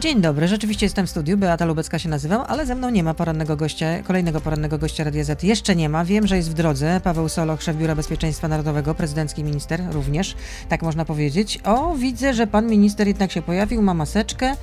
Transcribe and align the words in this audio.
Dzień 0.00 0.20
dobry, 0.20 0.48
rzeczywiście 0.48 0.86
jestem 0.86 1.06
w 1.06 1.10
studiu, 1.10 1.38
Beata 1.38 1.64
Lubecka 1.64 1.98
się 1.98 2.08
nazywam, 2.08 2.44
ale 2.48 2.66
ze 2.66 2.74
mną 2.74 2.90
nie 2.90 3.02
ma 3.02 3.14
porannego 3.14 3.56
gościa, 3.56 4.02
kolejnego 4.02 4.40
porannego 4.40 4.78
gościa 4.78 5.04
Radia 5.04 5.24
Z. 5.24 5.42
Jeszcze 5.42 5.76
nie 5.76 5.88
ma, 5.88 6.04
wiem, 6.04 6.26
że 6.26 6.36
jest 6.36 6.50
w 6.50 6.54
drodze. 6.54 7.00
Paweł 7.04 7.28
Soloch, 7.28 7.62
szef 7.62 7.76
Biura 7.76 7.94
Bezpieczeństwa 7.94 8.48
Narodowego, 8.48 8.94
prezydencki 8.94 9.44
minister 9.44 9.80
również, 9.92 10.34
tak 10.68 10.82
można 10.82 11.04
powiedzieć. 11.04 11.60
O, 11.64 11.94
widzę, 11.94 12.34
że 12.34 12.46
pan 12.46 12.66
minister 12.66 13.08
jednak 13.08 13.32
się 13.32 13.42
pojawił, 13.42 13.82
ma 13.82 13.94
maseczkę. 13.94 14.54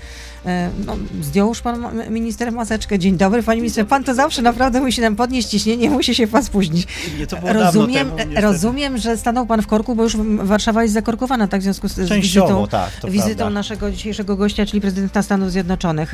E, 0.46 0.70
no, 0.86 0.96
zdjął 1.22 1.48
już 1.48 1.62
pan 1.62 1.86
minister 2.10 2.52
maseczkę. 2.52 3.00
Dzień 3.00 3.18
dobry, 3.18 3.44
panie 3.44 3.62
ministrze. 3.62 3.86
Pan 3.86 4.04
to 4.04 4.14
zawsze 4.14 4.42
naprawdę 4.42 4.82
musi 4.82 5.02
nam 5.02 5.16
podnieść 5.16 5.48
ciśnienie, 5.48 5.90
musi 5.90 6.16
się 6.16 6.28
pan 6.28 6.44
spóźnić. 6.44 6.88
Nie, 7.20 7.28
to 7.28 7.38
było 7.38 7.54
rozumiem, 7.54 8.10
dawno 8.10 8.18
temu, 8.18 8.42
rozumiem, 8.42 8.98
że 8.98 9.18
stanął 9.18 9.46
pan 9.46 9.62
w 9.62 9.68
korku, 9.68 9.96
bo 9.96 10.04
już 10.04 10.18
Warszawa 10.38 10.84
jest 10.84 10.94
zakorkowana, 10.94 11.48
tak 11.48 11.62
w 11.62 11.64
związku 11.64 11.88
z, 11.88 12.10
Częściowo, 12.10 12.48
wizytą, 12.48 12.68
tak, 12.68 13.12
wizytą 13.12 13.50
naszego 13.50 13.92
dzisiejszego 13.92 14.36
gościa, 14.36 14.66
czyli 14.66 14.82
prezydenta 14.82 15.25
Stanów 15.26 15.52
Zjednoczonych. 15.52 16.14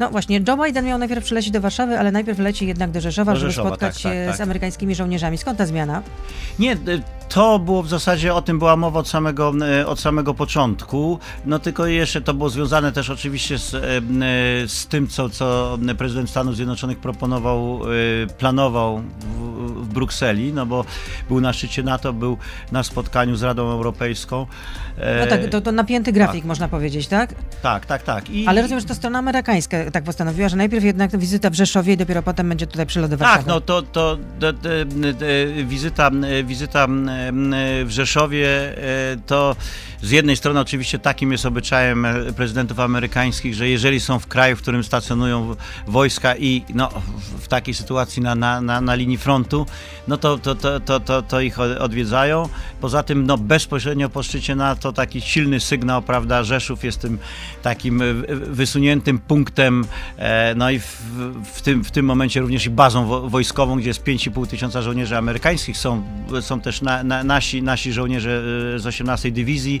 No 0.00 0.10
właśnie, 0.10 0.40
Joe 0.48 0.56
Biden 0.64 0.84
miał 0.84 0.98
najpierw 0.98 1.24
przylecieć 1.24 1.50
do 1.50 1.60
Warszawy, 1.60 1.98
ale 1.98 2.12
najpierw 2.12 2.38
leci 2.38 2.66
jednak 2.66 2.90
do 2.90 3.00
Rzeszowa, 3.00 3.32
Do 3.32 3.38
żeby 3.38 3.52
Rzeszowa, 3.52 3.68
spotkać 3.68 3.94
tak, 3.94 4.02
się 4.02 4.08
tak, 4.18 4.28
tak. 4.28 4.36
z 4.36 4.40
amerykańskimi 4.40 4.94
żołnierzami. 4.94 5.38
Skąd 5.38 5.58
ta 5.58 5.66
zmiana? 5.66 6.02
Nie, 6.58 6.76
to 7.28 7.58
było 7.58 7.82
w 7.82 7.88
zasadzie, 7.88 8.34
o 8.34 8.42
tym 8.42 8.58
była 8.58 8.76
mowa 8.76 9.00
od 9.00 9.08
samego, 9.08 9.52
y, 9.80 9.86
od 9.86 10.00
samego 10.00 10.34
początku, 10.34 11.18
no 11.46 11.58
tylko 11.58 11.86
jeszcze 11.86 12.20
to 12.20 12.34
było 12.34 12.50
związane 12.50 12.92
też 12.92 13.10
oczywiście 13.10 13.58
z, 13.58 13.74
y, 13.74 13.78
y, 13.78 14.68
z 14.68 14.86
tym, 14.86 15.08
co, 15.08 15.28
co 15.28 15.78
prezydent 15.98 16.30
Stanów 16.30 16.56
Zjednoczonych 16.56 16.98
proponował, 16.98 17.80
planował 18.38 18.98
w, 18.98 19.82
w 19.82 19.88
Brukseli, 19.88 20.52
no 20.52 20.66
bo 20.66 20.84
był 21.28 21.40
na 21.40 21.52
szczycie 21.52 21.82
NATO, 21.82 22.12
był 22.12 22.38
na 22.72 22.82
spotkaniu 22.82 23.36
z 23.36 23.42
Radą 23.42 23.70
Europejską. 23.70 24.46
No 24.98 25.04
E, 25.04 25.26
tak, 25.26 25.46
to, 25.50 25.60
to 25.60 25.72
napięty 25.72 26.12
grafik, 26.12 26.44
można 26.44 26.68
powiedzieć, 26.68 27.08
tak? 27.08 27.34
tak, 27.62 27.86
tak, 27.86 28.02
tak. 28.02 28.30
I, 28.30 28.46
Ale 28.46 28.62
rozumiem, 28.62 28.80
że 28.80 28.86
to 28.86 28.94
strona 28.94 29.18
amerykańska 29.18 29.90
tak 29.90 30.04
postanowiła, 30.04 30.48
że 30.48 30.56
najpierw 30.56 30.84
jednak 30.84 31.18
wizyta 31.18 31.50
w 31.50 31.54
Rzeszowie 31.54 31.92
i 31.92 31.96
dopiero 31.96 32.22
potem 32.22 32.48
będzie 32.48 32.66
tutaj 32.66 32.86
przylot 32.86 33.10
do 33.10 33.16
Warszawy. 33.16 33.38
Tak, 33.38 33.46
no 33.46 33.60
to, 33.60 33.82
to 33.82 34.18
de, 34.40 34.52
de, 34.52 34.84
wizyta, 35.64 36.10
wizyta 36.44 36.86
w 37.84 37.90
Rzeszowie 37.90 38.48
e, 38.48 39.16
to 39.26 39.56
z 40.06 40.10
jednej 40.10 40.36
strony 40.36 40.60
oczywiście 40.60 40.98
takim 40.98 41.32
jest 41.32 41.46
obyczajem 41.46 42.04
e, 42.04 42.32
prezydentów 42.32 42.80
amerykańskich, 42.80 43.54
że 43.54 43.68
jeżeli 43.68 44.00
są 44.00 44.18
w 44.18 44.26
kraju, 44.26 44.56
w 44.56 44.62
którym 44.62 44.84
stacjonują 44.84 45.56
wojska 45.86 46.36
i 46.36 46.62
no, 46.74 46.88
w- 47.38 47.48
takiej 47.48 47.74
sytuacji 47.74 48.22
na, 48.22 48.34
na, 48.34 48.60
na, 48.60 48.80
na 48.80 48.94
linii 48.94 49.18
frontu, 49.18 49.66
no 50.08 50.16
to, 50.16 50.38
to, 50.38 50.54
to, 50.54 50.80
to, 50.80 51.00
to, 51.00 51.22
to 51.22 51.40
ich 51.40 51.58
od- 51.60 51.78
odwiedzają. 51.78 52.48
Poza 52.80 53.02
tym 53.02 53.26
no, 53.26 53.38
bezpośrednio 53.38 54.08
po 54.08 54.22
szczycie 54.22 54.54
NATO 54.54 54.92
taki 54.92 55.20
silny 55.20 55.60
sygnał, 55.60 56.02
prawda, 56.02 56.44
Rzeszów 56.44 56.84
jest 56.84 57.00
tym 57.00 57.18
takim 57.62 58.02
e, 58.02 58.04
wysuniętym 58.34 59.18
punktem, 59.18 59.84
e, 60.18 60.54
no 60.56 60.70
i 60.70 60.78
w, 60.78 61.02
w, 61.52 61.62
tym, 61.62 61.84
w 61.84 61.90
tym 61.90 62.06
momencie 62.06 62.40
również 62.40 62.66
i 62.66 62.70
bazą 62.70 63.06
wo- 63.06 63.28
wojskową, 63.30 63.76
gdzie 63.76 63.88
jest 63.88 64.04
5,5 64.04 64.46
tysiąca 64.46 64.82
żołnierzy 64.82 65.16
amerykańskich, 65.16 65.76
są, 65.76 66.02
są 66.40 66.60
też 66.60 66.82
na, 66.82 67.02
na, 67.02 67.24
nasi, 67.24 67.62
nasi 67.62 67.92
żołnierze 67.92 68.42
z 68.78 68.86
18 68.86 69.30
Dywizji, 69.30 69.80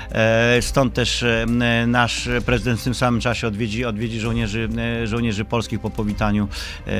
Stąd 0.61 0.93
też 0.93 1.23
e, 1.23 1.45
nasz 1.87 2.29
prezydent 2.45 2.79
w 2.79 2.83
tym 2.83 2.95
samym 2.95 3.21
czasie 3.21 3.47
odwiedzi, 3.47 3.85
odwiedzi 3.85 4.19
żołnierzy, 4.19 4.69
e, 5.03 5.07
żołnierzy 5.07 5.45
polskich 5.45 5.79
po 5.79 5.89
powitaniu 5.89 6.47
e, 6.87 6.91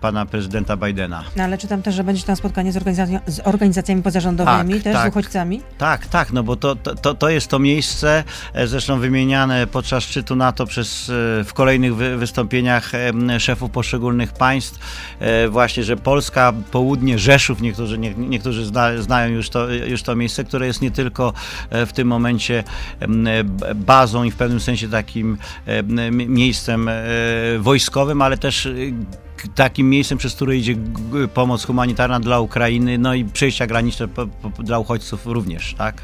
pana 0.00 0.26
prezydenta 0.26 0.76
Bidena. 0.76 1.24
No, 1.36 1.44
ale 1.44 1.58
czytam 1.58 1.82
też, 1.82 1.94
że 1.94 2.04
będzie 2.04 2.22
tam 2.22 2.36
spotkanie 2.36 2.72
z, 2.72 2.76
organizacja- 2.76 3.20
z 3.26 3.40
organizacjami 3.46 4.02
pozarządowymi, 4.02 4.74
Tak, 4.74 4.82
też 4.82 4.92
z 4.92 4.96
tak. 4.96 5.08
uchodźcami. 5.12 5.62
Tak, 5.78 6.06
tak, 6.06 6.32
no 6.32 6.42
bo 6.42 6.56
to, 6.56 6.76
to- 6.76 7.14
to, 7.14 7.28
jest 7.28 7.48
to 7.48 7.58
miejsce, 7.58 8.24
e, 8.54 8.66
zresztą 8.66 8.98
wymieniane 9.00 9.66
podczas 9.66 10.04
szczytu 10.04 10.36
NATO 10.36 10.66
przez, 10.66 11.10
e, 11.40 11.44
w 11.44 11.50
kolejnych 11.54 11.96
wy, 11.96 12.16
wystąpieniach 12.16 12.92
szefów 13.38 13.70
poszczególnych 13.70 14.32
państw, 14.32 14.78
e, 15.20 15.48
właśnie, 15.48 15.84
że 15.84 15.96
Polska, 15.96 16.52
południe, 16.70 17.18
Rzeszów, 17.18 17.60
niektórzy, 17.60 17.98
nie, 17.98 18.14
niektórzy 18.14 18.64
zna, 18.66 19.02
znają 19.02 19.32
już 19.34 19.50
to, 19.50 19.70
już 19.70 20.02
to 20.02 20.16
miejsce, 20.16 20.44
które 20.44 20.66
jest 20.66 20.82
nie 20.82 20.90
tylko 20.90 21.32
e, 21.70 21.86
w 21.86 21.92
tym 21.92 22.08
momencie 22.08 22.57
b- 23.44 23.74
bazą 23.74 24.24
i 24.24 24.30
w 24.30 24.36
pewnym 24.36 24.60
sensie 24.60 24.88
takim 24.88 25.38
em, 25.66 26.16
mi- 26.16 26.28
miejscem 26.28 26.88
e, 26.88 26.94
wojskowym, 27.58 28.22
ale 28.22 28.38
też 28.38 28.66
e, 28.66 28.72
takim 29.54 29.90
miejscem, 29.90 30.18
przez 30.18 30.34
które 30.34 30.56
idzie 30.56 30.76
pomoc 31.34 31.64
humanitarna 31.64 32.20
dla 32.20 32.40
Ukrainy, 32.40 32.98
no 32.98 33.14
i 33.14 33.24
przejścia 33.24 33.66
graniczne 33.66 34.08
dla 34.58 34.78
uchodźców 34.78 35.26
również, 35.26 35.74
tak? 35.74 36.02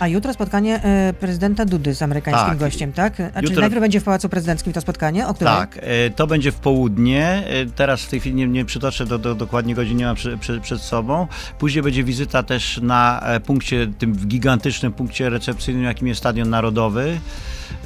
A 0.00 0.08
jutro 0.08 0.32
spotkanie 0.32 0.82
e, 0.84 1.12
prezydenta 1.20 1.64
Dudy 1.64 1.94
z 1.94 2.02
amerykańskim 2.02 2.48
Tak. 2.48 2.58
gościem, 2.58 2.92
tak? 2.92 3.20
A 3.20 3.32
czyli 3.40 3.46
Jutro- 3.48 3.60
najpierw 3.60 3.80
będzie 3.80 4.00
w 4.00 4.04
Pałacu 4.04 4.28
Prezydenckim 4.28 4.72
to 4.72 4.80
spotkanie, 4.80 5.26
o 5.26 5.34
której? 5.34 5.54
Tak, 5.54 5.78
e, 5.82 6.10
to 6.10 6.26
będzie 6.26 6.52
w 6.52 6.54
południe. 6.54 7.42
E, 7.46 7.66
Teraz 7.66 8.02
w 8.02 8.08
tej 8.08 8.20
chwili 8.20 8.34
nie, 8.36 8.46
nie 8.48 8.64
przytoczę 8.64 9.06
do, 9.06 9.18
do, 9.18 9.34
dokładnie 9.34 9.74
godzin, 9.74 9.96
nie 9.96 10.04
mam 10.04 10.16
przy, 10.16 10.38
przy, 10.38 10.60
przed 10.60 10.80
sobą. 10.80 11.26
Później 11.58 11.82
będzie 11.82 12.04
wizyta 12.04 12.42
też 12.42 12.80
na 12.82 13.20
e, 13.24 13.40
punkcie, 13.40 13.86
tym 13.98 14.12
gigantycznym 14.16 14.92
punkcie 14.92 15.30
recepcyjnym, 15.30 15.84
jakim 15.84 16.08
jest 16.08 16.18
Stadion 16.20 16.50
Narodowy. 16.50 17.20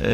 E, 0.01 0.05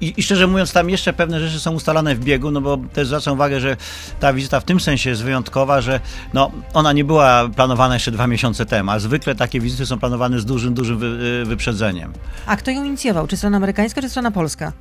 I, 0.00 0.14
I 0.16 0.22
szczerze 0.22 0.46
mówiąc, 0.46 0.72
tam 0.72 0.90
jeszcze 0.90 1.12
pewne 1.12 1.40
rzeczy 1.40 1.60
są 1.60 1.72
ustalane 1.72 2.14
w 2.14 2.20
biegu, 2.20 2.50
no 2.50 2.60
bo 2.60 2.78
też 2.92 3.06
zwracam 3.06 3.34
uwagę, 3.34 3.60
że 3.60 3.76
ta 4.20 4.32
wizyta 4.32 4.60
w 4.60 4.64
tym 4.64 4.80
sensie 4.80 5.10
jest 5.10 5.22
wyjątkowa, 5.22 5.80
że 5.80 6.00
no, 6.34 6.50
ona 6.74 6.92
nie 6.92 7.04
była 7.04 7.48
planowana 7.48 7.94
jeszcze 7.94 8.10
dwa 8.10 8.26
miesiące 8.26 8.66
temu, 8.66 8.90
a 8.90 8.98
zwykle 8.98 9.34
takie 9.34 9.60
wizyty 9.60 9.86
są 9.86 9.98
planowane 9.98 10.40
z 10.40 10.44
dużym, 10.44 10.74
dużym 10.74 10.98
wy, 10.98 11.18
e, 11.42 11.44
wyprzedzeniem. 11.44 12.12
A 12.46 12.56
kto 12.56 12.70
ją 12.70 12.84
inicjował? 12.84 13.26
Czy 13.26 13.36
strona 13.36 13.56
amerykańska, 13.56 14.02
czy 14.02 14.08
strona 14.08 14.30
polska? 14.30 14.72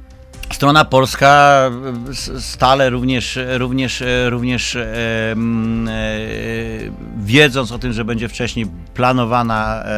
Strona 0.53 0.85
polska 0.85 1.61
s- 2.09 2.31
stale 2.45 2.89
również, 2.89 3.39
również, 3.57 4.03
również 4.29 4.75
e, 4.75 4.85
e, 4.85 5.35
wiedząc 7.17 7.71
o 7.71 7.79
tym, 7.79 7.93
że 7.93 8.05
będzie 8.05 8.29
wcześniej 8.29 8.65
planowana 8.93 9.83
e, 9.85 9.89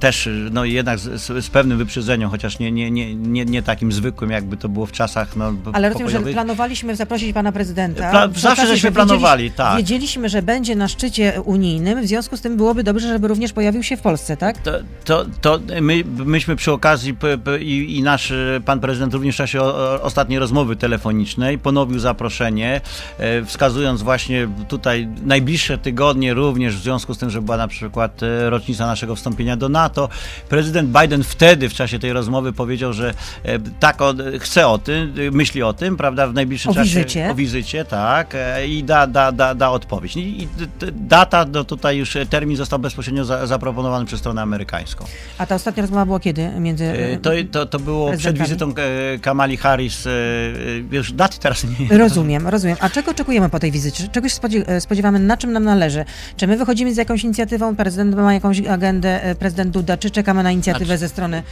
też 0.00 0.28
no 0.50 0.64
jednak 0.64 0.98
z, 0.98 1.22
z 1.44 1.50
pewnym 1.50 1.78
wyprzedzeniem, 1.78 2.30
chociaż 2.30 2.58
nie, 2.58 2.72
nie, 2.72 2.90
nie, 2.90 3.14
nie, 3.14 3.44
nie 3.44 3.62
takim 3.62 3.92
zwykłym, 3.92 4.30
jakby 4.30 4.56
to 4.56 4.68
było 4.68 4.86
w 4.86 4.92
czasach 4.92 5.36
no, 5.36 5.52
Ale 5.72 5.88
rozumiem, 5.88 6.10
że 6.10 6.20
planowaliśmy 6.32 6.96
zaprosić 6.96 7.32
pana 7.32 7.52
prezydenta. 7.52 8.10
Pla- 8.12 8.38
zawsze 8.38 8.66
żeśmy 8.66 8.88
że 8.88 8.92
planowali, 8.92 9.44
wiedzieli- 9.44 9.56
tak. 9.56 9.76
Wiedzieliśmy, 9.76 10.28
że 10.28 10.42
będzie 10.42 10.76
na 10.76 10.88
szczycie 10.88 11.42
unijnym, 11.44 12.02
w 12.02 12.06
związku 12.06 12.36
z 12.36 12.40
tym 12.40 12.56
byłoby 12.56 12.82
dobrze, 12.84 13.08
żeby 13.08 13.28
również 13.28 13.52
pojawił 13.52 13.82
się 13.82 13.96
w 13.96 14.00
Polsce, 14.00 14.36
tak? 14.36 14.58
To, 14.58 14.70
to, 15.04 15.24
to 15.40 15.60
my, 15.82 16.04
myśmy 16.24 16.56
przy 16.56 16.72
okazji 16.72 17.16
i, 17.60 17.96
i 17.98 18.02
nasz 18.02 18.30
e, 18.30 18.60
pan 18.72 18.80
prezydent 18.80 19.14
również 19.14 19.34
w 19.34 19.38
czasie 19.38 19.62
ostatniej 20.02 20.38
rozmowy 20.38 20.76
telefonicznej 20.76 21.58
ponowił 21.58 21.98
zaproszenie, 21.98 22.80
e, 23.18 23.44
wskazując 23.44 24.02
właśnie 24.02 24.48
tutaj 24.68 25.08
najbliższe 25.24 25.78
tygodnie 25.78 26.34
również 26.34 26.76
w 26.76 26.82
związku 26.82 27.14
z 27.14 27.18
tym, 27.18 27.30
że 27.30 27.42
była 27.42 27.56
na 27.56 27.68
przykład 27.68 28.22
e, 28.22 28.50
rocznica 28.50 28.86
naszego 28.86 29.16
wstąpienia 29.16 29.56
do 29.56 29.68
NATO. 29.68 30.08
Prezydent 30.48 30.90
Biden 31.00 31.22
wtedy 31.24 31.68
w 31.68 31.74
czasie 31.74 31.98
tej 31.98 32.12
rozmowy 32.12 32.52
powiedział, 32.52 32.92
że 32.92 33.14
e, 33.44 33.58
tak 33.58 33.98
chce 34.40 34.68
o 34.68 34.78
tym, 34.78 35.14
myśli 35.32 35.62
o 35.62 35.72
tym, 35.72 35.96
prawda, 35.96 36.26
w 36.26 36.34
najbliższym 36.34 36.70
O 36.70 36.74
czasie. 36.74 36.84
wizycie. 36.84 37.30
O 37.30 37.34
wizycie, 37.34 37.84
tak, 37.84 38.36
i 38.68 38.84
da, 38.84 39.06
da, 39.06 39.32
da, 39.32 39.54
da 39.54 39.70
odpowiedź. 39.70 40.16
I, 40.16 40.48
data, 40.92 41.46
no 41.52 41.64
tutaj 41.64 41.96
już 41.96 42.16
termin 42.30 42.56
został 42.56 42.78
bezpośrednio 42.78 43.24
za, 43.24 43.46
zaproponowany 43.46 44.06
przez 44.06 44.20
stronę 44.20 44.42
amerykańską. 44.42 45.04
A 45.38 45.46
ta 45.46 45.54
ostatnia 45.54 45.80
rozmowa 45.80 46.06
była 46.06 46.20
kiedy? 46.20 46.48
Między... 46.60 47.18
To, 47.22 47.30
to, 47.50 47.66
to 47.66 47.78
było 47.78 48.16
przed 48.16 48.38
wizytą 48.38 48.61
e, 48.70 49.18
Kamali 49.18 49.56
Harris. 49.56 50.06
e, 50.06 50.10
e, 50.10 50.96
Już 50.96 51.12
daty 51.12 51.38
teraz 51.38 51.64
nie. 51.64 51.98
Rozumiem, 51.98 52.48
rozumiem. 52.48 52.76
A 52.80 52.90
czego 52.90 53.10
oczekujemy 53.10 53.48
po 53.48 53.58
tej 53.58 53.70
wizycie? 53.72 54.08
Czegoś 54.08 54.32
spodzie- 54.34 54.80
spodziewamy, 54.80 55.18
na 55.18 55.36
czym 55.36 55.52
nam 55.52 55.64
należy? 55.64 56.04
Czy 56.36 56.46
my 56.46 56.56
wychodzimy 56.56 56.94
z 56.94 56.96
jakąś 56.96 57.24
inicjatywą, 57.24 57.76
prezydent 57.76 58.16
ma 58.16 58.34
jakąś 58.34 58.60
agendę, 58.60 59.34
prezydent 59.38 59.70
Duda, 59.70 59.96
czy 59.96 60.10
czekamy 60.10 60.42
na 60.42 60.50
inicjatywę 60.52 60.84
Znaczy- 60.86 60.98
ze 60.98 61.08
strony 61.08 61.42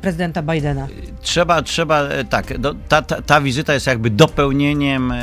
prezydenta 0.00 0.42
Bidena? 0.42 0.86
Trzeba, 1.22 1.62
trzeba, 1.62 2.02
tak, 2.30 2.58
no, 2.58 2.74
ta, 2.88 3.02
ta, 3.02 3.22
ta 3.22 3.40
wizyta 3.40 3.74
jest 3.74 3.86
jakby 3.86 4.10
dopełnieniem 4.10 5.12
e, 5.12 5.16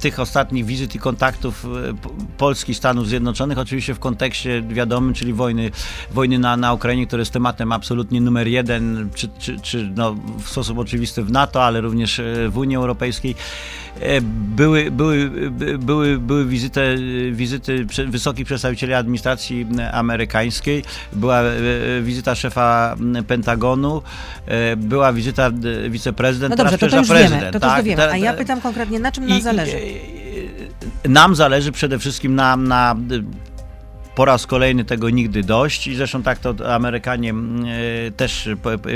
tych 0.00 0.20
ostatnich 0.20 0.64
wizyt 0.66 0.94
i 0.94 0.98
kontaktów 0.98 1.66
Polski, 2.38 2.74
Stanów 2.74 3.08
Zjednoczonych, 3.08 3.58
oczywiście 3.58 3.94
w 3.94 3.98
kontekście 3.98 4.62
wiadomym, 4.62 5.14
czyli 5.14 5.32
wojny, 5.32 5.70
wojny 6.12 6.38
na, 6.38 6.56
na 6.56 6.72
Ukrainie, 6.72 7.06
który 7.06 7.20
jest 7.20 7.32
tematem 7.32 7.72
absolutnie 7.72 8.20
numer 8.20 8.46
jeden, 8.48 9.08
czy, 9.14 9.28
czy, 9.38 9.60
czy 9.60 9.85
no, 9.96 10.16
w 10.44 10.48
sposób 10.48 10.78
oczywisty 10.78 11.22
w 11.22 11.30
NATO, 11.30 11.64
ale 11.64 11.80
również 11.80 12.18
e, 12.18 12.48
w 12.48 12.58
Unii 12.58 12.76
Europejskiej. 12.76 13.34
E, 14.00 14.20
Były, 14.56 14.90
były, 14.90 15.30
by- 15.50 15.78
były, 15.78 16.18
były 16.18 16.46
wizyty, 16.46 16.96
wizyty 17.32 17.86
wysokich 18.08 18.46
przedstawicieli 18.46 18.92
administracji 18.94 19.66
amerykańskiej, 19.92 20.84
była 21.12 21.40
e, 21.40 21.52
wizyta 22.02 22.34
szefa 22.34 22.96
Pentagonu, 23.26 24.02
była 24.76 25.12
wizyta 25.12 25.46
e, 25.86 25.90
wiceprezydent, 25.90 26.50
No 26.50 26.56
dobrze, 26.56 26.78
to, 26.78 26.86
to 26.88 26.96
już 26.96 27.06
przyjeżdża 27.08 27.14
wiemy, 27.14 27.28
prezydent. 27.30 27.52
to, 27.52 27.60
to 27.60 27.66
już 27.66 27.76
tak? 27.76 27.84
wiemy. 27.84 28.10
A 28.12 28.16
ja 28.16 28.32
pytam 28.32 28.60
konkretnie, 28.60 28.98
na 28.98 29.12
czym 29.12 29.26
nam 29.26 29.38
i- 29.38 29.42
zależy? 29.42 29.76
Nam 31.08 31.34
zależy 31.34 31.72
przede 31.72 31.98
wszystkim 31.98 32.34
na, 32.34 32.56
na 32.56 32.96
po 34.16 34.24
raz 34.24 34.46
kolejny 34.46 34.84
tego 34.84 35.10
nigdy 35.10 35.42
dość 35.42 35.86
i 35.86 35.96
zresztą 35.96 36.22
tak 36.22 36.38
to 36.38 36.74
Amerykanie 36.74 37.34
e, 37.34 38.10
też 38.10 38.48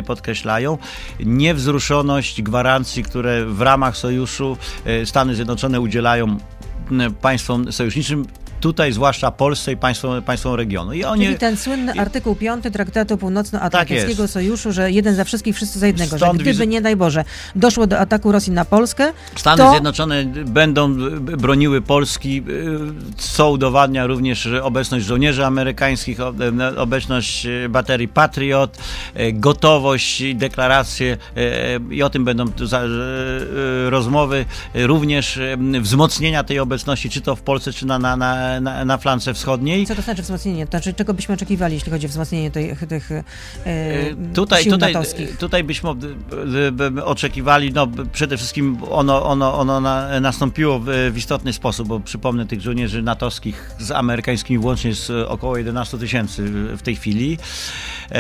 podkreślają. 0.07 0.79
Niewzruszoność 1.21 2.43
gwarancji, 2.43 3.03
które 3.03 3.47
w 3.47 3.61
ramach 3.61 3.97
sojuszu 3.97 4.57
e, 4.85 5.07
Stany 5.07 5.35
Zjednoczone 5.35 5.81
udzielają 5.81 6.39
państwom 7.23 7.73
sojuszniczym 7.73 8.27
tutaj 8.61 8.93
zwłaszcza 8.93 9.31
Polsce 9.31 9.73
i 9.73 9.77
państwom, 9.77 10.23
państwom 10.23 10.55
regionu. 10.55 10.93
I 10.93 11.05
oni, 11.05 11.25
Czyli 11.25 11.39
ten 11.39 11.57
słynny 11.57 11.93
artykuł 11.93 12.35
5 12.35 12.65
Traktatu 12.73 13.19
Północnoatlantyckiego 13.19 14.23
tak 14.23 14.31
Sojuszu, 14.31 14.73
że 14.73 14.91
jeden 14.91 15.15
za 15.15 15.25
wszystkich, 15.25 15.57
wszyscy 15.57 15.79
za 15.79 15.87
jednego, 15.87 16.17
Stąd 16.17 16.39
że 16.39 16.45
gdyby, 16.45 16.67
nie 16.67 16.81
daj 16.81 16.97
Boże, 16.97 17.25
doszło 17.57 17.87
do 17.87 17.99
ataku 17.99 18.33
Rosji 18.33 18.53
na 18.53 18.65
Polskę, 18.65 19.13
Stany 19.37 19.63
to... 19.63 19.71
Zjednoczone 19.71 20.25
będą 20.25 20.97
broniły 21.21 21.83
Polski, 21.83 22.43
co 23.17 23.51
udowadnia 23.51 24.07
również 24.07 24.49
obecność 24.63 25.07
żołnierzy 25.07 25.47
amerykańskich, 25.47 26.19
obecność 26.77 27.47
baterii 27.69 28.09
Patriot, 28.09 28.79
gotowość 29.33 30.21
i 30.21 30.37
deklaracje 30.37 31.17
i 31.91 32.03
o 32.03 32.11
tym 32.11 32.25
będą 32.25 32.45
rozmowy, 33.89 34.45
również 34.75 35.39
wzmocnienia 35.81 36.45
tej 36.45 36.59
obecności, 36.59 37.11
czy 37.11 37.21
to 37.21 37.37
w 37.37 37.43
Polsce, 37.43 37.73
czy 37.73 37.87
na, 37.87 37.99
na, 37.99 38.17
na 38.17 38.50
na, 38.61 38.85
na 38.85 38.99
flance 38.99 39.35
wschodniej. 39.35 39.87
Co 39.87 39.95
to 39.95 40.03
znaczy 40.03 40.23
wzmocnienie? 40.23 40.67
To 40.67 40.71
znaczy, 40.71 40.95
czego 40.95 41.15
byśmy 41.15 41.35
oczekiwali, 41.35 41.75
jeśli 41.75 41.93
chodzi 41.93 42.07
o 42.07 42.09
wzmocnienie 42.09 42.51
tych, 42.51 42.87
tych 42.87 43.11
e, 43.13 43.23
tutaj, 44.35 44.63
sił 44.63 44.73
tutaj, 44.73 44.93
natowskich? 44.93 45.37
Tutaj 45.39 45.65
byśmy 45.65 45.91
oczekiwali, 47.05 47.73
no 47.73 47.89
przede 48.13 48.37
wszystkim 48.37 48.79
ono, 48.91 49.25
ono, 49.25 49.59
ono 49.59 49.81
na, 49.81 50.21
nastąpiło 50.21 50.79
w, 50.79 50.85
w, 51.13 51.17
istotny 51.17 51.53
sposób, 51.53 51.89
bo 51.89 52.01
przypomnę 52.01 52.47
tych 52.47 52.61
żołnierzy 52.61 53.03
natowskich 53.03 53.71
z 53.79 53.91
amerykańskimi 53.91 54.59
włącznie 54.59 54.91
jest 54.91 55.13
około 55.29 55.57
11 55.57 55.99
tysięcy 55.99 56.43
w 56.77 56.83
tej 56.83 56.97
chwili. 56.97 57.39
E, 58.13 58.15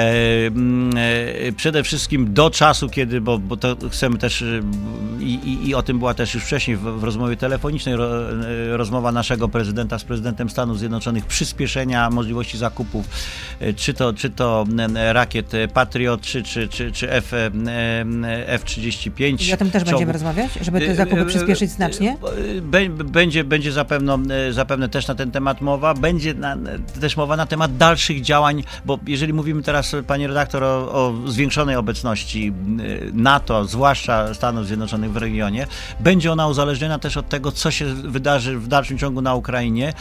e, 1.49 1.53
przede 1.53 1.83
wszystkim 1.83 2.35
do 2.35 2.51
czasu, 2.51 2.89
kiedy, 2.89 3.21
bo, 3.21 3.39
bo 3.39 3.57
to 3.57 3.77
chcemy 3.91 4.19
też 4.19 4.45
i, 5.21 5.35
i, 5.35 5.69
i, 5.69 5.75
o 5.75 5.83
tym 5.83 5.99
była 5.99 6.15
też 6.15 6.35
już 6.35 6.45
wcześniej 6.45 6.77
w, 6.77 6.81
w 6.81 7.05
rozmowie 7.05 7.37
telefonicznej 7.37 7.97
ro, 7.97 8.31
e, 8.31 8.77
rozmowa 8.77 9.13
naszego 9.13 9.49
prezydenta 9.49 9.99
z 9.99 10.05
prezydentem 10.05 10.20
Stanów 10.49 10.79
Zjednoczonych, 10.79 11.27
przyspieszenia 11.27 12.11
możliwości 12.11 12.59
zakupów, 12.59 13.07
czy 13.77 13.95
to, 13.95 14.13
czy 14.13 14.31
to 14.31 14.67
rakiet 15.13 15.53
Patriot, 15.75 16.21
czy, 16.21 16.43
czy, 16.43 16.69
czy, 16.69 16.93
czy 16.93 17.13
F, 17.13 17.33
F-35. 18.47 19.49
I 19.49 19.55
o 19.55 19.57
tym 19.57 19.71
też 19.71 19.85
będziemy 19.85 20.13
rozmawiać, 20.13 20.51
żeby 20.61 20.81
te 20.81 20.95
zakupy 20.95 21.25
przyspieszyć 21.25 21.71
znacznie? 21.71 22.17
Będzie, 23.05 23.45
będzie 23.45 23.73
zapewne, 23.73 24.19
zapewne 24.51 24.89
też 24.89 25.09
na 25.09 25.15
ten 25.15 25.31
temat 25.31 25.61
mowa, 25.61 25.95
będzie 25.95 26.35
na, 26.35 26.57
też 27.01 27.17
mowa 27.17 27.37
na 27.37 27.47
temat 27.47 27.77
dalszych 27.77 28.21
działań, 28.21 28.65
bo 28.85 28.99
jeżeli 29.07 29.33
mówimy 29.33 29.63
teraz 29.63 29.81
teraz, 29.83 30.07
pani 30.07 30.27
redaktor, 30.27 30.65
o, 30.65 30.93
o, 30.93 31.15
zwiększonej 31.27 31.77
obecności 31.77 32.53
NATO, 33.13 33.65
zwłaszcza 33.65 34.35
Stanów 34.35 34.67
Zjednoczonych 34.67 35.13
w 35.13 35.17
regionie, 35.17 35.67
będzie 36.01 36.33
ona 36.33 36.47
uzależniona 36.47 36.99
też 36.99 37.17
od 37.17 37.29
tego, 37.29 37.53
co 37.53 37.71
się 37.71 37.85
wydarzy 37.85 38.59
w 38.59 38.69
dalszym 38.69 38.99
ciągu 38.99 39.23
na 39.23 39.35
Ukrainie 39.35 39.93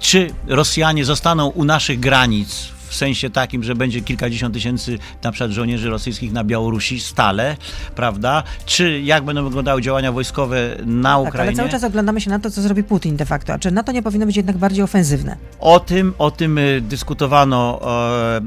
czy 0.00 0.30
Rosjanie 0.46 1.04
zostaną 1.04 1.46
u 1.48 1.64
naszych 1.64 2.00
granic 2.00 2.76
w 2.88 2.94
sensie 2.94 3.30
takim, 3.30 3.62
że 3.62 3.74
będzie 3.74 4.00
kilkadziesiąt 4.00 4.54
tysięcy 4.54 4.98
na 5.22 5.32
przykład 5.32 5.50
żołnierzy 5.50 5.90
rosyjskich 5.90 6.32
na 6.32 6.44
Białorusi 6.44 7.00
stale, 7.00 7.56
prawda? 7.94 8.42
Czy 8.66 9.00
jak 9.00 9.24
będą 9.24 9.44
wyglądały 9.44 9.82
działania 9.82 10.12
wojskowe 10.12 10.76
na 10.86 11.18
Ukrainie? 11.18 11.32
Tak, 11.32 11.40
ale 11.40 11.52
cały 11.56 11.68
czas 11.68 11.84
oglądamy 11.84 12.20
się 12.20 12.30
na 12.30 12.38
to, 12.38 12.50
co 12.50 12.62
zrobi 12.62 12.82
Putin 12.84 13.16
de 13.16 13.26
facto. 13.26 13.52
A 13.52 13.58
czy 13.58 13.70
NATO 13.70 13.92
nie 13.92 14.02
powinno 14.02 14.26
być 14.26 14.36
jednak 14.36 14.56
bardziej 14.58 14.84
ofensywne? 14.84 15.36
O 15.60 15.80
tym, 15.80 16.14
o 16.18 16.30
tym 16.30 16.58
y, 16.58 16.80
dyskutowano 16.80 17.80
e, 17.82 18.40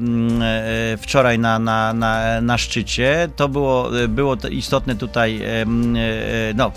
e, 0.92 0.96
wczoraj 0.96 1.38
na, 1.38 1.58
na, 1.58 1.92
na, 1.92 2.40
na 2.40 2.58
szczycie. 2.58 3.28
To 3.36 3.48
było, 3.48 4.00
y, 4.00 4.08
było 4.08 4.36
to 4.36 4.48
istotne 4.48 4.94
tutaj, 4.94 5.42
e, 5.42 5.66
no 6.54 6.72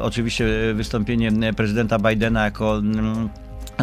oczywiście 0.00 0.44
wystąpienie 0.74 1.54
prezydenta 1.54 1.98
Bidena 1.98 2.44
jako 2.44 2.80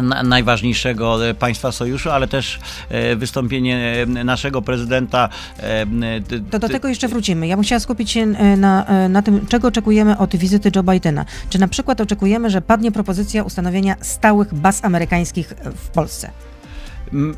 najważniejszego 0.02 1.18
państwa 1.38 1.72
sojuszu, 1.72 2.10
ale 2.10 2.28
też 2.28 2.60
e, 2.88 3.16
wystąpienie 3.16 4.06
e, 4.18 4.24
naszego 4.24 4.62
prezydenta. 4.62 5.28
E, 5.60 5.86
to 6.50 6.58
do 6.58 6.68
tego 6.68 6.88
jeszcze 6.88 7.08
wrócimy. 7.08 7.46
Ja 7.46 7.56
bym 7.56 7.64
chciała 7.64 7.80
skupić 7.80 8.10
się 8.10 8.26
na, 8.56 8.86
na 9.08 9.22
tym, 9.22 9.46
czego 9.46 9.68
oczekujemy 9.68 10.18
od 10.18 10.36
wizyty 10.36 10.70
Joe 10.76 10.82
Bidena. 10.82 11.24
Czy 11.50 11.58
na 11.58 11.68
przykład 11.68 12.00
oczekujemy, 12.00 12.50
że 12.50 12.60
padnie 12.60 12.92
propozycja 12.92 13.42
ustanowienia 13.42 13.96
stałych 14.00 14.54
baz 14.54 14.84
amerykańskich 14.84 15.54
w 15.76 15.88
Polsce? 15.88 16.30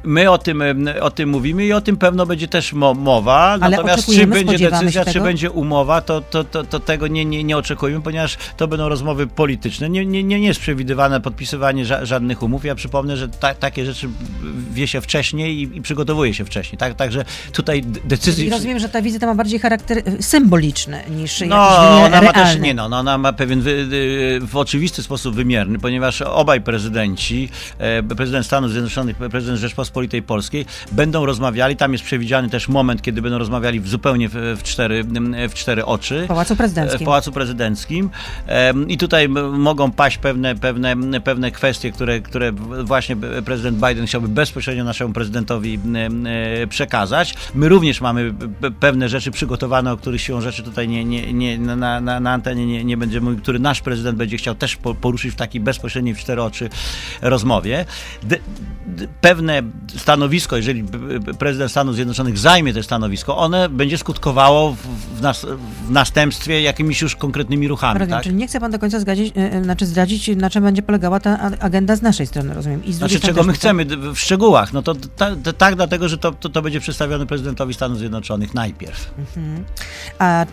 My 0.05 0.31
o 0.31 0.39
tym, 0.39 0.63
o 1.01 1.11
tym 1.11 1.29
mówimy 1.29 1.67
i 1.67 1.73
o 1.73 1.81
tym 1.81 1.97
pewno 1.97 2.27
będzie 2.27 2.49
też 2.49 2.73
mowa. 2.73 3.59
Ale 3.61 3.77
Natomiast 3.77 4.15
czy 4.15 4.27
będzie 4.27 4.71
decyzja, 4.71 5.05
czy 5.05 5.21
będzie 5.21 5.51
umowa, 5.51 6.01
to, 6.01 6.21
to, 6.21 6.45
to, 6.45 6.65
to 6.65 6.81
tego 6.81 7.07
nie, 7.07 7.25
nie, 7.25 7.45
nie 7.45 7.57
oczekujemy, 7.57 8.03
ponieważ 8.03 8.37
to 8.57 8.69
będą 8.69 8.89
rozmowy 8.89 9.27
polityczne. 9.27 9.91
Nie, 9.91 10.07
nie, 10.07 10.23
nie 10.23 10.39
jest 10.39 10.61
przewidywane 10.61 11.21
podpisywanie 11.21 11.85
ża 11.85 12.05
żadnych 12.05 12.43
umów. 12.43 12.65
Ja 12.65 12.75
przypomnę, 12.75 13.17
że 13.17 13.29
ta, 13.29 13.55
takie 13.55 13.85
rzeczy 13.85 14.09
wie 14.73 14.87
się 14.87 15.01
wcześniej 15.01 15.59
i, 15.59 15.77
i, 15.77 15.83
przygotowuje 15.83 16.35
się 16.35 16.45
wcześniej. 16.45 16.79
Tak, 16.79 16.95
także 16.95 17.25
tutaj 17.53 17.83
decyzji... 17.83 18.47
I 18.47 18.51
rozumiem, 18.51 18.79
że 18.79 18.89
ta 18.89 19.03
wizyta 19.03 19.27
ma 19.27 19.35
bardziej 19.35 19.59
charakter 19.59 19.99
y, 19.99 20.23
symboliczny 20.23 21.03
niż 21.17 21.41
no, 21.49 22.05
ona 22.05 22.23
ma 22.23 22.33
też 22.33 22.59
Nie, 22.59 22.75
no, 22.75 22.85
ona 22.85 23.19
ma 23.19 23.33
pewien 23.33 23.61
wy, 23.61 23.87
w 24.41 24.57
oczywisty 24.57 25.03
sposób 25.03 25.35
wymierny, 25.35 25.79
ponieważ 25.79 26.23
obaj 26.23 26.61
prezydenci, 26.61 27.49
e, 27.79 28.03
prezydent 28.03 28.47
Stanów 28.47 28.71
Zjednoczonych, 28.71 29.17
prezydent 29.17 29.60
Rzeczpospolitej 29.61 30.23
Polskiej 30.23 30.67
będą 30.93 31.27
rozmawiali, 31.27 31.77
tam 31.77 31.93
jest 31.93 32.05
przewidziany 32.05 32.51
też 32.51 32.69
moment, 32.69 33.03
kiedy 33.03 33.23
będą 33.23 33.39
rozmawiali 33.39 33.81
w 33.81 33.89
zupełnie 33.89 34.29
w, 34.29 34.35
w, 34.35 34.63
cztery, 34.63 35.05
w 35.49 35.55
cztery 35.55 35.85
oczy. 35.85 36.25
W 36.25 36.29
Pałacu 36.29 36.57
Prezydenckim. 36.57 37.01
W 37.01 37.05
Pałacu 37.05 37.33
Prezydenckim. 37.33 38.11
I 38.89 38.99
tutaj 38.99 39.29
mogą 39.53 39.91
paść 39.93 40.19
pewne, 40.19 40.55
pewne, 40.55 41.21
pewne 41.21 41.51
kwestie, 41.51 41.93
które, 41.93 42.21
które 42.21 42.53
właśnie 42.85 43.17
prezydent 43.45 43.79
Biden 43.79 44.07
chciałby 44.07 44.29
bezpośrednio 44.29 44.85
naszemu 44.85 45.13
prezydentowi 45.13 45.79
przekazać. 46.69 47.35
My 47.55 47.69
również 47.69 48.01
mamy 48.01 48.35
pewne 48.81 49.09
rzeczy 49.09 49.31
przygotowane, 49.31 49.93
o 49.93 49.97
których 49.97 50.21
siłą 50.21 50.41
rzeczy 50.41 50.63
tutaj 50.63 50.89
nie, 50.89 51.05
nie, 51.05 51.33
nie, 51.33 51.59
na, 51.59 52.01
na, 52.01 52.21
na 52.21 52.33
antenie 52.33 52.67
nie, 52.67 52.85
nie 52.85 52.97
będziemy 52.97 53.25
mówić, 53.25 53.43
który 53.43 53.59
nasz 53.59 53.81
prezydent 53.81 54.19
będzie 54.19 54.37
chciał 54.37 54.55
też 54.55 54.79
poruszyć 55.01 55.33
w 55.33 55.37
takiej 55.37 55.61
bezpośredniej 55.61 56.15
w 56.15 56.19
cztery 56.19 56.43
oczy 56.43 56.71
rozmowie. 57.23 57.85
De, 58.23 58.37
pewne 59.21 59.50
stanowisko, 59.97 60.57
jeżeli 60.57 60.85
prezydent 61.39 61.71
Stanów 61.71 61.95
Zjednoczonych 61.95 62.39
zajmie 62.39 62.75
to 62.75 62.83
stanowisko, 62.83 63.37
one 63.37 63.69
będzie 63.69 63.99
skutkowało 63.99 64.77
w, 65.17 65.21
nas, 65.21 65.47
w 65.87 65.91
następstwie 65.91 66.63
jakimiś 66.63 67.03
już 67.03 67.17
konkretnymi 67.17 67.69
ruchami. 67.69 67.99
Rozumiem, 67.99 68.19
tak? 68.19 68.25
Czyli 68.25 68.37
nie 68.37 68.47
chce 68.47 68.61
pan 68.61 68.71
do 68.71 68.79
końca 68.79 69.01
zgadzić, 69.01 69.37
e, 69.37 69.53
e, 69.53 69.65
znaczy 69.65 69.87
zdradzić, 69.87 70.31
na 70.37 70.51
czym 70.51 70.65
będzie 70.65 70.83
polegała 70.83 71.21
ta 71.21 71.51
agenda 71.61 71.97
z 71.97 72.03
naszej 72.03 72.27
strony, 72.27 72.55
rozumiem. 72.55 72.85
I 72.85 72.93
znaczy, 72.93 73.21
czego 73.21 73.43
my 73.43 73.53
chcemy 73.53 73.85
w 74.15 74.19
szczegółach? 74.19 74.73
No 74.73 74.83
to, 74.83 74.95
tak, 75.59 75.75
dlatego, 75.77 76.09
że 76.09 76.19
to, 76.19 76.33
to, 76.33 76.49
to, 76.49 76.63
będzie 76.63 76.81
przedstawione 76.81 77.27
prezydentowi 77.27 77.75
Stanów 77.75 77.99
Zjednoczonych 77.99 78.55
najpierw. 78.55 79.11
Mhm. 79.19 79.65
A, 80.19 80.47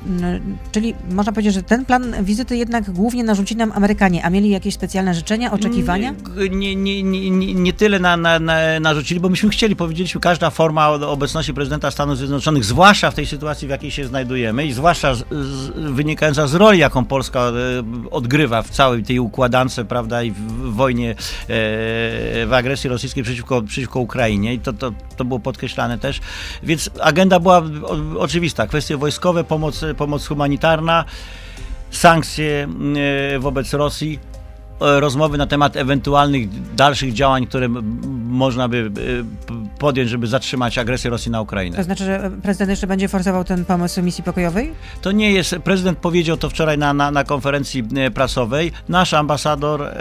czyli 0.72 0.94
można 1.12 1.32
powiedzieć, 1.32 1.54
że 1.54 1.64
ten 1.64 1.86
plan 1.86 2.16
wizyty 2.24 2.58
jednak 2.58 2.92
głównie 2.92 3.24
narzuci 3.24 3.56
nam 3.56 3.72
Amerykanie, 3.72 4.26
a 4.26 4.30
mieli 4.30 4.50
jakieś 4.50 4.74
specjalne 4.74 5.14
życzenia, 5.14 5.52
oczekiwania? 5.52 6.14
Nie, 6.52 6.76
nie, 6.76 7.04
nie, 7.04 7.32
nie, 7.32 7.54
nie 7.54 7.74
tyle 7.74 8.00
na, 8.00 8.18
na, 8.18 8.40
na 8.80 8.87
narzucili, 8.88 9.20
bo 9.20 9.30
myśmy 9.30 9.50
chcieli, 9.50 9.76
powiedzieliśmy, 9.76 10.22
każda 10.22 10.50
forma 10.50 10.90
obecności 10.90 11.54
prezydenta 11.54 11.92
Stanów 11.92 12.18
Zjednoczonych, 12.18 12.66
zwłaszcza 12.66 13.12
w 13.12 13.16
tej 13.16 13.26
sytuacji, 13.26 13.68
w 13.68 13.72
jakiej 13.72 13.92
się 13.92 14.06
znajdujemy 14.06 14.66
i 14.66 14.74
zwłaszcza 14.74 15.16
z, 15.16 15.20
z, 15.32 15.70
wynikająca 15.70 16.48
z 16.48 16.54
roli, 16.54 16.80
jaką 16.80 17.06
Polska 17.06 17.40
e, 17.40 17.54
odgrywa 18.12 18.62
w 18.62 18.70
całej 18.70 19.04
tej 19.04 19.20
układance, 19.20 19.80
prawda, 19.88 20.24
i 20.24 20.32
w, 20.32 20.36
w 20.36 20.74
wojnie, 20.74 21.12
e, 21.12 21.16
w 22.46 22.50
agresji 22.52 22.90
rosyjskiej 22.90 23.24
przeciwko, 23.24 23.62
przeciwko 23.62 24.00
Ukrainie 24.00 24.54
i 24.54 24.60
to, 24.60 24.74
to, 24.74 24.92
to 25.18 25.26
było 25.26 25.40
podkreślane 25.40 25.98
też. 25.98 26.20
Więc 26.64 26.90
agenda 27.02 27.40
była 27.40 27.62
oczywista. 28.18 28.68
Kwestie 28.68 28.98
wojskowe, 28.98 29.44
pomoc, 29.44 29.86
pomoc 29.98 30.28
humanitarna, 30.28 31.06
sankcje 31.92 32.68
e, 33.36 33.40
wobec 33.40 33.74
Rosji, 33.74 34.20
rozmowy 34.80 35.38
na 35.38 35.48
temat 35.48 35.76
ewentualnych 35.76 36.74
dalszych 36.76 37.14
działań, 37.14 37.48
które 37.48 37.70
można 38.28 38.68
by 38.68 38.92
e, 39.50 39.80
podjąć, 39.80 40.10
żeby 40.10 40.28
zatrzymać 40.28 40.78
agresję 40.78 41.10
Rosji 41.10 41.32
na 41.32 41.42
Ukrainę. 41.42 41.78
To 41.78 41.84
znaczy, 41.84 42.06
że 42.06 42.32
prezydent 42.44 42.70
jeszcze 42.70 42.88
będzie 42.88 43.08
forsował 43.08 43.44
ten 43.44 43.66
pomysł 43.66 44.02
misji 44.02 44.24
pokojowej? 44.24 44.74
To 45.02 45.12
nie 45.12 45.32
jest, 45.32 45.56
prezydent 45.64 45.98
powiedział 45.98 46.38
to 46.38 46.50
wczoraj 46.50 46.78
na, 46.78 46.94
na, 46.94 47.12
na 47.12 47.24
konferencji 47.24 47.84
e, 47.96 48.12
prasowej. 48.12 48.72
Nasz 48.90 49.14
ambasador 49.14 49.82
e, 49.84 49.96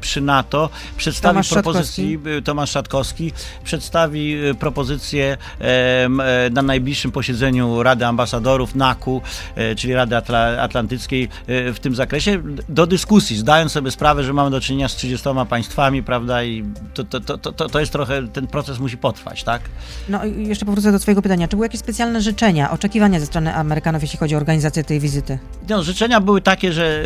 przy 0.00 0.20
NATO 0.20 0.70
przedstawi 0.96 1.32
Tomasz 1.32 1.48
propozycji. 1.48 2.18
Tomasz 2.44 2.70
Szatkowski, 2.70 3.32
przedstawi 3.64 4.36
propozycję 4.60 5.36
e, 5.60 6.08
na 6.50 6.62
najbliższym 6.62 7.12
posiedzeniu 7.12 7.82
Rady 7.82 8.06
Ambasadorów 8.06 8.74
NAKU, 8.74 9.22
e, 9.54 9.74
czyli 9.74 9.94
Rady 9.94 10.16
Atla 10.16 10.62
Atlantyckiej 10.62 11.28
w 11.48 11.76
tym 11.80 11.94
zakresie, 11.94 12.42
do 12.68 12.86
dyskusji, 12.86 13.36
zdając 13.36 13.72
sobie 13.72 13.85
sobie 13.86 13.92
sprawę, 13.92 14.24
że 14.24 14.32
mamy 14.32 14.50
do 14.50 14.60
czynienia 14.60 14.88
z 14.88 14.96
30 14.96 15.28
państwami, 15.48 16.02
prawda, 16.02 16.44
i 16.44 16.64
to, 16.94 17.04
to, 17.04 17.20
to, 17.20 17.52
to, 17.52 17.68
to 17.68 17.80
jest 17.80 17.92
trochę, 17.92 18.28
ten 18.28 18.46
proces 18.46 18.78
musi 18.78 18.98
potrwać, 18.98 19.44
tak? 19.44 19.62
No 20.08 20.24
i 20.24 20.46
jeszcze 20.46 20.66
powrócę 20.66 20.92
do 20.92 20.98
twojego 20.98 21.22
pytania. 21.22 21.48
Czy 21.48 21.56
były 21.56 21.66
jakieś 21.66 21.80
specjalne 21.80 22.20
życzenia, 22.20 22.70
oczekiwania 22.70 23.20
ze 23.20 23.26
strony 23.26 23.54
Amerykanów, 23.54 24.02
jeśli 24.02 24.18
chodzi 24.18 24.34
o 24.34 24.38
organizację 24.38 24.84
tej 24.84 25.00
wizyty? 25.00 25.38
No, 25.68 25.82
życzenia 25.82 26.20
były 26.20 26.40
takie, 26.40 26.72
że 26.72 27.02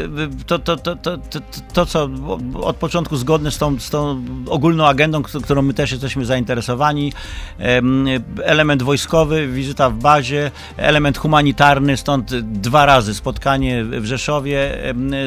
to, 0.46 0.58
to, 0.58 0.76
to, 0.76 0.96
to, 0.96 1.18
to, 1.72 1.86
co 1.86 2.08
od 2.62 2.76
początku 2.76 3.16
zgodne 3.16 3.50
z 3.50 3.58
tą, 3.58 3.80
z 3.80 3.90
tą 3.90 4.24
ogólną 4.48 4.86
agendą, 4.86 5.22
którą 5.22 5.62
my 5.62 5.74
też 5.74 5.92
jesteśmy 5.92 6.24
zainteresowani, 6.24 7.12
element 8.44 8.82
wojskowy, 8.82 9.48
wizyta 9.48 9.90
w 9.90 9.94
bazie, 9.94 10.50
element 10.76 11.18
humanitarny, 11.18 11.96
stąd 11.96 12.34
dwa 12.40 12.86
razy 12.86 13.14
spotkanie 13.14 13.84
w 13.84 14.04
Rzeszowie 14.04 14.78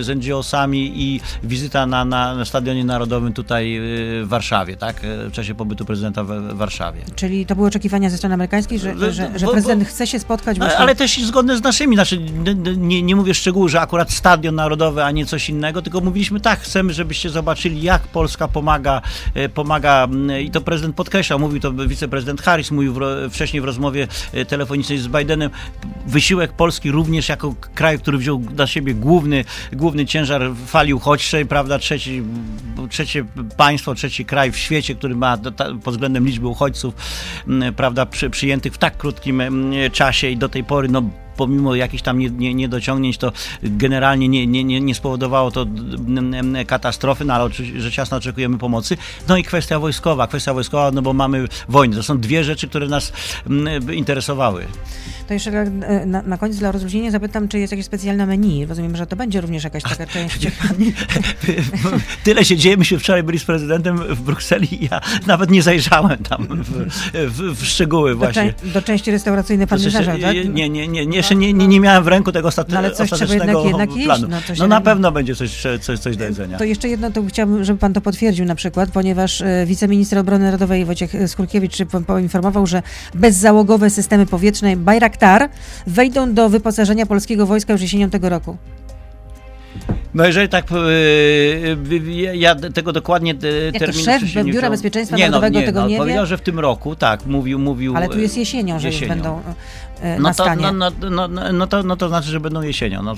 z 0.01 0.09
NGO-sami 0.17 0.91
i 0.95 1.21
wizyta 1.43 1.85
na, 1.85 2.05
na, 2.05 2.35
na 2.35 2.45
Stadionie 2.45 2.85
Narodowym 2.85 3.33
tutaj 3.33 3.79
w 3.79 4.25
Warszawie, 4.27 4.77
tak? 4.77 4.95
W 5.01 5.31
czasie 5.31 5.55
pobytu 5.55 5.85
prezydenta 5.85 6.23
w 6.23 6.57
Warszawie. 6.57 7.01
Czyli 7.15 7.45
to 7.45 7.55
były 7.55 7.67
oczekiwania 7.67 8.09
ze 8.09 8.17
strony 8.17 8.35
amerykańskiej, 8.35 8.79
że, 8.79 9.13
że, 9.13 9.31
że 9.35 9.47
prezydent 9.47 9.87
chce 9.87 10.07
się 10.07 10.19
spotkać 10.19 10.57
właśnie... 10.57 10.77
Ale 10.77 10.95
też 10.95 11.25
zgodne 11.25 11.57
z 11.57 11.63
naszymi, 11.63 11.95
znaczy 11.95 12.19
nie, 12.77 13.01
nie 13.01 13.15
mówię 13.15 13.33
szczegółów, 13.33 13.71
że 13.71 13.81
akurat 13.81 14.11
Stadion 14.11 14.55
Narodowy, 14.55 15.03
a 15.03 15.11
nie 15.11 15.25
coś 15.25 15.49
innego, 15.49 15.81
tylko 15.81 16.01
mówiliśmy 16.01 16.39
tak, 16.39 16.59
chcemy, 16.59 16.93
żebyście 16.93 17.29
zobaczyli, 17.29 17.81
jak 17.81 18.01
Polska 18.01 18.47
pomaga, 18.47 19.01
e, 19.33 19.49
pomaga 19.49 20.07
i 20.41 20.51
to 20.51 20.61
prezydent 20.61 20.95
podkreślał, 20.95 21.39
mówił 21.39 21.59
to 21.59 21.73
wiceprezydent 21.73 22.41
Harris, 22.41 22.71
mówił 22.71 22.93
w, 22.93 22.99
wcześniej 23.31 23.61
w 23.61 23.65
rozmowie 23.65 24.07
telefonicznej 24.47 24.97
z 24.97 25.07
Bidenem, 25.07 25.49
wysiłek 26.07 26.53
Polski 26.53 26.91
również 26.91 27.29
jako 27.29 27.55
kraj, 27.75 27.99
który 27.99 28.17
wziął 28.17 28.41
na 28.57 28.67
siebie 28.67 28.93
główny, 28.93 29.45
główny 29.73 30.05
ciężar 30.05 30.41
fali 30.65 30.93
prawda, 31.49 31.79
trzeci, 31.79 32.23
trzecie 32.89 33.25
państwo, 33.57 33.95
trzeci 33.95 34.25
kraj 34.25 34.51
w 34.51 34.57
świecie, 34.57 34.95
który 34.95 35.15
ma 35.15 35.37
pod 35.83 35.93
względem 35.93 36.25
liczby 36.25 36.47
uchodźców, 36.47 36.93
prawda, 37.75 38.05
przy, 38.05 38.29
przyjętych 38.29 38.73
w 38.73 38.77
tak 38.77 38.97
krótkim 38.97 39.41
czasie 39.91 40.29
i 40.29 40.37
do 40.37 40.49
tej 40.49 40.63
pory, 40.63 40.87
no 40.87 41.01
pomimo 41.37 41.75
jakichś 41.75 42.03
tam 42.03 42.19
niedociągnięć, 42.39 43.17
to 43.17 43.31
generalnie 43.63 44.27
nie, 44.27 44.47
nie, 44.47 44.63
nie, 44.63 44.81
nie 44.81 44.95
spowodowało 44.95 45.51
to 45.51 45.65
katastrofy, 46.67 47.25
no 47.25 47.33
ale 47.33 47.49
rzecz 47.77 47.97
jasna 47.97 48.17
oczekujemy 48.17 48.57
pomocy. 48.57 48.97
No 49.27 49.37
i 49.37 49.43
kwestia 49.43 49.79
wojskowa, 49.79 50.27
kwestia 50.27 50.53
wojskowa, 50.53 50.91
no 50.91 51.01
bo 51.01 51.13
mamy 51.13 51.47
wojnę. 51.69 51.95
To 51.95 52.03
są 52.03 52.19
dwie 52.19 52.43
rzeczy, 52.43 52.67
które 52.67 52.87
nas 52.87 53.13
interesowały. 53.93 54.65
To 55.27 55.33
jeszcze 55.33 55.51
e, 55.51 56.05
na, 56.05 56.21
na 56.21 56.37
koniec 56.37 56.57
dla 56.57 56.71
rozluźnienia 56.71 57.11
zapytam, 57.11 57.47
czy 57.47 57.59
jest 57.59 57.71
jakieś 57.71 57.85
specjalne 57.85 58.25
menu. 58.25 58.65
Rozumiem, 58.65 58.95
że 58.95 59.07
to 59.07 59.15
będzie 59.15 59.41
również 59.41 59.63
jakaś 59.63 59.83
taka 59.83 60.07
część. 60.13 60.47
Tyle 62.23 62.45
się 62.45 62.57
dzieje. 62.57 62.77
Myśmy 62.77 62.99
wczoraj 62.99 63.23
byli 63.23 63.39
z 63.39 63.45
prezydentem 63.45 63.97
w 63.97 64.21
Brukseli 64.21 64.83
i 64.83 64.87
ja 64.91 65.01
nawet 65.27 65.51
nie 65.51 65.63
zajrzałem 65.63 66.17
tam 66.17 66.47
w, 66.49 66.89
w, 67.13 67.59
w 67.59 67.65
szczegóły 67.65 68.15
właśnie. 68.15 68.53
Do, 68.63 68.81
części 68.81 69.11
restauracyjnej 69.11 69.67
pan 69.67 69.79
nie 69.79 69.89
zajrzał, 69.89 70.17
tak? 70.17 70.35
Nie, 70.35 70.69
nie, 70.69 70.87
nie, 70.87 71.05
nie, 71.05 71.22
jeszcze 71.23 71.35
nie, 71.35 71.53
nie, 71.53 71.67
nie 71.67 71.79
miałem 71.79 72.03
w 72.03 72.07
ręku 72.07 72.31
tego 72.31 72.47
ostatnie, 72.47 72.73
no, 72.73 72.79
ale 72.79 72.91
coś 72.91 73.13
ostatecznego 73.13 73.65
jednak, 73.65 73.89
jednak 73.89 74.05
planu. 74.05 74.27
no, 74.27 74.37
no 74.57 74.67
na 74.67 74.81
pewno 74.81 75.11
będzie 75.11 75.35
coś, 75.35 75.63
coś, 75.81 75.99
coś 75.99 76.17
do 76.17 76.23
jedzenia. 76.23 76.57
To 76.57 76.63
jeszcze 76.63 76.89
jedno, 76.89 77.11
to 77.11 77.23
chciałbym, 77.27 77.63
żeby 77.63 77.79
pan 77.79 77.93
to 77.93 78.01
potwierdził 78.01 78.45
na 78.45 78.55
przykład, 78.55 78.89
ponieważ 78.91 79.41
e, 79.41 79.65
wiceminister 79.65 80.19
obrony 80.19 80.45
narodowej 80.45 80.85
Wojciech 80.85 81.13
Skurkiewicz 81.27 81.77
poinformował, 82.07 82.67
że 82.67 82.81
bezzałogowe 83.13 83.89
systemy 83.89 84.25
powietrzne 84.25 84.77
Bayraktar 84.77 85.49
wejdą 85.87 86.33
do 86.33 86.49
wyposażenia 86.49 87.05
polskiego 87.05 87.45
wojska 87.45 87.73
już 87.73 87.81
jesienią 87.81 88.09
tego 88.09 88.29
roku. 88.29 88.57
No 90.13 90.25
jeżeli 90.25 90.49
tak, 90.49 90.65
yy, 90.71 92.37
ja 92.37 92.55
tego 92.55 92.93
dokładnie 92.93 93.35
terminu... 93.79 94.03
szef 94.03 94.23
Biura 94.43 94.69
Bezpieczeństwa 94.69 95.17
nie, 95.17 95.25
no, 95.25 95.31
Narodowego 95.31 95.59
nie, 95.59 95.65
tego 95.65 95.81
no, 95.81 95.87
nie 95.87 95.97
powiedział, 95.97 96.23
wie? 96.23 96.27
że 96.27 96.37
w 96.37 96.41
tym 96.41 96.59
roku, 96.59 96.95
tak, 96.95 97.25
mówił... 97.25 97.59
mówił 97.59 97.97
Ale 97.97 98.09
tu 98.09 98.19
jest 98.19 98.37
jesienią, 98.37 98.79
że 98.79 98.87
jesienią. 98.87 99.09
będą 99.09 99.41
no 100.19 100.33
to, 100.33 100.55
no, 100.55 100.71
no, 100.71 101.27
no, 101.27 101.53
no, 101.53 101.67
to, 101.67 101.83
no 101.83 101.95
to 101.95 102.07
znaczy, 102.07 102.29
że 102.29 102.39
będą 102.39 102.61
jesienią, 102.61 103.03
no, 103.03 103.15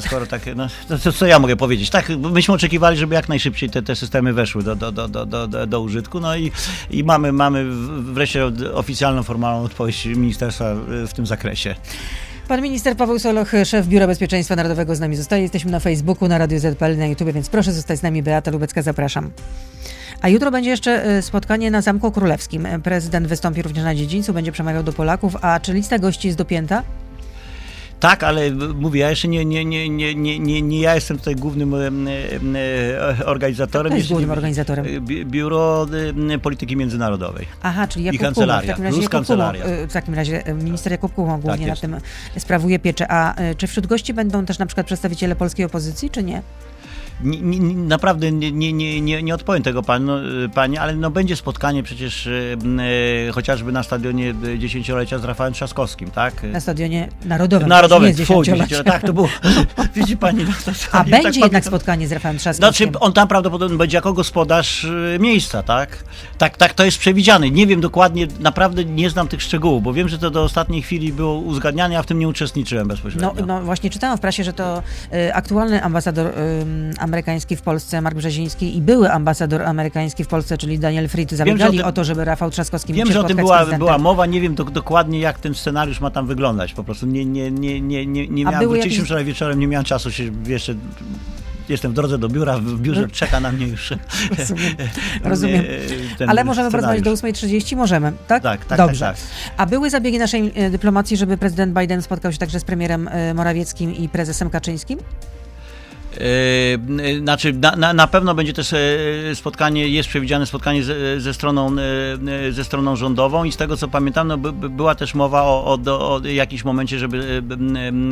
skoro 0.00 0.26
tak, 0.26 0.42
no, 0.56 0.66
to 1.02 1.12
co 1.12 1.26
ja 1.26 1.38
mogę 1.38 1.56
powiedzieć? 1.56 1.90
Tak, 1.90 2.08
myśmy 2.08 2.54
oczekiwali, 2.54 2.96
żeby 2.96 3.14
jak 3.14 3.28
najszybciej 3.28 3.70
te, 3.70 3.82
te 3.82 3.96
systemy 3.96 4.32
weszły 4.32 4.62
do, 4.62 4.76
do, 4.76 4.92
do, 4.92 5.08
do, 5.08 5.26
do, 5.26 5.66
do 5.66 5.80
użytku, 5.80 6.20
no 6.20 6.36
i, 6.36 6.52
i 6.90 7.04
mamy, 7.04 7.32
mamy 7.32 7.64
wreszcie 8.12 8.50
oficjalną, 8.74 9.22
formalną 9.22 9.64
odpowiedź 9.64 10.06
ministerstwa 10.06 10.74
w 11.08 11.12
tym 11.12 11.26
zakresie. 11.26 11.74
Pan 12.48 12.62
minister 12.62 12.96
Paweł 12.96 13.18
Soloch, 13.18 13.52
szef 13.64 13.86
Biura 13.86 14.06
Bezpieczeństwa 14.06 14.56
Narodowego 14.56 14.96
z 14.96 15.00
nami 15.00 15.16
zostaje. 15.16 15.42
Jesteśmy 15.42 15.70
na 15.70 15.80
Facebooku, 15.80 16.28
na 16.28 16.38
Radio 16.38 16.60
ZPL, 16.60 16.96
na 16.96 17.06
YouTube, 17.06 17.32
więc 17.32 17.48
proszę 17.48 17.72
zostać 17.72 17.98
z 17.98 18.02
nami. 18.02 18.22
Beata 18.22 18.50
Lubecka, 18.50 18.82
zapraszam. 18.82 19.30
A 20.20 20.28
jutro 20.28 20.50
będzie 20.50 20.70
jeszcze 20.70 21.04
e, 21.04 21.22
spotkanie 21.22 21.70
na 21.70 21.82
Zamku 21.82 22.12
Królewskim. 22.12 22.68
Prezydent 22.82 23.26
wystąpi 23.26 23.62
również 23.62 23.84
na 23.84 23.94
dziedzińcu, 23.94 24.32
będzie 24.32 24.52
przemawiał 24.52 24.82
do 24.82 24.92
Polaków. 24.92 25.36
A 25.40 25.60
czy 25.60 25.72
lista 25.72 25.98
gości 25.98 26.28
jest 26.28 26.38
dopięta? 26.38 26.82
Tak, 28.00 28.22
ale 28.22 28.50
mówię, 28.74 29.00
ja 29.00 29.10
jeszcze 29.10 29.28
nie, 29.28 29.44
nie, 29.44 29.64
nie, 29.64 29.88
nie, 29.88 30.14
nie, 30.14 30.38
nie, 30.38 30.62
nie 30.62 30.80
ja 30.80 30.94
jestem 30.94 31.18
tutaj 31.18 31.36
głównym 31.36 31.74
organizatorem. 33.24 33.90
Kto 33.90 33.96
jest 33.96 34.08
głównym 34.08 34.30
organizatorem? 34.30 34.86
Biuro 35.06 35.86
Polityki 36.42 36.76
Międzynarodowej. 36.76 37.46
Aha, 37.62 37.88
czyli 37.88 38.04
Jakub 38.04 38.20
I 38.20 38.24
kancelaria. 38.24 38.74
W 38.74 38.78
takim 38.78 38.84
razie, 38.84 39.08
kancelaria. 39.08 39.64
w 39.88 39.92
takim 39.92 40.14
razie 40.14 40.42
minister 40.62 40.92
Jakub 40.92 41.14
głównie 41.14 41.42
tak 41.42 41.60
nad 41.60 41.80
tym 41.80 41.96
sprawuje 42.38 42.78
pieczę. 42.78 43.06
A 43.10 43.34
czy 43.56 43.66
wśród 43.66 43.86
gości 43.86 44.14
będą 44.14 44.46
też 44.46 44.58
na 44.58 44.66
przykład 44.66 44.86
przedstawiciele 44.86 45.36
polskiej 45.36 45.66
opozycji, 45.66 46.10
czy 46.10 46.22
nie? 46.22 46.42
Nie, 47.24 47.40
nie, 47.40 47.74
naprawdę 47.74 48.32
nie, 48.32 48.52
nie, 48.52 49.00
nie, 49.00 49.22
nie 49.22 49.34
odpowiem 49.34 49.62
tego 49.62 49.82
pan, 49.82 50.04
no, 50.04 50.18
pani, 50.54 50.78
ale 50.78 50.94
no, 50.94 51.10
będzie 51.10 51.36
spotkanie 51.36 51.82
przecież 51.82 52.26
e, 52.26 53.32
chociażby 53.32 53.72
na 53.72 53.82
stadionie 53.82 54.34
dziesięciolecia 54.58 55.18
z 55.18 55.24
Rafałem 55.24 55.52
Trzaskowskim, 55.52 56.10
tak? 56.10 56.42
Na 56.42 56.60
stadionie 56.60 57.08
narodowym. 57.24 57.68
Narodowym, 57.68 58.14
fu, 58.14 58.42
tak, 58.84 59.02
to 59.02 59.12
było, 59.12 59.28
widzi 59.96 60.16
pani. 60.16 60.44
No, 60.44 60.52
to, 60.64 60.72
A 60.92 61.04
będzie 61.04 61.22
tak 61.22 61.36
jednak 61.36 61.64
spotkanie 61.64 62.08
z 62.08 62.12
Rafałem 62.12 62.38
Trzaskowskim. 62.38 62.86
Znaczy, 62.86 63.00
on 63.00 63.12
tam 63.12 63.28
prawdopodobnie 63.28 63.78
będzie 63.78 63.96
jako 63.96 64.12
gospodarz 64.12 64.86
miejsca, 65.20 65.62
tak? 65.62 66.04
Tak, 66.38 66.56
tak 66.56 66.74
to 66.74 66.84
jest 66.84 66.98
przewidziane. 66.98 67.50
Nie 67.50 67.66
wiem 67.66 67.80
dokładnie, 67.80 68.26
naprawdę 68.40 68.84
nie 68.84 69.10
znam 69.10 69.28
tych 69.28 69.42
szczegółów, 69.42 69.82
bo 69.82 69.92
wiem, 69.92 70.08
że 70.08 70.18
to 70.18 70.30
do 70.30 70.42
ostatniej 70.42 70.82
chwili 70.82 71.12
było 71.12 71.38
uzgadniane, 71.38 71.98
a 71.98 72.02
w 72.02 72.06
tym 72.06 72.18
nie 72.18 72.28
uczestniczyłem 72.28 72.88
bezpośrednio. 72.88 73.34
No, 73.36 73.46
no 73.46 73.62
właśnie 73.62 73.90
czytałam 73.90 74.18
w 74.18 74.20
prasie, 74.20 74.44
że 74.44 74.52
to 74.52 74.82
y, 75.12 75.34
aktualny 75.34 75.82
ambasador 75.82 76.26
y, 76.26 76.32
amerykański 77.06 77.56
w 77.56 77.62
Polsce, 77.62 78.00
Mark 78.00 78.16
Brzeziński 78.16 78.76
i 78.76 78.80
były 78.80 79.12
ambasador 79.12 79.62
amerykański 79.62 80.24
w 80.24 80.28
Polsce, 80.28 80.58
czyli 80.58 80.78
Daniel 80.78 81.08
Fried, 81.08 81.32
zabiegali 81.32 81.82
o, 81.82 81.86
o, 81.86 81.92
to, 81.92 82.04
żeby 82.04 82.24
Rafał 82.24 82.50
Trzaskowski 82.50 82.92
Wiem, 82.92 83.12
że 83.12 83.20
o 83.20 83.24
tym 83.24 83.36
była, 83.36 83.66
była 83.66 83.98
mowa, 83.98 84.26
nie 84.26 84.40
wiem 84.40 84.54
do, 84.54 84.64
dokładnie 84.64 85.20
jak 85.20 85.38
ten 85.38 85.54
scenariusz 85.54 86.00
ma 86.00 86.10
tam 86.10 86.26
wyglądać. 86.26 86.72
Po 86.72 86.84
prostu 86.84 87.06
nie, 87.06 87.24
nie, 87.24 87.50
nie, 87.50 87.80
nie, 87.80 88.06
nie, 88.06 88.28
nie 88.28 88.44
miałem, 88.44 88.60
wróciliśmy 88.60 88.90
jakieś... 88.90 89.04
wczoraj 89.04 89.24
wieczorem, 89.24 89.58
nie 89.58 89.66
miałem 89.66 89.84
czasu 89.84 90.10
się 90.10 90.24
jeszcze 90.46 90.74
jestem 91.68 91.90
w 91.92 91.94
drodze 91.94 92.18
do 92.18 92.28
biura, 92.28 92.58
w 92.58 92.80
biurze 92.80 93.02
no. 93.02 93.08
czeka 93.08 93.40
na 93.40 93.52
mnie 93.52 93.66
już. 93.66 93.92
Rozumiem. 94.38 94.74
Rozumiem. 95.24 95.64
Ale 96.28 96.44
możemy 96.44 96.70
porozmawiać 96.70 97.02
do 97.02 97.12
8.30? 97.12 97.76
Możemy, 97.76 98.12
tak? 98.26 98.42
Tak, 98.42 98.64
tak. 98.64 98.78
Dobrze. 98.78 99.04
Tak, 99.04 99.16
tak. 99.16 99.24
A 99.56 99.66
były 99.66 99.90
zabiegi 99.90 100.18
naszej 100.18 100.52
e, 100.54 100.70
dyplomacji, 100.70 101.16
żeby 101.16 101.36
prezydent 101.36 101.78
Biden 101.78 102.02
spotkał 102.02 102.32
się 102.32 102.38
także 102.38 102.60
z 102.60 102.64
premierem 102.64 103.08
e, 103.08 103.34
Morawieckim 103.34 103.94
i 103.94 104.08
prezesem 104.08 104.50
Kaczyńskim? 104.50 104.98
Yy, 106.20 107.20
znaczy, 107.20 107.52
na, 107.76 107.92
na, 107.92 108.06
pewno 108.06 108.34
będzie 108.34 108.52
też 108.52 108.72
e, 108.72 108.78
spotkanie, 109.34 109.88
jest 109.88 110.08
przewidziane 110.08 110.46
spotkanie 110.46 110.84
ze, 110.84 111.20
ze, 111.20 111.34
stroną, 111.34 111.76
e, 112.48 112.52
ze 112.52 112.64
stroną 112.64 112.96
rządową 112.96 113.44
i 113.44 113.52
z 113.52 113.56
tego 113.56 113.76
co 113.76 113.88
pamiętam, 113.88 114.28
no, 114.28 114.38
by, 114.38 114.68
była 114.70 114.94
też 114.94 115.14
mowa 115.14 115.42
o, 115.42 115.78
o, 115.86 116.14
o 116.14 116.20
jakimś 116.24 116.64
momencie, 116.64 116.98
żeby 116.98 117.42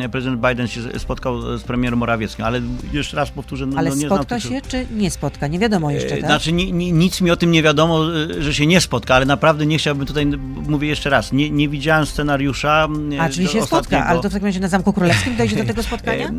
e, 0.02 0.08
prezydent 0.08 0.40
Biden 0.40 0.68
się 0.68 0.80
spotkał 0.98 1.58
z 1.58 1.62
premierem 1.62 1.98
Morawieckim, 1.98 2.44
ale 2.44 2.60
jeszcze 2.92 3.16
raz 3.16 3.30
powtórzę, 3.30 3.66
no, 3.66 3.78
ale 3.78 3.90
no, 3.90 3.96
nie 3.96 4.06
spotka 4.06 4.40
się, 4.40 4.60
czy 4.68 4.86
nie 4.96 5.10
spotka? 5.10 5.46
Nie 5.46 5.58
wiadomo 5.58 5.90
jeszcze, 5.90 6.16
tak? 6.16 6.20
Znaczy, 6.20 6.52
ni, 6.52 6.72
ni, 6.72 6.92
nic 6.92 7.20
mi 7.20 7.30
o 7.30 7.36
tym 7.36 7.50
nie 7.50 7.62
wiadomo, 7.62 8.00
że 8.38 8.54
się 8.54 8.66
nie 8.66 8.80
spotka, 8.80 9.14
ale 9.14 9.26
naprawdę 9.26 9.66
nie 9.66 9.78
chciałbym 9.78 10.06
tutaj, 10.06 10.26
mówię 10.68 10.88
jeszcze 10.88 11.10
raz, 11.10 11.32
nie, 11.32 11.50
nie 11.50 11.68
widziałem 11.68 12.06
scenariusza 12.06 12.88
A, 13.20 13.28
czyli 13.28 13.48
się 13.48 13.62
spotka, 13.62 14.06
ale 14.06 14.20
to 14.20 14.30
w 14.30 14.32
takim 14.32 14.46
razie 14.46 14.60
na 14.60 14.68
Zamku 14.68 14.92
Królewskim 14.92 15.36
dojdzie 15.36 15.56
do 15.56 15.64
tego 15.72 15.82
spotkania? 15.82 16.32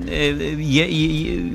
Je, 0.58 0.88
je, 0.88 1.55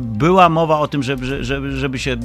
była 0.00 0.48
mowa 0.48 0.78
o 0.78 0.88
tym, 0.88 1.02
żeby, 1.02 1.44
żeby, 1.44 1.76
żeby 1.76 1.98
się, 1.98 2.16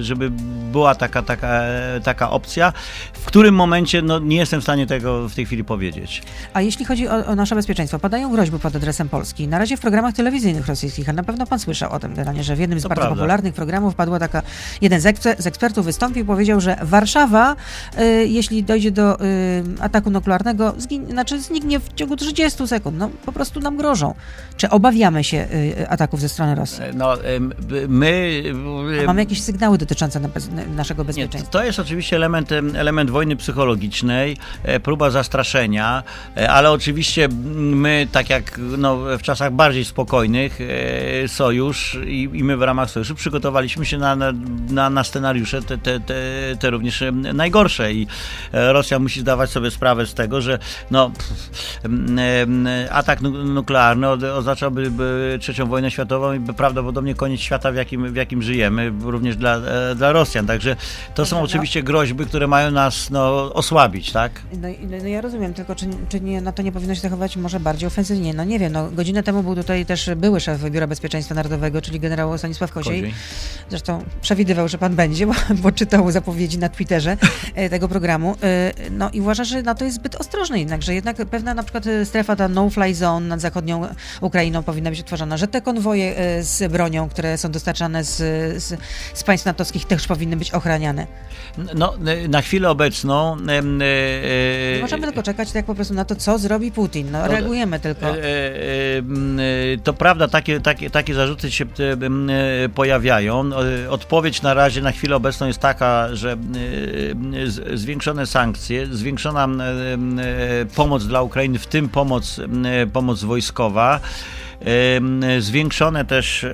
żeby 0.00 0.30
była 0.72 0.94
taka, 0.94 1.22
taka, 1.22 1.62
taka 2.04 2.30
opcja. 2.30 2.72
W 3.12 3.24
którym 3.24 3.54
momencie, 3.54 4.02
no 4.02 4.18
nie 4.18 4.36
jestem 4.36 4.60
w 4.60 4.62
stanie 4.62 4.86
tego 4.86 5.28
w 5.28 5.34
tej 5.34 5.46
chwili 5.46 5.64
powiedzieć. 5.64 6.22
A 6.54 6.60
jeśli 6.60 6.84
chodzi 6.84 7.08
o, 7.08 7.26
o 7.26 7.34
nasze 7.34 7.54
bezpieczeństwo, 7.54 7.98
padają 7.98 8.30
groźby 8.30 8.58
pod 8.58 8.76
adresem 8.76 9.08
Polski. 9.08 9.48
Na 9.48 9.58
razie 9.58 9.76
w 9.76 9.80
programach 9.80 10.14
telewizyjnych 10.14 10.66
rosyjskich, 10.66 11.08
a 11.08 11.12
na 11.12 11.22
pewno 11.22 11.46
pan 11.46 11.58
słyszał 11.58 11.92
o 11.92 11.98
tym, 11.98 12.14
generalnie, 12.14 12.44
że 12.44 12.56
w 12.56 12.58
jednym 12.58 12.80
z 12.80 12.82
To 12.82 12.88
bardzo 12.88 13.00
prawda. 13.00 13.16
popularnych 13.16 13.54
programów 13.54 13.94
padła 13.94 14.18
taka, 14.18 14.42
jeden 14.80 15.00
z, 15.00 15.06
eksper, 15.06 15.42
z 15.42 15.46
ekspertów 15.46 15.84
wystąpił 15.84 16.22
i 16.22 16.26
powiedział, 16.26 16.60
że 16.60 16.76
Warszawa, 16.82 17.56
y, 18.00 18.26
jeśli 18.26 18.64
dojdzie 18.64 18.90
do 18.90 19.20
y, 19.20 19.64
ataku 19.80 20.10
nuklearnego, 20.10 20.74
zgin, 20.78 21.06
znaczy 21.06 21.40
zniknie 21.40 21.80
w 21.80 21.94
ciągu 21.94 22.16
30 22.16 22.68
sekund. 22.68 22.98
No 22.98 23.10
po 23.24 23.32
prostu 23.32 23.60
nam 23.60 23.76
grożą. 23.76 24.14
Czy 24.56 24.70
obawiamy 24.70 25.24
się 25.24 25.36
y, 25.54 25.69
ataków 25.88 26.20
ze 26.20 26.28
strony 26.28 26.54
Rosji? 26.54 26.84
No, 26.94 27.16
my... 27.88 28.42
A 29.02 29.06
mamy 29.06 29.20
jakieś 29.20 29.42
sygnały 29.42 29.78
dotyczące 29.78 30.20
naszego 30.76 31.02
Nie, 31.02 31.06
bezpieczeństwa? 31.06 31.52
to 31.52 31.64
jest 31.64 31.78
oczywiście 31.78 32.16
element, 32.16 32.52
em, 32.52 32.76
element 32.76 33.10
wojny 33.10 33.36
psychologicznej, 33.36 34.36
e, 34.62 34.80
próba 34.80 35.10
zastraszenia, 35.10 36.02
e, 36.36 36.50
ale 36.50 36.70
oczywiście 36.70 37.28
my, 37.54 38.08
tak 38.12 38.30
jak 38.30 38.60
no, 38.78 38.96
w 39.18 39.22
czasach 39.22 39.52
bardziej 39.52 39.84
spokojnych, 39.84 40.58
e, 41.24 41.28
sojusz 41.28 41.98
i, 42.06 42.22
i 42.32 42.44
my 42.44 42.56
w 42.56 42.62
ramach 42.62 42.90
sojuszu 42.90 43.14
przygotowaliśmy 43.14 43.86
się 43.86 43.98
na, 43.98 44.16
na, 44.16 44.32
na, 44.70 44.90
na 44.90 45.04
scenariusze 45.04 45.62
te, 45.62 45.78
te, 45.78 46.00
te, 46.00 46.14
te 46.60 46.70
również 46.70 47.04
najgorsze 47.34 47.92
i 47.92 48.06
e, 48.52 48.72
Rosja 48.72 48.98
musi 48.98 49.20
zdawać 49.20 49.50
sobie 49.50 49.70
sprawę 49.70 50.06
z 50.06 50.14
tego, 50.14 50.40
że 50.40 50.58
no, 50.90 51.10
atak 52.90 53.20
nu- 53.20 53.44
nuklearny 53.44 54.08
oznaczałby 54.08 54.90
by 54.90 55.38
trzecią 55.60 55.70
wojnę 55.70 55.90
światową 55.90 56.32
i 56.32 56.40
prawdopodobnie 56.40 57.14
koniec 57.14 57.40
świata, 57.40 57.72
w 57.72 57.74
jakim, 57.74 58.12
w 58.12 58.16
jakim 58.16 58.42
żyjemy, 58.42 58.92
również 59.02 59.36
dla, 59.36 59.56
e, 59.56 59.94
dla 59.94 60.12
Rosjan. 60.12 60.46
Także 60.46 60.76
to 61.14 61.26
są 61.26 61.36
No. 61.36 61.42
oczywiście 61.42 61.82
groźby, 61.82 62.26
które 62.26 62.46
mają 62.46 62.70
nas 62.70 63.10
no, 63.10 63.52
osłabić, 63.54 64.12
tak? 64.12 64.32
No, 64.62 64.68
i- 64.68 64.86
no 64.86 64.96
ja 65.08 65.20
rozumiem, 65.20 65.54
tylko 65.54 65.74
czy, 65.74 65.86
czy 66.08 66.20
nie, 66.20 66.40
na 66.40 66.52
to 66.52 66.62
nie 66.62 66.72
powinno 66.72 66.94
się 66.94 67.00
zachować 67.00 67.36
może 67.36 67.60
bardziej 67.60 67.86
ofensywnie? 67.86 68.34
No 68.34 68.44
nie 68.44 68.58
wiem, 68.58 68.72
no 68.72 68.90
godzinę 68.90 69.22
temu 69.22 69.42
był 69.42 69.54
tutaj 69.54 69.86
też 69.86 70.10
były 70.16 70.40
szef 70.40 70.62
Biura 70.70 70.86
Bezpieczeństwa 70.86 71.34
Narodowego, 71.34 71.82
czyli 71.82 72.00
generał 72.00 72.38
Stanisław 72.38 72.72
Koziej. 72.72 73.00
Koziej. 73.00 73.14
Zresztą 73.70 74.04
przewidywał, 74.22 74.68
że 74.68 74.78
pan 74.78 74.94
będzie, 74.96 75.26
bo, 75.26 75.32
bo 75.62 75.72
czytał 75.72 76.10
zapowiedzi 76.10 76.58
na 76.58 76.68
Twitterze 76.68 77.16
e, 77.54 77.68
tego 77.70 77.88
programu. 77.88 78.36
E, 78.42 78.72
No 78.90 79.10
i 79.12 79.20
uważa, 79.20 79.44
że 79.44 79.62
na 79.62 79.74
to 79.74 79.84
jest 79.84 79.96
zbyt 79.96 80.14
ostrożny 80.16 80.58
jednak, 80.58 80.82
że 80.82 80.94
jednak 80.94 81.16
pewna 81.16 81.54
na 81.54 81.62
przykład 81.62 81.84
strefa 82.04 82.36
ta 82.36 82.48
no-fly 82.48 82.94
zone 82.94 83.26
nad 83.26 83.40
zachodnią 83.40 83.86
Ukrainą 84.20 84.62
powinna 84.62 84.90
być 84.90 85.00
utworzona, 85.00 85.36
że 85.36 85.48
te 85.50 85.60
konwoje 85.60 86.16
e, 86.16 86.42
z 86.42 86.72
bronią, 86.72 87.08
które 87.08 87.38
są 87.38 87.50
dostarczane 87.50 88.04
z, 88.04 88.16
z, 88.62 88.80
z 89.14 89.22
państw 89.22 89.46
natowskich 89.46 89.84
też 89.84 90.06
powinny 90.06 90.36
być 90.36 90.50
ochraniane. 90.50 91.06
No, 91.74 91.94
e, 92.06 92.28
na 92.28 92.42
chwilę 92.42 92.70
obecną... 92.70 93.36
e, 93.48 93.58
e, 94.78 94.80
możemy 94.80 95.06
tylko 95.06 95.22
czekać 95.22 95.52
tak 95.52 95.64
po 95.64 95.74
prostu 95.74 95.94
na 95.94 96.04
to, 96.04 96.16
co 96.16 96.38
zrobi 96.38 96.72
Putin. 96.72 97.10
No, 97.10 97.18
No, 97.22 97.28
reagujemy 97.28 97.80
tylko. 97.80 98.06
E, 98.06 98.18
e, 98.18 99.02
To 99.84 99.92
prawda, 99.92 100.28
takie, 100.28 100.60
takie, 100.60 100.90
takie 100.90 101.14
zarzuty 101.14 101.50
się 101.50 101.64
pojawiają. 102.74 103.50
Odpowiedź 103.90 104.42
na 104.42 104.54
razie 104.54 104.82
na 104.82 104.92
chwilę 104.92 105.16
obecną 105.16 105.46
jest 105.46 105.58
taka, 105.58 106.08
że 106.16 106.36
zwiększone 107.74 108.26
sankcje, 108.26 108.86
zwiększona 108.86 109.48
pomoc 110.76 111.06
dla 111.06 111.22
Ukrainy, 111.22 111.58
w 111.58 111.66
tym 111.66 111.88
pomoc, 111.88 112.40
pomoc 112.92 113.24
wojskowa, 113.24 114.00
zwiększone 115.38 116.04
też 116.04 116.46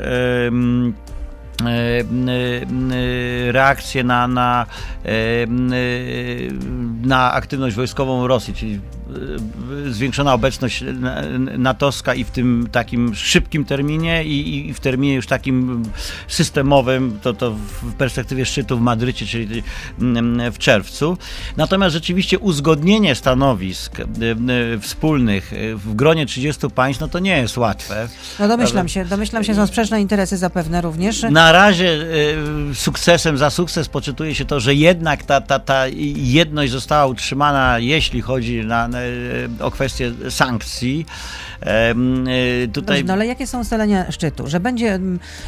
e, 1.61 3.53
reakcje 3.53 4.05
na, 4.05 4.29
na, 4.29 4.67
e, 5.05 5.09
na 7.03 7.33
aktywność 7.33 7.77
wojskową 7.77 8.27
Rosji, 8.27 8.55
czyli 8.55 8.81
e, 9.87 9.91
zwiększona 9.91 10.35
obecność 10.35 10.85
na- 11.01 11.23
natowska 11.59 12.15
i 12.15 12.25
w 12.25 12.31
tym 12.31 12.69
takim 12.73 13.15
szybkim 13.15 13.65
terminie 13.65 14.25
i, 14.25 14.67
i 14.69 14.75
w 14.75 14.81
terminie 14.81 15.15
już 15.15 15.27
takim 15.27 15.83
systemowym, 16.29 17.19
to, 17.23 17.35
to 17.35 17.51
w 17.83 17.95
perspektywie 17.95 18.47
szczytu 18.47 18.79
w 18.79 18.81
Madrycie, 18.81 19.27
czyli 19.27 19.63
w 20.53 20.59
czerwcu. 20.59 21.19
Natomiast 21.57 21.93
rzeczywiście 21.93 22.39
uzgodnienie 22.39 23.15
stanowisk 23.15 23.97
wspólnych 24.81 25.53
w 25.75 25.95
gronie 25.95 26.27
30 26.27 26.71
państw, 26.71 27.01
no 27.01 27.09
to 27.09 27.19
nie 27.19 27.37
jest 27.39 27.59
łatwe. 27.59 28.09
No 28.39 28.49
domyślam 28.49 28.89
się, 28.89 29.05
domyślam 29.05 29.45
się, 29.45 29.55
są 29.55 29.67
sprzeczne 29.67 30.01
interesy 30.01 30.37
zapewne 30.37 30.81
również. 30.81 31.23
Na 31.31 31.46
razie 31.53 31.89
e, 32.71 32.75
sukcesem 32.75 33.39
za 33.39 33.51
sukces 33.51 33.89
poczytuje 33.89 34.35
się 34.35 34.45
to, 34.45 34.61
że 34.61 34.75
jednak 34.75 35.23
ta, 35.25 35.41
ta, 35.41 35.59
ta 35.59 35.85
jedność 36.17 36.73
została 36.73 37.07
utrzymana, 37.07 37.79
jeśli 37.79 38.21
chodzi 38.21 38.65
na, 38.65 38.89
na, 38.89 38.99
o 39.61 39.71
kwestię 39.71 40.13
sankcji. 40.31 41.07
Em, 41.61 42.25
e, 42.29 42.69
Tutaj 42.69 42.97
Dobrze, 42.97 43.05
no 43.05 43.13
ale 43.13 43.27
jakie 43.27 43.47
są 43.47 43.61
ustalenia 43.61 44.13
szczytu? 44.13 44.47
Że 44.47 44.61
będzie 44.61 44.99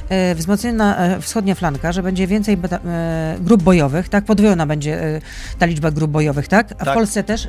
e, 0.09 0.35
wzmocniona 0.35 0.97
e, 0.97 1.21
wschodnia 1.21 1.55
flanka, 1.55 1.93
że 1.93 2.03
będzie 2.03 2.27
więcej 2.27 2.59
e, 2.85 3.37
grup 3.41 3.63
bojowych, 3.63 4.09
tak? 4.09 4.25
Podwojona 4.25 4.67
będzie 4.67 5.03
e, 5.03 5.21
ta 5.59 5.67
liczba 5.67 5.91
grup 5.91 6.11
bojowych, 6.11 6.49
tak? 6.49 6.73
A 6.73 6.75
w 6.75 6.85
Tak. 6.85 6.95
Polsce 6.95 7.25
też? 7.25 7.49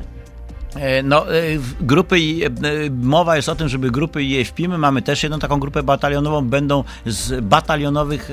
E, 0.75 1.03
No, 1.03 1.35
e, 1.35 1.41
grupy, 1.81 2.15
e, 2.17 2.89
mowa 2.89 3.35
jest 3.35 3.49
o 3.49 3.55
tym, 3.55 3.69
żeby 3.69 3.91
grupy 3.91 4.23
IFP, 4.23 4.67
my 4.67 4.77
mamy 4.77 5.01
też 5.01 5.23
jedną 5.23 5.39
taką 5.39 5.59
grupę 5.59 5.83
batalionową, 5.83 6.41
będą 6.45 6.83
z 7.05 7.45
batalionowych 7.45 8.31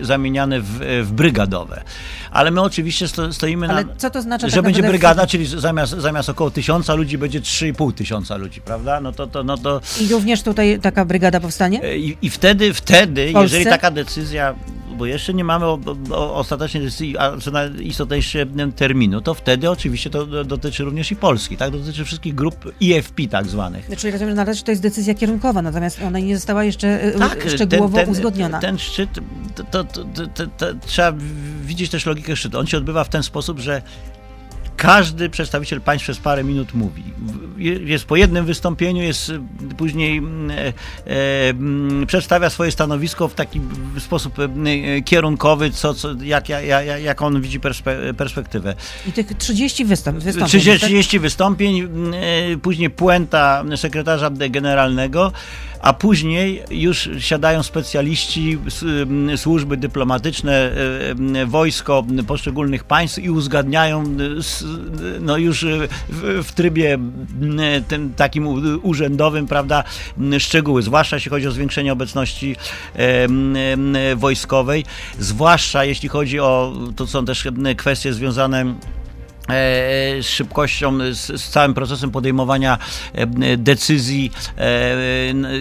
zamieniane 0.00 0.60
w, 0.60 0.80
w 1.02 1.12
brygadowe. 1.12 1.82
Ale 2.30 2.50
my 2.50 2.60
oczywiście 2.60 3.08
sto, 3.08 3.32
stoimy 3.32 3.68
Ale 3.68 3.84
na... 3.84 3.94
co 3.96 4.10
to 4.10 4.22
znaczy 4.22 4.50
że 4.50 4.56
tak 4.56 4.64
będzie 4.64 4.82
brygada, 4.82 5.26
czyli 5.26 5.46
zamiast, 5.46 5.92
zamiast 5.92 6.28
około 6.28 6.50
tysiąca 6.50 6.94
ludzi 6.94 7.18
będzie 7.18 7.40
3,5 7.40 7.94
tysiąca 7.94 8.36
ludzi, 8.36 8.60
prawda? 8.60 9.00
No 9.00 9.12
to, 9.12 9.26
to, 9.26 9.44
no 9.44 9.58
to 9.58 9.80
I 10.00 10.08
również 10.08 10.42
tutaj 10.42 10.78
taka 10.80 11.04
brygada 11.04 11.40
powstanie? 11.40 11.96
i, 11.96 12.16
i 12.22 12.30
wtedy, 12.30 12.74
wtedy, 12.74 13.32
jeżeli 13.42 13.64
taka 13.64 13.90
decyzja, 13.90 14.54
bo 15.00 15.06
jeszcze 15.06 15.34
nie 15.34 15.44
mamy 15.44 15.66
o, 15.66 15.78
o, 16.10 16.34
ostatecznej 16.34 16.82
decyzji, 16.82 17.18
a 17.18 17.36
co 17.36 17.50
najistotniejsze 17.50 18.46
terminu, 18.76 19.20
to 19.20 19.34
wtedy 19.34 19.70
oczywiście 19.70 20.10
to 20.10 20.26
do- 20.26 20.44
dotyczy 20.44 20.84
również 20.84 21.12
i 21.12 21.16
Polski, 21.16 21.56
tak? 21.56 21.70
Dotyczy 21.70 22.04
wszystkich 22.04 22.34
grup 22.34 22.72
IFP 22.80 23.22
tak 23.30 23.46
zwanych. 23.46 23.90
Czyli 23.96 24.10
rozumiem, 24.12 24.30
że 24.32 24.36
na 24.36 24.44
razie 24.44 24.62
to 24.62 24.70
jest 24.70 24.82
decyzja 24.82 25.14
kierunkowa, 25.14 25.62
natomiast 25.62 26.02
ona 26.02 26.18
nie 26.18 26.36
została 26.36 26.64
jeszcze 26.64 26.88
e, 27.04 27.50
szczegółowo 27.50 27.96
ten, 27.96 28.06
ten, 28.06 28.12
uzgodniona. 28.12 28.60
Ten 28.60 28.78
szczyt, 28.78 29.10
to, 29.54 29.64
to, 29.64 29.84
to, 29.84 30.04
to, 30.34 30.46
to, 30.46 30.66
trzeba 30.86 31.12
widzieć 31.62 31.90
też 31.90 32.06
logikę 32.06 32.36
szczytu. 32.36 32.58
On 32.58 32.66
się 32.66 32.78
odbywa 32.78 33.04
w 33.04 33.08
ten 33.08 33.22
sposób, 33.22 33.58
że 33.58 33.82
każdy 34.80 35.30
przedstawiciel 35.30 35.80
państw 35.80 36.04
przez 36.04 36.18
parę 36.18 36.44
minut 36.44 36.74
mówi. 36.74 37.02
Jest 37.84 38.04
po 38.04 38.16
jednym 38.16 38.44
wystąpieniu, 38.46 39.02
jest 39.02 39.28
y, 39.28 39.40
później 39.76 40.18
mm, 40.18 40.50
e, 40.50 40.56
e, 40.56 40.72
mm, 41.48 42.06
przedstawia 42.06 42.50
swoje 42.50 42.72
stanowisko 42.72 43.28
w 43.28 43.34
taki 43.34 43.60
sposób 43.98 44.38
e, 44.38 44.44
e, 44.44 45.02
kierunkowy, 45.02 45.70
co, 45.70 45.94
co, 45.94 46.08
jak, 46.22 46.48
jak, 46.48 46.64
jak, 46.64 47.02
jak 47.02 47.22
on 47.22 47.40
widzi 47.40 47.60
perspe, 47.60 48.14
perspektywę. 48.14 48.74
I 49.06 49.12
tych 49.12 49.34
30 49.36 49.84
wystąp, 49.84 50.18
wystąpień. 50.18 50.48
30, 50.48 50.80
tak? 50.80 50.88
30 50.88 51.18
wystąpień, 51.18 51.80
m, 51.80 52.14
e, 52.14 52.56
później 52.56 52.90
puenta 52.90 53.64
sekretarza 53.76 54.30
generalnego, 54.30 55.32
a 55.80 55.92
później 55.92 56.62
już 56.70 57.10
siadają 57.18 57.62
specjaliści, 57.62 58.58
służby 59.36 59.76
dyplomatyczne, 59.76 60.72
wojsko 61.46 62.04
poszczególnych 62.26 62.84
państw 62.84 63.18
i 63.18 63.30
uzgadniają 63.30 64.04
no 65.20 65.36
już 65.36 65.64
e, 65.64 65.88
w, 66.08 66.44
w 66.46 66.52
trybie 66.52 66.98
tym 67.88 68.14
takim 68.14 68.46
urzędowym, 68.82 69.46
prawda, 69.46 69.84
szczegóły, 70.38 70.82
zwłaszcza 70.82 71.16
jeśli 71.16 71.30
chodzi 71.30 71.46
o 71.46 71.52
zwiększenie 71.52 71.92
obecności 71.92 72.56
wojskowej, 74.16 74.84
zwłaszcza 75.18 75.84
jeśli 75.84 76.08
chodzi 76.08 76.40
o, 76.40 76.72
to 76.96 77.06
są 77.06 77.24
też 77.24 77.48
kwestie 77.76 78.12
związane 78.12 78.74
z 80.22 80.26
szybkością, 80.26 80.98
z, 81.12 81.40
z 81.42 81.50
całym 81.50 81.74
procesem 81.74 82.10
podejmowania 82.10 82.78
e, 83.12 83.56
decyzji, 83.56 84.32
e, 84.58 84.96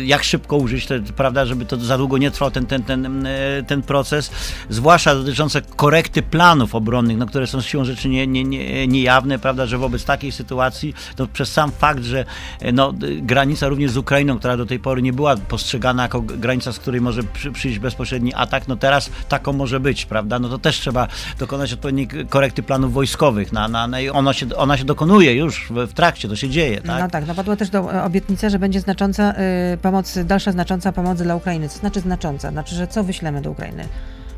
jak 0.04 0.24
szybko 0.24 0.58
użyć, 0.58 0.86
te, 0.86 1.00
prawda, 1.00 1.46
żeby 1.46 1.66
to 1.66 1.78
za 1.78 1.98
długo 1.98 2.18
nie 2.18 2.32
trwał 2.32 2.52
ten, 2.52 2.66
ten, 2.66 2.84
ten, 2.84 3.26
e, 3.26 3.64
ten 3.68 3.82
proces, 3.82 4.32
zwłaszcza 4.70 5.16
dotyczące 5.16 5.62
korekty 5.62 6.22
planów 6.22 6.76
obronnych, 6.76 7.18
no, 7.18 7.26
które 7.26 7.48
są 7.48 7.62
siłą 7.62 7.86
rzeczy 7.86 8.10
nie, 8.10 8.28
nie, 8.28 8.44
nie, 8.44 8.88
niejawne, 8.88 9.40
prawda, 9.40 9.66
że 9.66 9.78
wobec 9.78 10.06
takiej 10.06 10.32
sytuacji, 10.32 10.94
no, 11.18 11.28
przez 11.28 11.52
sam 11.52 11.72
fakt, 11.72 12.04
że 12.04 12.26
e, 12.60 12.72
no, 12.72 12.94
granica 13.22 13.68
również 13.68 13.92
z 13.92 13.98
Ukrainą, 13.98 14.40
która 14.40 14.58
do 14.58 14.66
tej 14.66 14.80
pory 14.80 15.02
nie 15.02 15.14
była 15.14 15.38
postrzegana 15.38 16.04
jako 16.04 16.22
granica, 16.22 16.72
z 16.72 16.80
której 16.80 17.02
może 17.02 17.24
przy, 17.24 17.52
przyjść 17.52 17.80
bezpośredni 17.80 18.34
atak, 18.34 18.68
no 18.68 18.76
teraz 18.76 19.10
taką 19.30 19.54
może 19.54 19.80
być, 19.80 20.06
prawda, 20.06 20.40
no 20.40 20.50
to 20.50 20.58
też 20.58 20.80
trzeba 20.80 21.08
dokonać 21.40 21.74
odpowiedniej 21.74 22.08
korekty 22.30 22.64
planów 22.64 22.94
wojskowych, 22.94 23.54
na, 23.54 23.68
na, 23.68 23.79
na, 23.88 24.00
i 24.02 24.10
ona, 24.10 24.34
się, 24.34 24.56
ona 24.56 24.78
się 24.78 24.86
dokonuje 24.86 25.36
już 25.36 25.68
w, 25.70 25.88
w 25.88 25.94
trakcie, 25.94 26.28
to 26.28 26.36
się 26.36 26.50
dzieje, 26.50 26.82
tak? 26.82 27.02
No 27.02 27.10
tak, 27.10 27.28
no 27.28 27.36
padła 27.36 27.56
też 27.56 27.70
do, 27.70 28.04
obietnica, 28.04 28.50
że 28.50 28.60
będzie 28.60 28.80
znacząca 28.80 29.34
y, 29.74 29.78
pomoc, 29.78 30.20
dalsza 30.24 30.52
znacząca 30.52 30.92
pomoc 30.92 31.22
dla 31.22 31.36
Ukrainy. 31.36 31.70
Co 31.70 31.80
znaczy 31.80 32.00
znacząca? 32.00 32.52
Znaczy, 32.52 32.76
że 32.76 32.88
co 32.88 33.04
wyślemy 33.04 33.42
do 33.42 33.52
Ukrainy? 33.52 33.84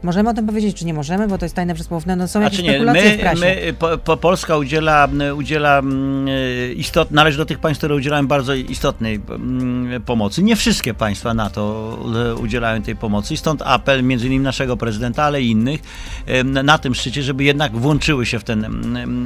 Możemy 0.04 0.30
o 0.30 0.34
tym 0.34 0.48
powiedzieć, 0.48 0.78
czy 0.78 0.86
nie 0.86 0.94
możemy, 0.94 1.28
bo 1.28 1.38
to 1.38 1.46
jest 1.46 1.56
tajne 1.56 1.76
przysłowne. 1.76 2.16
No 2.16 2.28
są 2.28 2.40
A 2.40 2.44
jakieś 2.44 2.60
czy 2.60 2.64
nie, 2.64 2.80
my, 2.80 3.18
my 3.40 3.74
po, 3.80 3.98
po 3.98 4.18
Polska 4.18 4.58
udziela, 4.58 5.08
udziela 5.36 5.82
istot, 6.76 7.12
należy 7.12 7.38
do 7.38 7.46
tych 7.46 7.60
państw, 7.60 7.80
które 7.80 7.96
udzielają 7.96 8.28
bardzo 8.28 8.54
istotnej 8.54 9.22
pomocy. 10.06 10.44
Nie 10.44 10.56
wszystkie 10.56 10.94
państwa 10.94 11.34
NATO 11.34 11.98
udzielają 12.42 12.82
tej 12.82 12.96
pomocy 12.96 13.38
stąd 13.42 13.62
apel 13.62 14.04
między 14.04 14.28
innymi 14.28 14.44
naszego 14.44 14.78
prezydenta, 14.78 15.24
ale 15.24 15.42
i 15.42 15.52
innych 15.52 15.82
na 16.44 16.78
tym 16.78 16.96
szczycie, 16.96 17.24
żeby 17.24 17.44
jednak 17.44 17.78
włączyły 17.78 18.26
się 18.26 18.40
w 18.40 18.44
ten, 18.44 18.66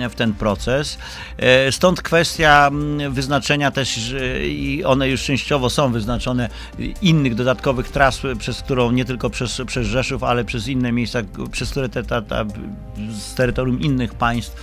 w 0.10 0.16
ten 0.16 0.34
proces. 0.34 0.98
E, 1.38 1.72
Stąd 1.72 2.02
kwestia 2.02 2.72
wyznaczenia 3.10 3.72
też, 3.72 4.16
i 4.44 4.84
one 4.86 5.10
już 5.10 5.24
częściowo 5.24 5.70
są 5.70 5.92
wyznaczone, 5.92 6.50
innych 7.02 7.36
dodatkowych 7.36 7.90
tras, 7.90 8.22
przez 8.40 8.62
którą 8.62 8.92
nie 8.92 9.06
tylko 9.06 9.30
przez, 9.30 9.62
przez 9.68 9.88
Rzeszów, 9.88 10.24
ale 10.24 10.44
przez 10.46 10.65
inne 10.68 10.92
miejsca, 10.92 11.20
przez 11.52 11.72
które 11.72 11.90
te, 11.90 12.04
ta, 12.04 12.22
ta, 12.22 12.46
z 13.10 13.34
terytorium 13.36 13.82
innych 13.82 14.14
państw, 14.14 14.56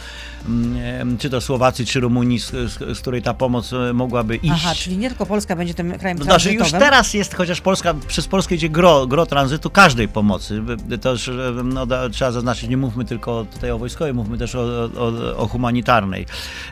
mm, 0.49 1.19
czy 1.19 1.31
to 1.31 1.41
Słowacji, 1.41 1.87
czy 1.87 2.01
Rumunii, 2.01 2.41
z, 2.41 2.51
z, 2.51 2.99
z 2.99 3.01
której 3.01 3.23
ta 3.23 3.35
pomoc 3.35 3.73
e, 3.73 3.93
mogłaby 3.93 4.37
iść. 4.37 4.53
Aha, 4.55 4.75
czyli 4.75 4.99
nie 4.99 5.09
tylko 5.09 5.27
Polska 5.27 5.57
będzie 5.57 5.75
tym 5.75 5.99
krajem 5.99 6.19
No, 6.19 6.25
znaczy 6.25 6.49
już 6.49 6.57
tranzytowym. 6.57 6.87
teraz 6.87 7.15
jest, 7.15 7.35
chociaż 7.35 7.61
Polska, 7.61 7.95
przez 8.07 8.29
Polskę 8.29 8.55
idzie 8.55 8.69
gro, 8.69 9.07
gro 9.07 9.27
tranzytu 9.27 9.71
każdej 9.71 10.09
pomocy. 10.09 10.63
To 11.01 11.11
już 11.11 11.29
e, 11.29 11.33
no, 11.65 11.87
da, 11.87 12.11
trzeba 12.11 12.33
zaznaczyć, 12.33 12.69
nie 12.71 12.77
mówmy 12.77 13.05
tylko 13.05 13.47
tutaj 13.55 13.71
o 13.71 13.79
wojskowej, 13.79 14.15
mówmy 14.15 14.39
też 14.39 14.55
o, 14.55 14.61
o, 14.97 15.37
o 15.37 15.49
humanitarnej 15.49 16.27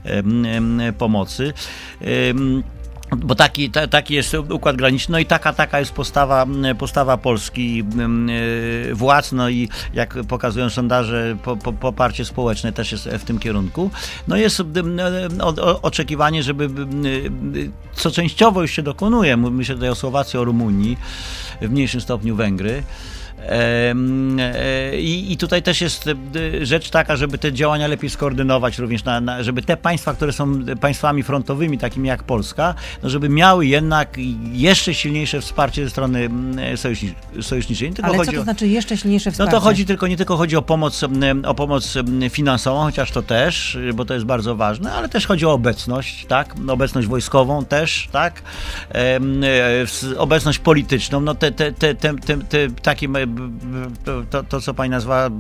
em, 0.05 0.45
em, 0.45 0.81
pomocy. 0.99 1.53
Em, 2.01 2.63
bo 3.17 3.35
taki, 3.35 3.71
ta, 3.71 3.87
taki 3.87 4.15
jest 4.15 4.35
układ 4.35 4.77
graniczny, 4.77 5.13
no 5.13 5.19
i 5.19 5.27
taka, 5.27 5.53
taka 5.53 5.79
jest 5.79 5.93
postawa, 5.93 6.47
postawa 6.79 7.17
Polski 7.17 7.85
e, 8.91 8.95
władz, 8.95 9.33
no 9.33 9.49
i 9.49 9.69
jak 9.95 10.15
pokazują 10.29 10.71
sondaże, 10.71 11.37
po, 11.43 11.57
po, 11.57 11.73
poparcie 11.73 12.25
społeczne 12.25 12.73
też 12.73 12.93
jest 12.93 13.09
w 13.09 13.25
tym 13.25 13.39
kierunku. 13.39 13.91
No 14.29 14.37
jest 14.37 14.61
em, 14.61 15.01
o, 15.41 15.49
o, 15.49 15.83
oczekiwanie, 15.83 16.43
żeby, 16.43 16.65
em, 16.65 17.73
co 17.93 18.11
częściowo 18.11 18.63
już 18.63 18.71
się 18.71 18.83
dokonuje, 18.83 19.37
myślę 19.37 19.75
tutaj 19.75 19.91
o 19.91 19.95
Słowacji, 19.95 20.39
o 20.39 20.45
Rumunii, 20.45 20.97
w 21.63 21.71
mniejszym 21.71 22.01
stopniu 22.01 22.37
Węgry, 22.37 22.83
I, 24.99 25.33
I 25.33 25.37
tutaj 25.37 25.63
też 25.63 25.81
jest 25.81 26.07
e, 26.07 26.67
rzecz 26.67 26.91
taka, 26.91 27.17
żeby 27.17 27.39
te 27.39 27.53
działania 27.53 27.87
lepiej 27.87 28.11
skoordynować, 28.11 28.79
również 28.79 29.05
na, 29.05 29.21
na, 29.21 29.43
żeby 29.43 29.63
te 29.63 29.77
państwa, 29.77 30.15
które 30.15 30.33
są 30.33 30.65
państwami 30.81 31.23
frontowymi, 31.23 31.79
takimi 31.79 32.09
jak 32.09 32.23
Polska, 32.23 32.75
no 33.03 33.11
żeby 33.11 33.29
miały 33.29 33.67
jednak 33.67 34.17
jeszcze 34.53 34.95
silniejsze 34.95 35.41
wsparcie 35.41 35.85
ze 35.85 35.91
strony 35.91 36.19
mm, 36.19 36.77
sojuszni, 36.77 37.15
sojuszniczej. 37.41 37.93
Ale 38.03 38.25
co 38.25 38.33
to 38.33 38.41
o- 38.41 38.45
znaczy 38.45 38.69
jeszcze 38.69 38.97
silniejsze 38.97 39.31
no 39.31 39.33
wsparcie? 39.33 39.53
to 39.53 39.61
chodzi 39.61 39.87
tylko, 39.87 40.07
nie 40.07 40.17
tylko 40.17 40.37
chodzi 40.37 40.57
o 40.57 40.63
pomoc, 40.63 41.05
o 41.47 41.55
pomoc 41.55 41.95
finansową, 42.31 42.83
chociaż 42.83 43.11
to 43.11 43.23
też, 43.23 43.79
bo 43.95 44.05
to 44.05 44.15
jest 44.15 44.27
bardzo 44.27 44.57
ważne, 44.57 44.93
ale 44.93 45.09
też 45.09 45.27
chodzi 45.27 45.47
o 45.47 45.53
obecność, 45.53 46.27
tak? 46.27 46.55
Obecność 46.69 47.09
wojskową 47.09 47.65
też, 47.65 48.09
tak? 48.13 48.43
E, 48.95 49.21
Obecność 50.19 50.59
polityczną, 50.59 51.21
no 51.21 51.35
te, 51.35 51.53
te, 51.53 51.73
te, 51.73 51.95
te, 51.95 52.15
te, 52.15 52.39
te 52.39 52.69
takie, 52.83 53.09
to, 54.31 54.43
to, 54.43 54.61
co 54.61 54.75
pani 54.75 54.91
nazwała 54.91 55.31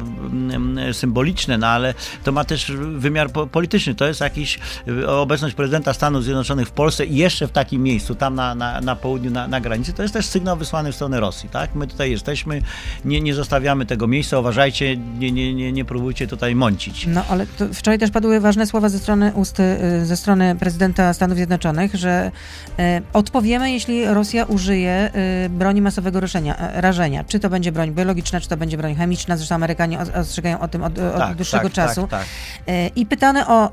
symboliczne, 0.93 1.59
no 1.59 1.67
ale 1.67 1.95
to 2.25 2.33
ma 2.33 2.45
też 2.45 2.73
wymiar 2.97 3.31
po- 3.31 3.47
polityczny. 3.47 3.95
To 3.95 4.07
jest 4.07 4.21
jakiś 4.21 4.59
e, 4.89 5.09
obecność 5.09 5.55
prezydenta 5.55 5.95
Stanów 5.95 6.25
Zjednoczonych 6.25 6.69
w 6.69 6.71
Polsce 6.71 7.07
i 7.07 7.17
jeszcze 7.17 7.49
w 7.49 7.53
takim 7.53 7.83
miejscu, 7.83 8.15
tam 8.15 8.35
na, 8.35 8.55
na, 8.55 8.81
na 8.81 8.97
południu, 8.97 9.31
na, 9.31 9.49
na 9.49 9.61
granicy, 9.61 9.93
to 9.93 10.03
jest 10.03 10.15
też 10.15 10.27
sygnał 10.27 10.57
wysłany 10.57 10.93
w 10.93 10.95
stronę 10.95 11.21
Rosji, 11.21 11.49
tak? 11.49 11.75
My 11.75 11.87
tutaj 11.87 12.11
jesteśmy, 12.11 12.63
nie, 13.05 13.21
nie 13.21 13.35
zostawiamy 13.35 13.87
tego 13.87 14.07
miejsca, 14.07 14.39
uważajcie, 14.39 14.97
nie, 14.97 15.33
nie, 15.33 15.55
nie, 15.55 15.73
nie 15.73 15.85
próbujcie 15.85 16.27
tutaj 16.27 16.55
mącić. 16.55 17.07
No 17.07 17.25
ale 17.31 17.47
wczoraj 17.75 17.99
też 17.99 18.11
padły 18.11 18.41
ważne 18.41 18.67
słowa 18.67 18.89
ze 18.89 18.99
strony 18.99 19.33
ust, 19.35 19.61
y, 19.61 20.07
ze 20.07 20.17
strony 20.17 20.57
prezydenta 20.57 21.13
Stanów 21.13 21.37
Zjednoczonych, 21.37 21.95
że 21.95 22.31
y, 22.69 22.83
odpowiemy, 23.13 23.73
jeśli 23.73 24.05
Rosja 24.05 24.45
użyje 24.45 25.11
y, 25.47 25.49
broni 25.49 25.83
masowego 25.83 26.21
ruszenia, 26.21 26.57
e, 26.59 26.81
rażenia. 26.81 27.25
Czy 27.25 27.41
to 27.41 27.51
będzie 27.51 27.73
broń 27.73 27.80
biologiczna, 27.89 28.41
czy 28.41 28.49
to 28.49 28.57
będzie 28.57 28.77
broń 28.77 28.95
chemiczna. 28.95 29.37
Zresztą 29.37 29.55
Amerykanie 29.55 29.99
os- 29.99 30.09
ostrzegają 30.09 30.61
o 30.61 30.69
tym 30.69 30.83
od, 30.85 30.99
od 30.99 31.19
Tak, 31.19 31.35
dłuższego 31.37 31.63
tak, 31.65 31.73
czasu. 31.73 32.01
Tak, 32.01 32.11
tak. 32.11 32.29
E, 32.67 32.87
I 32.89 33.07
pytany 33.07 33.47
o 33.47 33.69
y, 33.69 33.71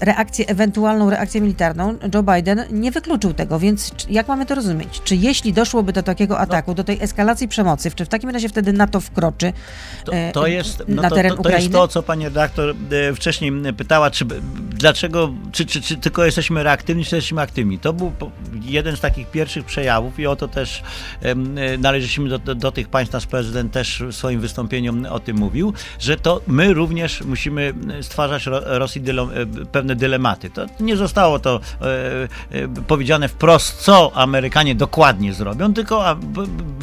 reakcję, 0.00 0.46
ewentualną 0.48 1.10
reakcję 1.10 1.40
militarną, 1.40 1.94
Joe 2.14 2.22
Biden 2.22 2.64
nie 2.70 2.90
wykluczył 2.90 3.34
tego, 3.34 3.58
więc 3.58 3.92
jak 4.10 4.28
mamy 4.28 4.46
to 4.46 4.54
rozumieć? 4.54 5.00
Czy 5.04 5.16
jeśli 5.16 5.52
doszłoby 5.52 5.92
do 5.92 5.98
No. 5.98 6.02
takiego 6.02 6.38
ataku, 6.38 6.74
do 6.74 6.84
tej 6.84 7.02
eskalacji 7.02 7.48
przemocy, 7.48 7.90
czy 7.90 8.04
w 8.04 8.08
takim 8.08 8.30
razie 8.30 8.48
wtedy 8.48 8.72
NATO 8.72 9.00
wkroczy 9.00 9.52
To, 10.04 10.12
e, 10.12 10.32
to 10.32 10.46
jest, 10.46 10.82
no 10.88 11.02
na 11.02 11.08
to, 11.10 11.16
teren 11.16 11.36
to, 11.36 11.42
to 11.42 11.48
jest 11.48 11.58
Ukrainy? 11.66 11.72
to, 11.72 11.88
co 11.88 12.02
pani 12.02 12.24
redaktor 12.24 12.74
e, 13.10 13.14
wcześniej 13.14 13.52
pytała, 13.76 14.10
czy, 14.10 14.24
dlaczego, 14.70 15.30
czy, 15.52 15.66
czy, 15.66 15.80
czy 15.82 15.96
tylko 15.96 16.24
jesteśmy 16.24 16.62
reaktywni, 16.62 17.04
czy 17.04 17.16
jesteśmy 17.16 17.40
aktywni. 17.42 17.78
To 17.78 17.92
był 17.92 18.12
jeden 18.62 18.96
z 18.96 19.00
takich 19.00 19.30
pierwszych 19.30 19.64
przejawów 19.64 20.18
i 20.18 20.26
o 20.26 20.36
to 20.36 20.48
też 20.48 20.82
e, 21.22 21.34
należyliśmy 21.78 22.28
do, 22.28 22.38
do, 22.38 22.54
do 22.54 22.72
tych 22.72 22.88
państw. 22.88 23.12
Nasz 23.14 23.26
prezydent 23.48 23.72
też 23.72 24.02
w 24.02 24.12
swoim 24.14 24.40
wystąpieniu 24.40 24.94
o 25.10 25.20
tym 25.20 25.36
mówił, 25.36 25.72
że 25.98 26.16
to 26.16 26.40
my 26.46 26.74
również 26.74 27.20
musimy 27.20 27.74
stwarzać 28.02 28.46
Ro- 28.46 28.78
Rosji 28.78 29.02
e, 29.10 29.66
pewne 29.66 29.96
dylematy. 29.96 30.50
To 30.50 30.66
nie 30.80 30.96
zostało 30.96 31.38
to 31.38 31.60
e, 31.80 31.84
e, 32.50 32.68
powiedziane 32.86 33.28
wprost, 33.28 33.76
co 33.80 34.12
Amerykanie 34.14 34.74
dokładnie 34.74 35.34
zrobią, 35.34 35.74
tylko 35.74 36.16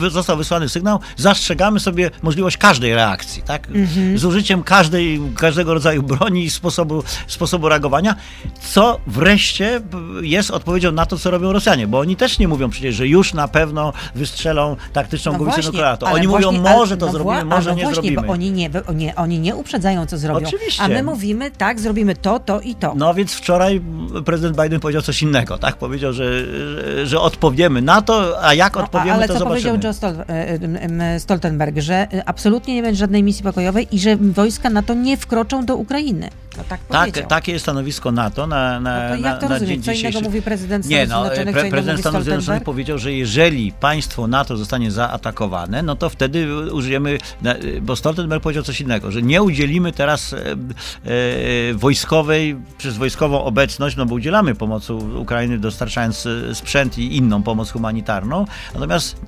został 0.09 0.37
wysłany 0.37 0.69
sygnał, 0.69 0.99
zastrzegamy 1.15 1.79
sobie 1.79 2.11
możliwość 2.21 2.57
każdej 2.57 2.95
reakcji, 2.95 3.41
tak? 3.43 3.67
Z 4.15 4.25
użyciem 4.25 4.63
każdej, 4.63 5.21
każdego 5.37 5.73
rodzaju 5.73 6.03
broni 6.03 6.43
i 6.43 6.49
sposobu, 6.49 7.03
sposobu 7.27 7.69
reagowania, 7.69 8.15
co 8.61 8.99
wreszcie 9.07 9.81
jest 10.21 10.51
odpowiedzią 10.51 10.91
na 10.91 11.05
to, 11.05 11.17
co 11.17 11.31
robią 11.31 11.51
Rosjanie, 11.51 11.87
bo 11.87 11.99
oni 11.99 12.15
też 12.15 12.39
nie 12.39 12.47
mówią 12.47 12.69
przecież, 12.69 12.95
że 12.95 13.07
już 13.07 13.33
na 13.33 13.47
pewno 13.47 13.93
wystrzelą 14.15 14.75
taktyczną 14.93 15.31
No 15.31 15.37
głowicę 15.37 15.61
nuklearną. 15.61 16.07
Oni 16.07 16.27
mówią, 16.27 16.44
właśnie, 16.51 16.69
może 16.77 16.97
to 16.97 17.05
no 17.05 17.11
zrobimy, 17.11 17.35
wła- 17.41 17.45
może 17.45 17.69
no 17.69 17.75
nie 17.75 17.83
właśnie, 17.83 17.95
zrobimy. 18.01 18.27
Bo 18.27 18.33
oni 18.33 18.51
nie, 18.51 18.69
bo 18.69 18.93
nie, 18.93 19.15
oni 19.15 19.39
nie 19.39 19.55
uprzedzają, 19.55 20.05
co 20.05 20.17
zrobią. 20.17 20.47
Oczywiście. 20.47 20.83
A 20.83 20.87
my 20.87 21.03
mówimy, 21.03 21.51
tak, 21.51 21.79
zrobimy 21.79 22.15
to, 22.15 22.39
to 22.39 22.61
i 22.61 22.75
to. 22.75 22.93
No 22.97 23.13
więc 23.13 23.33
wczoraj 23.33 23.81
prezydent 24.25 24.61
Biden 24.61 24.79
powiedział 24.79 25.01
coś 25.01 25.21
innego, 25.21 25.57
tak? 25.57 25.75
Powiedział, 25.75 26.13
że, 26.13 26.45
że, 26.45 27.07
że 27.07 27.19
odpowiemy 27.19 27.81
na 27.81 28.01
to, 28.01 28.43
a 28.43 28.53
jak 28.53 28.75
No, 28.75 28.81
odpowiemy, 28.83 29.13
ale 29.13 29.27
to 29.27 29.33
co 29.33 29.39
zobaczymy. 29.39 29.61
powiedział 29.71 29.91
Joe 29.91 29.97
Stol- 29.99 30.23
e, 30.29 30.49
em, 30.81 31.19
Stoltenberg, 31.19 31.79
że 31.79 31.93
e, 32.13 32.23
absolutnie 32.29 32.75
nie 32.75 32.81
będzie 32.81 32.99
żadnej 32.99 33.23
misji 33.23 33.43
pokojowej 33.43 33.87
i 33.91 33.99
że 33.99 34.15
wojska 34.17 34.69
NATO 34.69 34.93
nie 34.93 35.17
wkroczą 35.17 35.65
do 35.65 35.75
Ukrainy. 35.75 36.29
No 36.57 36.63
tak 36.69 36.79
Tak, 36.89 37.27
takie 37.27 37.51
jest 37.51 37.65
stanowisko 37.65 38.11
NATO 38.11 38.47
na, 38.47 38.79
na, 38.79 39.09
No 39.09 39.15
to 39.15 39.21
na, 39.21 39.29
jak 39.29 39.39
to 39.41 39.49
na 39.49 39.53
rozumieć? 39.53 39.69
dzień 39.69 39.83
Co 39.83 39.91
innego 39.91 40.07
dzisiejszy. 40.09 40.21
mówi 40.23 40.41
prezydent 40.41 40.85
Nie, 40.85 41.05
Stanów 41.05 41.11
no, 41.27 41.35
Zjednoczonych, 41.35 41.53
pre, 41.53 41.61
innego 41.61 41.71
prezydent 41.75 41.99
Stanów 41.99 42.23
Zjednoczonych 42.23 42.63
powiedział, 42.63 42.97
że 42.97 43.13
jeżeli 43.13 43.71
państwo 43.71 44.27
NATO 44.27 44.57
zostanie 44.57 44.91
zaatakowane, 44.91 45.83
no 45.83 45.95
to 45.95 46.09
wtedy 46.09 46.34
użyjemy, 46.71 47.17
na- 47.41 47.55
bo 47.81 47.95
Stoltenberg 47.95 48.43
powiedział 48.43 48.63
coś 48.63 48.81
innego, 48.81 49.11
że 49.11 49.21
nie 49.21 49.43
udzielimy 49.43 49.91
teraz 49.91 50.33
e, 50.33 50.37
e, 50.39 51.73
wojskowej, 51.73 52.55
przez 52.77 52.97
wojskową 52.97 53.43
obecność, 53.43 53.95
no 53.95 54.05
bo 54.05 54.15
udzielamy 54.15 54.55
pomocy 54.55 54.93
Ukrainy 54.93 55.57
dostarczając 55.59 56.25
e, 56.25 56.55
sprzęt 56.55 56.97
i 56.97 57.17
inną 57.17 57.43
pomoc 57.43 57.71
humanitarną, 57.71 58.45
natomiast 58.73 59.21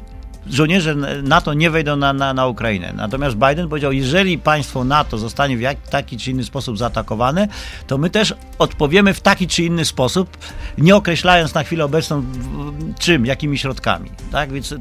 żołnierze 0.50 0.96
NATO 1.24 1.54
nie 1.54 1.70
wejdą 1.70 1.96
na, 1.96 2.14
na, 2.14 2.34
na 2.34 2.48
Ukrainę. 2.48 2.94
Natomiast 2.96 3.36
Biden 3.36 3.70
powiedział, 3.70 3.92
jeżeli 3.92 4.38
państwo 4.38 4.84
NATO 4.84 5.18
zostanie 5.18 5.58
w 5.58 5.62
jak, 5.62 5.78
taki 5.78 6.18
czy 6.18 6.32
inny 6.32 6.44
sposób 6.44 6.78
zaatakowane, 6.78 7.48
to 7.88 7.98
my 7.98 8.10
też 8.10 8.34
odpowiemy 8.60 9.14
w 9.14 9.22
taki 9.22 9.48
czy 9.48 9.64
inny 9.64 9.86
sposób, 9.86 10.38
nie 10.78 10.96
określając 10.96 11.54
na 11.54 11.64
chwilę 11.64 11.86
obecną 11.86 12.24
czym, 13.00 13.26
jakimi 13.26 13.58
środkami. 13.58 14.12
Tak? 14.32 14.52
Więc 14.52 14.76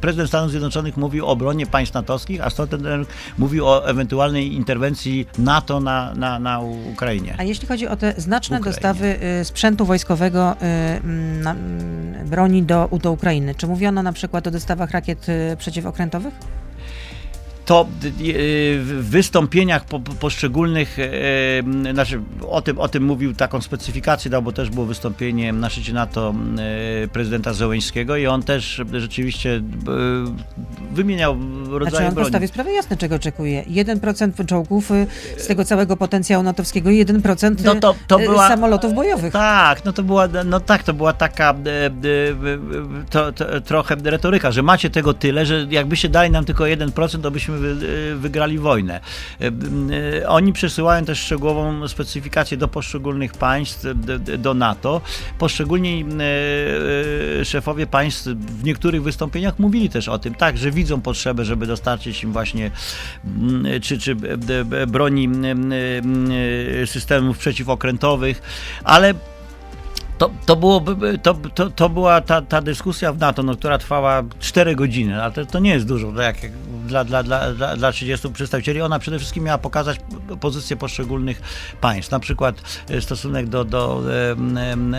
prezydent 0.00 0.28
Stanów 0.28 0.50
Zjednoczonych 0.50 0.96
mówił 0.96 1.26
o 1.26 1.28
obronie 1.28 1.66
państw 1.66 1.94
natowskich, 1.94 2.40
a 2.40 2.50
Stoltenberg 2.50 3.08
mówił 3.38 3.66
o 3.66 3.88
ewentualnej 3.88 4.54
interwencji 4.54 5.26
NATO 5.38 5.80
na, 5.80 6.14
na, 6.14 6.38
na 6.38 6.60
Ukrainie. 6.92 7.34
A 7.38 7.42
jeśli 7.42 7.68
chodzi 7.68 7.88
o 7.88 7.96
te 7.96 8.14
znaczne 8.16 8.56
Ukrainie. 8.56 8.74
dostawy 8.74 9.16
y, 9.40 9.44
sprzętu 9.44 9.86
wojskowego, 9.86 10.56
y, 12.22 12.24
broni 12.24 12.62
do, 12.62 12.88
do 13.02 13.12
Ukrainy, 13.12 13.54
czy 13.54 13.66
mówiono 13.66 14.02
na 14.02 14.12
przykład 14.12 14.46
o 14.46 14.50
dostawach 14.50 14.90
rakiet 14.90 15.28
y, 15.28 15.56
przeciwokrętowych? 15.56 16.34
To 17.64 17.86
d- 18.00 18.10
d- 18.10 18.24
w 18.78 19.06
wystąpieniach 19.10 19.84
po, 19.84 20.00
po- 20.00 20.12
poszczególnych, 20.14 20.98
e, 20.98 21.92
znaczy 21.92 22.20
o 22.48 22.62
tym, 22.62 22.78
o 22.78 22.88
tym 22.88 23.02
mówił, 23.04 23.34
taką 23.34 23.60
specyfikację 23.60 24.30
dał, 24.30 24.42
bo 24.42 24.52
też 24.52 24.70
było 24.70 24.86
wystąpienie 24.86 25.52
na 25.52 25.70
szczycie 25.70 25.92
NATO 25.92 26.34
e, 27.04 27.08
prezydenta 27.08 27.52
Zełęńskiego 27.52 28.16
i 28.16 28.26
on 28.26 28.42
też 28.42 28.82
rzeczywiście 28.92 29.50
e, 29.56 30.94
wymieniał 30.94 31.36
rodzaje 31.70 31.90
znaczy 31.90 32.06
on 32.06 32.14
broni. 32.14 32.24
postawił 32.26 32.48
sprawę 32.48 32.72
jasne, 32.72 32.96
czego 32.96 33.14
oczekuje. 33.14 33.62
1% 33.62 34.46
czołgów 34.46 34.90
y, 34.90 35.06
z 35.36 35.46
tego 35.46 35.64
całego 35.64 35.96
potencjału 35.96 36.42
natowskiego 36.44 36.90
i 36.90 37.04
1% 37.06 37.54
No 37.64 37.74
to- 37.74 37.94
to 38.06 38.20
y, 38.20 38.24
była- 38.24 38.48
samolotów 38.48 38.94
bojowych. 38.94 39.32
Tak, 39.32 39.84
no 39.84 39.92
to 39.92 40.02
była, 40.02 40.28
no 40.44 40.60
tak, 40.60 40.82
to 40.82 40.92
była 40.94 41.12
taka 41.12 41.54
to, 43.10 43.32
to, 43.32 43.60
trochę 43.60 43.96
retoryka, 44.04 44.52
że 44.52 44.62
macie 44.62 44.90
tego 44.90 45.14
tyle, 45.14 45.46
że 45.46 45.66
jakbyście 45.70 46.08
dali 46.08 46.30
nam 46.30 46.44
tylko 46.44 46.64
1%, 46.64 47.20
to 47.22 47.30
byśmy 47.30 47.53
e, 47.54 48.16
wygrali 48.16 48.58
wojnę. 48.58 49.00
E, 49.40 49.50
e, 50.20 50.28
Oni 50.28 50.52
przesyłają 50.52 51.04
też 51.04 51.18
szczegółową 51.18 51.88
specyfikację 51.88 52.56
do 52.56 52.68
poszczególnych 52.68 53.32
państw, 53.32 53.86
do 54.38 54.54
NATO. 54.54 55.00
Poszczególni 55.38 56.04
szefowie 57.44 57.86
państw 57.86 58.26
w 58.36 58.64
niektórych 58.64 59.02
wystąpieniach 59.02 59.58
mówili 59.58 59.90
też 59.90 60.08
o 60.08 60.18
tym, 60.18 60.34
tak, 60.34 60.58
że 60.58 60.70
widzą 60.70 61.00
potrzebę, 61.00 61.44
żeby 61.44 61.66
dostarczyć 61.66 62.22
im 62.22 62.32
właśnie 62.32 62.70
czy, 63.82 63.98
czy 63.98 64.16
broni 64.86 65.28
systemów 66.86 67.38
przeciwokrętowych, 67.38 68.42
ale 68.84 69.14
to, 70.18 70.30
to, 70.46 70.56
było, 70.56 70.84
to, 71.22 71.34
to, 71.54 71.70
to 71.70 71.88
była 71.88 72.20
ta, 72.20 72.42
ta 72.42 72.60
dyskusja 72.60 73.12
w 73.12 73.18
NATO, 73.18 73.42
no, 73.42 73.56
która 73.56 73.78
trwała 73.78 74.22
4 74.40 74.74
godziny, 74.74 75.22
ale 75.22 75.32
to, 75.32 75.46
to 75.46 75.58
nie 75.58 75.70
jest 75.70 75.86
dużo 75.86 76.22
jak, 76.22 76.42
jak 76.42 76.52
dla, 76.86 77.04
dla, 77.04 77.22
dla, 77.22 77.52
dla, 77.52 77.76
dla 77.76 77.92
30 77.92 78.28
przedstawicieli. 78.28 78.80
Ona 78.80 78.98
przede 78.98 79.18
wszystkim 79.18 79.44
miała 79.44 79.58
pokazać 79.58 79.98
pozycje 80.40 80.76
poszczególnych 80.76 81.42
państw, 81.80 82.12
na 82.12 82.20
przykład 82.20 82.56
e, 82.90 83.00
stosunek 83.00 83.46
do, 83.46 83.64
do 83.64 84.02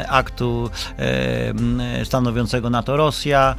aktu 0.08 0.70
stanowiącego 2.04 2.70
NATO-Rosja. 2.70 3.56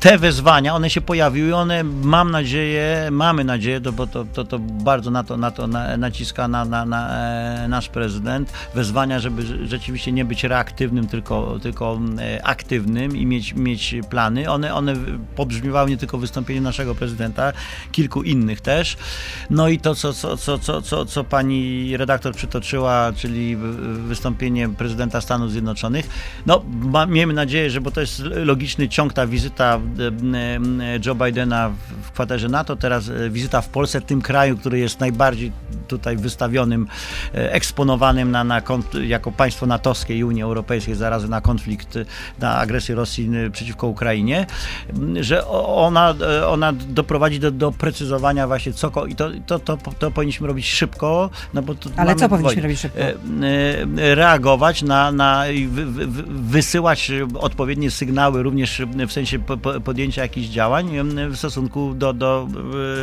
Te 0.00 0.18
wezwania, 0.18 0.74
one 0.74 0.90
się 0.90 1.00
pojawiły, 1.00 1.54
one 1.54 1.84
mam 1.84 2.30
nadzieję, 2.30 3.08
mamy 3.10 3.44
nadzieję, 3.44 3.80
bo 3.80 4.06
to, 4.06 4.24
to, 4.24 4.44
to 4.44 4.58
bardzo 4.58 5.10
na 5.10 5.24
to, 5.24 5.36
na 5.36 5.50
to 5.50 5.66
na, 5.66 5.96
naciska 5.96 6.48
na, 6.48 6.64
na, 6.64 6.84
na, 6.86 7.10
e, 7.64 7.68
nasz 7.68 7.88
prezydent, 7.88 8.52
wezwania, 8.74 9.20
żeby 9.20 9.42
rze- 9.42 9.66
rzeczywiście 9.66 10.12
nie 10.12 10.24
być 10.24 10.44
reaktywnym, 10.44 11.06
tylko, 11.06 11.58
tylko 11.62 12.00
e, 12.18 12.46
aktywnym 12.46 13.16
i 13.16 13.26
mieć, 13.26 13.54
mieć 13.54 13.94
plany. 14.10 14.50
One, 14.50 14.74
one 14.74 14.94
pobrzmiewały 15.36 15.90
nie 15.90 15.96
tylko 15.96 16.18
w 16.18 16.20
wystąpieniu 16.20 16.62
naszego 16.62 16.94
prezydenta, 16.94 17.52
kilku 17.92 18.22
innych 18.22 18.60
też. 18.60 18.96
No 19.50 19.68
i 19.68 19.78
to, 19.78 19.94
co, 19.94 20.12
co, 20.12 20.36
co, 20.36 20.58
co, 20.58 20.82
co, 20.82 21.06
co 21.06 21.24
pani 21.24 21.96
redaktor 21.96 22.34
przytoczyła, 22.34 23.12
czyli 23.16 23.56
wystąpienie 24.06 24.68
prezydenta 24.68 25.20
Stanów 25.20 25.52
Zjednoczonych. 25.52 26.08
No, 26.46 26.62
ma, 26.68 27.06
miejmy 27.06 27.32
nadzieję, 27.34 27.70
że 27.70 27.80
bo 27.80 27.90
to 27.90 28.00
jest 28.00 28.22
logiczny 28.24 28.88
ciąg, 28.88 29.12
ta 29.12 29.26
wizyta 29.26 29.80
Joe 31.06 31.14
Bidena 31.14 31.68
w- 31.68 32.10
kwaterze 32.12 32.48
NATO, 32.48 32.76
teraz 32.76 33.08
e, 33.08 33.30
wizyta 33.30 33.60
w 33.60 33.68
Polsce, 33.68 34.00
tym 34.00 34.22
kraju, 34.22 34.56
który 34.56 34.78
jest 34.78 35.00
najbardziej 35.00 35.52
tutaj 35.88 36.16
wystawionym, 36.16 36.86
e, 37.34 37.52
eksponowanym 37.52 38.30
na, 38.30 38.44
na 38.44 38.62
jako 39.06 39.32
państwo 39.32 39.66
natowskie 39.66 40.18
i 40.18 40.24
Unii 40.24 40.42
Europejskiej 40.42 40.94
zarazem 40.94 41.30
na 41.30 41.40
konflikt, 41.40 41.96
e, 41.96 42.04
na 42.38 42.56
agresję 42.58 42.94
Rosji 42.94 43.30
e, 43.46 43.50
przeciwko 43.50 43.86
Ukrainie, 43.86 44.46
że 45.20 45.46
ona, 45.48 46.14
e, 46.20 46.48
ona 46.48 46.72
doprowadzi 46.72 47.40
do, 47.40 47.50
do 47.50 47.72
precyzowania 47.72 48.46
właśnie 48.46 48.72
co, 48.72 49.06
i 49.06 49.14
to, 49.14 49.30
to, 49.46 49.58
to, 49.58 49.78
to 49.98 50.10
powinniśmy 50.10 50.46
robić 50.46 50.66
szybko, 50.68 51.30
no 51.54 51.62
bo 51.62 51.74
Ale 51.96 52.14
co 52.14 52.28
powinniśmy 52.28 52.62
robić 52.62 52.80
szybko? 52.80 53.00
E, 53.00 53.14
e, 54.02 54.14
reagować 54.14 54.82
na, 54.82 55.12
na 55.12 55.44
wysyłać 56.28 57.12
odpowiednie 57.38 57.90
sygnały 57.90 58.42
również 58.42 58.82
w 59.08 59.12
sensie 59.12 59.38
podjęcia 59.84 60.22
jakichś 60.22 60.46
działań 60.46 60.90
w 61.30 61.36
stosunku 61.36 61.94
do, 61.94 62.12
do, 62.12 62.48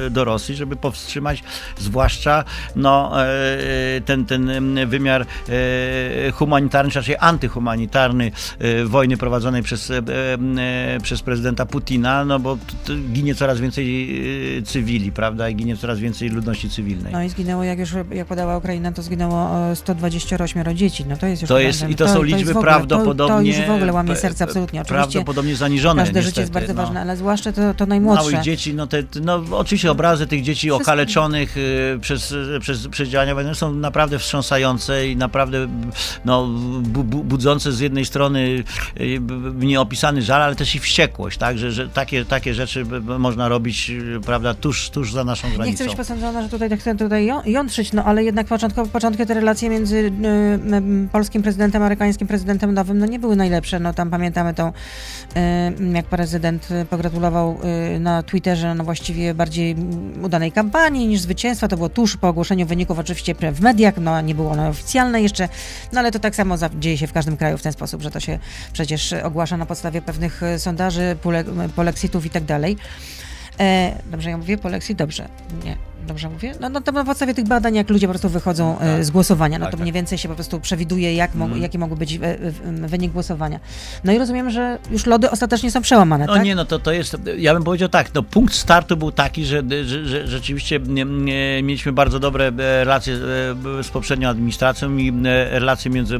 e, 0.06 0.10
do 0.10 0.24
Rosji, 0.24 0.56
żeby 0.56 0.76
powstrzymać 0.76 1.44
zwłaszcza 1.78 2.44
no, 2.76 3.24
e, 3.26 4.02
ten, 4.06 4.26
ten 4.26 4.50
em, 4.50 4.90
wymiar 4.90 5.22
e, 5.22 6.32
humanitarny, 6.32 6.92
czy 6.92 7.00
raczej 7.00 7.16
antyhumanitarny 7.20 8.32
e, 8.60 8.86
wojny 8.86 9.18
prowadzonej 9.18 9.64
przez, 9.64 9.92
e, 9.92 9.98
e, 9.98 11.00
przez 11.04 11.22
prezydenta 11.22 11.66
Putina, 11.66 12.26
no 12.26 12.40
bo 12.40 12.58
ginie 13.12 13.36
coraz 13.36 13.60
więcej 13.60 14.20
e, 14.58 14.62
cywili, 14.62 15.12
prawda, 15.12 15.50
i 15.50 15.56
ginie 15.56 15.78
coraz 15.78 16.00
więcej 16.00 16.30
ludności 16.30 16.70
cywilnej. 16.70 17.14
No 17.14 17.24
i 17.24 17.30
zginęło, 17.30 17.64
jak 17.64 17.80
już 17.80 17.94
jak 18.12 18.28
podała 18.28 18.58
Ukraina, 18.58 18.92
to 18.92 19.02
zginęło 19.02 19.70
e, 19.72 19.76
128 19.76 20.76
dzieci. 20.76 21.06
No 21.06 21.18
to 21.18 21.28
jest 21.28 21.42
już 21.42 21.50
To 21.50 21.60
jest, 21.60 21.90
i 21.90 21.96
to, 21.96 22.08
są 22.08 22.24
jest 22.24 22.38
liczby 22.38 22.54
w 22.54 22.58
ogóle, 22.58 22.72
prawdopodobnie. 22.72 23.54
To, 23.54 23.58
to 23.58 23.62
już 23.62 23.68
w 23.68 23.72
ogóle 23.72 23.94
łamie 23.94 24.16
serce, 24.16 24.44
absolutnie. 24.44 24.82
Oczywiście 24.82 25.12
Prawdopodobnie 25.14 25.56
zaniżone. 25.56 26.02
każde 26.02 26.20
niestety, 26.20 26.30
życie 26.30 26.42
jest 26.42 26.54
bardzo 26.68 26.82
no. 26.82 26.88
ważne, 26.88 27.02
ale 27.02 27.18
zwłaszcza 27.18 27.52
to, 27.52 27.74
to 27.74 27.86
najmłodsze. 27.86 28.24
Małych 28.24 28.42
dzieci, 28.42 28.74
no, 28.74 28.88
te, 28.88 29.04
no 29.22 29.44
oczywiście 29.52 29.92
obrazy 29.92 30.28
tych 30.28 30.44
dzieci 30.44 30.68
Wszystko- 30.68 30.84
okaleczonych 30.84 31.58
y, 31.58 31.98
przez, 32.02 32.36
przez, 32.60 32.88
przez 32.88 33.10
działania 33.10 33.34
wojenne 33.34 33.56
są 33.56 33.74
naprawdę 33.74 34.20
wstrząsające 34.20 35.08
i 35.08 35.16
naprawdę 35.16 35.68
no, 36.26 36.48
bu, 36.82 37.04
bu, 37.04 37.24
budzące 37.24 37.72
z 37.72 37.80
jednej 37.80 38.06
strony 38.06 38.64
y, 39.00 39.20
nieopisany 39.56 40.22
żal, 40.22 40.42
ale 40.42 40.56
też 40.56 40.76
i 40.76 40.80
wściekłość, 40.80 41.38
tak? 41.38 41.58
że, 41.58 41.72
że 41.72 41.90
takie, 41.90 42.26
takie 42.26 42.54
rzeczy 42.54 42.86
można 43.20 43.48
robić 43.48 43.90
y, 43.90 44.20
prawda, 44.26 44.54
tuż, 44.54 44.90
tuż 44.90 45.14
za 45.14 45.24
naszą 45.24 45.48
granicą. 45.48 45.66
Nie 45.70 45.76
chcę 45.76 45.86
być 45.86 45.96
posądzona, 45.96 46.42
że 46.42 46.50
tutaj 46.50 46.70
tak 46.70 46.80
chcę 46.80 46.96
tutaj 46.96 47.26
ją- 47.26 47.44
jątrzyć, 47.46 47.94
no 47.94 48.04
ale 48.04 48.24
jednak 48.24 48.48
początkowo, 48.48 48.90
początki 48.90 49.26
te 49.26 49.34
relacje 49.34 49.70
między 49.70 49.98
y, 49.98 50.12
polskim 51.12 51.44
prezydentem, 51.44 51.82
amerykańskim 51.82 52.28
prezydentem 52.28 52.74
nowym, 52.74 52.98
no 52.98 53.06
nie 53.06 53.20
były 53.20 53.36
najlepsze. 53.36 53.80
No 53.80 53.94
tam 53.94 54.10
pamiętamy 54.10 54.54
tą, 54.54 54.74
jak 55.94 56.06
prezydent 56.06 56.53
y, 56.72 56.86
pogratulował 56.86 57.58
y, 57.96 58.00
na 58.00 58.24
Twitterze 58.24 58.76
no 58.76 58.84
właściwie 58.84 59.34
bardziej 59.34 59.72
mm, 59.72 60.24
udanej 60.24 60.52
kampanii 60.52 61.08
niż 61.08 61.20
zwycięstwa. 61.20 61.68
To 61.68 61.76
było 61.76 61.90
tuż 61.90 62.18
po 62.18 62.28
ogłoszeniu 62.28 62.66
wyników 62.66 63.00
oczywiście 63.00 63.36
w 63.54 63.62
mediach, 63.62 63.98
no 63.98 64.22
nie 64.22 64.36
było 64.36 64.52
ono 64.52 64.68
oficjalne 64.68 65.22
jeszcze, 65.22 65.50
no 65.94 66.00
ale 66.00 66.12
to 66.12 66.20
tak 66.20 66.36
samo 66.36 66.56
dzieje 66.80 66.98
się 66.98 67.08
w 67.08 67.14
każdym 67.14 67.38
kraju 67.38 67.58
w 67.58 67.62
ten 67.62 67.74
sposób, 67.74 68.02
że 68.02 68.12
to 68.12 68.20
się 68.20 68.40
przecież 68.74 69.14
ogłasza 69.14 69.58
na 69.58 69.66
podstawie 69.66 70.02
pewnych 70.02 70.44
y, 70.44 70.60
sondaży, 70.60 71.16
pole, 71.22 71.44
polexitów 71.76 72.26
i 72.26 72.30
tak 72.30 72.44
dalej. 72.44 72.78
E, 73.60 73.96
dobrze 74.12 74.30
ja 74.30 74.38
mówię? 74.38 74.58
Polexit? 74.58 74.98
Dobrze. 74.98 75.28
Nie. 75.66 75.93
Dobrze 76.08 76.30
mówię? 76.30 76.54
No, 76.60 76.70
no 76.70 76.82
to 76.82 76.92
na 76.92 77.04
podstawie 77.06 77.34
tych 77.34 77.46
badań, 77.48 77.76
jak 77.76 77.90
ludzie 77.90 78.08
po 78.08 78.12
prostu 78.14 78.30
wychodzą 78.30 78.80
e, 78.80 78.96
Tak. 78.96 79.06
z 79.06 79.12
głosowania, 79.12 79.60
no 79.60 79.66
Tak, 79.66 79.72
to 79.72 79.78
tak. 79.78 79.82
mniej 79.82 79.94
więcej 79.94 80.18
się 80.18 80.30
po 80.30 80.36
prostu 80.36 80.60
przewiduje, 80.60 81.16
jak 81.16 81.36
mo- 81.36 81.46
Mhm. 81.46 81.62
jaki 81.64 81.78
mógł 81.80 81.96
być 81.96 82.14
e, 82.14 82.18
e, 82.24 82.38
wynik 82.88 83.12
głosowania. 83.12 83.60
No 84.04 84.14
i 84.14 84.18
rozumiem, 84.18 84.50
że 84.50 84.78
już 84.92 85.06
lody 85.06 85.32
ostatecznie 85.32 85.72
są 85.72 85.82
przełamane, 85.82 86.26
No 86.26 86.34
tak? 86.34 86.44
nie, 86.44 86.56
no 86.56 86.66
to, 86.66 86.80
to 86.80 86.92
jest, 86.92 87.18
ja 87.38 87.54
bym 87.54 87.64
powiedział 87.64 87.90
tak, 87.90 88.14
no 88.14 88.24
punkt 88.24 88.54
startu 88.54 88.98
był 88.98 89.12
taki, 89.12 89.46
że, 89.46 89.64
że, 89.86 90.06
że 90.06 90.28
rzeczywiście 90.28 90.80
mieliśmy 91.64 91.92
bardzo 91.92 92.20
dobre 92.20 92.52
relacje 92.58 93.18
z 93.82 93.88
poprzednią 93.94 94.30
administracją 94.30 94.98
i 94.98 95.14
relacje 95.50 95.92
między 95.92 96.16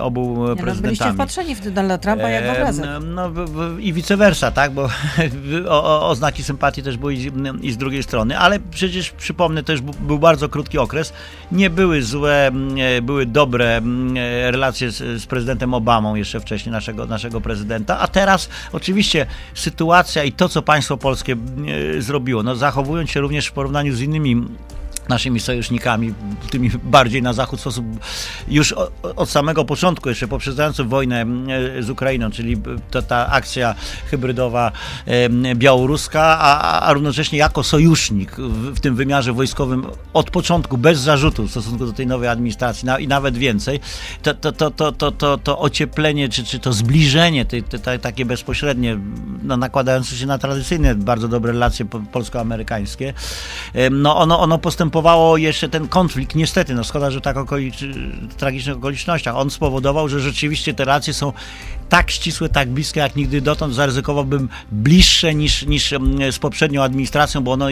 obu 0.00 0.20
Nie, 0.20 0.36
no, 0.38 0.44
byliście 0.46 0.62
prezydentami. 0.62 1.14
wpatrzeni 1.14 1.54
w 1.54 1.60
Donalda 1.60 1.98
Trumpa 1.98 2.28
jak 2.28 2.46
w 2.46 2.50
obrazek. 2.58 2.86
No, 3.06 3.30
i 3.78 3.92
vice 3.92 4.16
versa, 4.16 4.50
tak, 4.50 4.72
bo 4.72 4.82
o, 5.68 5.84
o, 5.84 6.08
oznaki 6.08 6.42
sympatii 6.42 6.82
też 6.82 6.96
były 6.96 7.14
i, 7.14 7.30
i 7.62 7.72
z 7.72 7.76
drugiej 7.76 8.02
strony, 8.02 8.38
ale 8.38 8.58
przecież 8.88 9.10
przypomnę, 9.10 9.62
to 9.62 9.72
już 9.72 9.80
był 9.80 10.18
bardzo 10.18 10.48
krótki 10.48 10.78
okres. 10.78 11.12
Nie 11.52 11.70
były 11.70 12.02
złe, 12.02 12.50
e, 12.78 13.02
były 13.02 13.26
dobre 13.26 13.76
e, 13.76 14.50
relacje 14.50 14.90
z, 14.90 15.22
z 15.22 15.26
prezydentem 15.26 15.74
Obamą 15.74 16.14
jeszcze 16.14 16.40
wcześniej, 16.40 16.72
naszego, 16.72 17.06
naszego 17.06 17.40
prezydenta, 17.40 17.98
a 17.98 18.08
teraz 18.08 18.48
oczywiście 18.72 19.26
sytuacja 19.54 20.24
i 20.24 20.32
to, 20.32 20.48
co 20.48 20.62
państwo 20.62 20.96
polskie 20.96 21.36
e, 21.96 22.02
zrobiło, 22.02 22.42
no, 22.42 22.56
zachowując 22.56 23.10
się 23.10 23.20
również 23.20 23.46
w 23.46 23.52
porównaniu 23.52 23.94
z 23.94 24.00
innymi 24.00 24.44
naszymi 25.08 25.40
sojusznikami, 25.40 26.14
tymi 26.50 26.70
bardziej 26.84 27.22
na 27.22 27.32
zachód 27.32 27.58
w 27.58 27.62
sposób 27.62 27.86
już 28.48 28.74
od 29.16 29.30
samego 29.30 29.64
początku, 29.64 30.08
jeszcze 30.08 30.28
poprzedzający 30.28 30.84
wojnę 30.84 31.26
e, 31.78 31.82
z 31.82 31.90
Ukrainą, 31.90 32.30
czyli 32.30 32.56
to, 32.90 33.02
ta 33.02 33.30
akcja 33.30 33.74
hybrydowa 34.10 34.72
e, 35.06 35.28
białoruska, 35.54 36.22
a, 36.38 36.80
a- 36.80 36.92
równocześnie 36.92 37.38
jako 37.38 37.62
sojusznik 37.62 38.32
w, 38.36 38.74
w 38.76 38.80
tym 38.80 38.96
wymiarze 38.96 39.32
wojskowym 39.32 39.86
od 40.12 40.30
początku, 40.30 40.78
bez 40.78 40.98
zarzutu 41.00 41.42
w 41.46 41.50
stosunku 41.50 41.86
do 41.86 41.92
tej 41.92 42.06
nowej 42.06 42.28
administracji 42.28 42.86
na, 42.86 42.98
i 42.98 43.08
nawet 43.08 43.36
więcej, 43.36 43.80
to, 44.22 44.34
to, 44.34 44.52
to, 44.52 44.70
to, 44.70 44.92
to, 44.92 45.12
to, 45.12 45.38
to 45.38 45.58
ocieplenie, 45.58 46.28
czy, 46.28 46.44
czy 46.44 46.58
to 46.58 46.72
zbliżenie, 46.72 47.44
te, 47.44 47.62
te, 47.62 47.98
takie 47.98 48.24
bezpośrednie, 48.24 48.98
no, 49.42 49.56
nakładające 49.56 50.16
się 50.16 50.26
na 50.26 50.38
tradycyjne, 50.38 50.94
bardzo 50.94 51.28
dobre 51.28 51.52
relacje 51.52 51.84
po- 51.84 52.00
polsko-amerykańskie, 52.00 53.14
Em, 53.74 54.02
no 54.02 54.16
ono, 54.16 54.40
ono 54.40 54.58
postępowało 54.96 55.36
jeszcze 55.36 55.68
ten 55.68 55.88
konflikt, 55.88 56.34
niestety, 56.34 56.74
no 56.74 56.84
szkoda, 56.84 57.10
że 57.10 57.18
w 57.18 57.22
tak 57.22 57.36
okolicz, 57.36 57.76
tragicznych 58.36 58.76
okolicznościach, 58.76 59.36
on 59.36 59.50
spowodował, 59.50 60.08
że 60.08 60.20
rzeczywiście 60.20 60.74
te 60.74 60.84
relacje 60.84 61.14
są 61.14 61.32
tak 61.88 62.10
ścisłe, 62.10 62.48
tak 62.48 62.68
bliskie 62.68 63.00
jak 63.00 63.16
nigdy 63.16 63.40
dotąd. 63.40 63.74
Zaryzykowałbym 63.74 64.48
bliższe 64.72 65.34
niż, 65.34 65.66
niż 65.66 65.94
z 66.30 66.38
poprzednią 66.38 66.82
administracją, 66.82 67.40
bo 67.40 67.52
ono, 67.52 67.66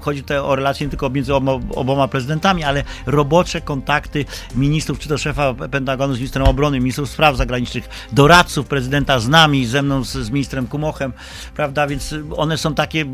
chodzi 0.00 0.22
tutaj 0.22 0.38
o 0.38 0.56
relacje 0.56 0.86
nie 0.86 0.90
tylko 0.90 1.10
między 1.10 1.34
oboma 1.74 2.08
prezydentami, 2.08 2.64
ale 2.64 2.84
robocze 3.06 3.60
kontakty 3.60 4.24
ministrów, 4.54 4.98
czy 4.98 5.08
to 5.08 5.18
szefa 5.18 5.54
Pentagonu 5.54 6.14
z 6.14 6.18
ministrem 6.18 6.46
obrony, 6.46 6.80
ministrów 6.80 7.10
spraw 7.10 7.36
zagranicznych, 7.36 7.88
doradców 8.12 8.66
prezydenta 8.66 9.18
z 9.18 9.28
nami, 9.28 9.66
ze 9.66 9.82
mną, 9.82 10.04
z, 10.04 10.12
z 10.12 10.30
ministrem 10.30 10.66
Kumochem, 10.66 11.12
prawda, 11.54 11.86
więc 11.86 12.14
one 12.36 12.58
są 12.58 12.74
takie 12.74 13.00
e, 13.00 13.06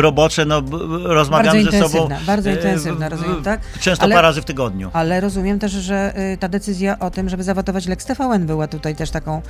robocze, 0.00 0.44
no 0.44 0.62
rozmawiamy 1.04 1.64
bardzo 1.64 1.70
ze 1.70 1.88
sobą. 1.88 2.08
Bardzo 2.26 2.50
intensywne, 2.50 3.08
rozumiem, 3.08 3.42
tak? 3.42 3.60
Często 3.80 4.04
ale, 4.04 4.14
parę 4.14 4.28
razy 4.28 4.42
w 4.42 4.44
tygodniu. 4.44 4.90
Ale 4.92 5.20
rozumiem 5.20 5.58
też, 5.58 5.72
że 5.72 6.18
y, 6.32 6.36
ta 6.36 6.48
decyzja 6.48 6.98
o 6.98 7.10
tym, 7.10 7.28
żeby 7.28 7.42
zawatować 7.42 7.86
Lex 7.86 8.04
TVN 8.04 8.46
była 8.46 8.68
tutaj 8.68 8.96
też 8.96 9.10
taką 9.10 9.36
e, 9.36 9.42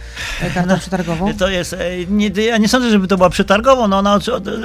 kartą 0.54 0.66
no, 0.66 0.78
przetargową. 0.78 1.34
To 1.34 1.48
jest, 1.48 1.72
e, 1.72 1.78
nie, 2.08 2.28
ja 2.28 2.56
nie 2.56 2.68
sądzę, 2.68 2.90
żeby 2.90 3.08
to 3.08 3.16
była 3.16 3.30
przetargową, 3.30 3.88
no 3.88 3.98
ona 3.98 4.14
o, 4.14 4.18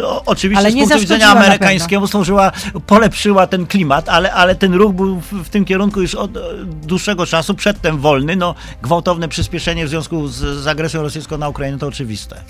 o, 0.03 0.23
oczywiście 0.25 0.59
ale 0.59 0.71
z 0.71 0.75
punktu 0.75 0.99
widzenia 0.99 1.29
amerykańskiego 1.29 2.07
służyła, 2.07 2.51
polepszyła 2.87 3.47
ten 3.47 3.67
klimat, 3.67 4.09
ale, 4.09 4.33
ale 4.33 4.55
ten 4.55 4.73
ruch 4.73 4.93
był 4.93 5.19
w, 5.19 5.33
w 5.33 5.49
tym 5.49 5.65
kierunku 5.65 6.01
już 6.01 6.15
od 6.15 6.31
dłuższego 6.65 7.25
czasu, 7.25 7.53
przedtem 7.53 7.99
wolny, 7.99 8.35
no 8.35 8.55
gwałtowne 8.81 9.27
przyspieszenie 9.27 9.85
w 9.85 9.89
związku 9.89 10.27
z, 10.27 10.35
z 10.35 10.67
agresją 10.67 11.01
rosyjską 11.01 11.37
na 11.37 11.49
Ukrainę 11.49 11.77
to 11.77 11.87
oczywiste. 11.87 12.43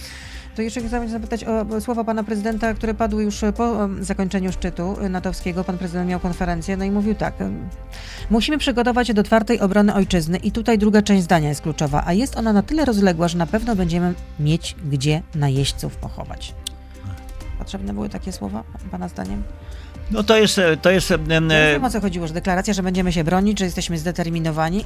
To 0.56 0.62
jeszcze 0.62 0.82
chciałam 0.82 1.10
zapytać 1.10 1.44
o 1.44 1.82
słowa 1.82 2.04
pana 2.04 2.24
prezydenta, 2.24 2.74
które 2.74 2.94
padły 2.94 3.24
już 3.24 3.42
po 3.58 3.90
zakończeniu 4.00 4.52
szczytu 4.52 4.98
natowskiego. 5.10 5.64
Pan 5.64 5.78
prezydent 5.78 6.10
miał 6.10 6.20
konferencję, 6.20 6.78
no 6.78 6.86
i 6.86 6.92
mówił 6.92 7.16
tak. 7.16 7.34
Musimy 8.30 8.58
przygotować 8.58 9.08
się 9.08 9.14
do 9.14 9.24
twardej 9.24 9.60
obrony 9.60 9.94
ojczyzny 9.94 10.38
i 10.38 10.52
tutaj 10.52 10.78
druga 10.78 11.02
część 11.02 11.24
zdania 11.24 11.50
jest 11.50 11.62
kluczowa, 11.62 12.04
a 12.06 12.14
jest 12.14 12.38
ona 12.38 12.54
na 12.54 12.64
tyle 12.64 12.86
rozległa, 12.86 13.28
że 13.28 13.38
na 13.38 13.48
pewno 13.48 13.76
będziemy 13.76 14.14
mieć 14.40 14.76
gdzie 14.92 15.22
najeźdźców 15.36 15.96
pochować. 15.96 16.54
Potrzebne 17.60 17.94
były 17.94 18.10
takie 18.10 18.32
słowa, 18.32 18.64
pana 18.92 19.08
zdaniem? 19.08 19.44
No 20.12 20.24
to 20.24 20.38
jest... 20.38 20.62
To 20.82 20.92
jest 20.92 21.10
ja 21.10 21.18
wiem 21.72 21.86
o 21.86 21.90
co 21.90 22.02
chodziło, 22.02 22.28
że 22.28 22.34
deklaracja, 22.34 22.74
że 22.74 22.84
będziemy 22.84 23.12
się 23.12 23.24
bronić, 23.24 23.60
że 23.60 23.66
jesteśmy 23.66 23.98
zdeterminowani, 23.98 24.86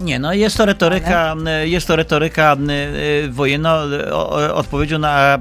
nie, 0.00 0.18
no 0.18 0.32
jest 0.34 0.56
to 0.56 0.66
retoryka, 0.66 1.34
jest 1.64 1.86
to 1.86 1.96
retoryka 1.96 2.56
e, 2.56 3.28
wojenna 3.28 3.82
odpowiedzią 4.54 4.98
na 4.98 5.38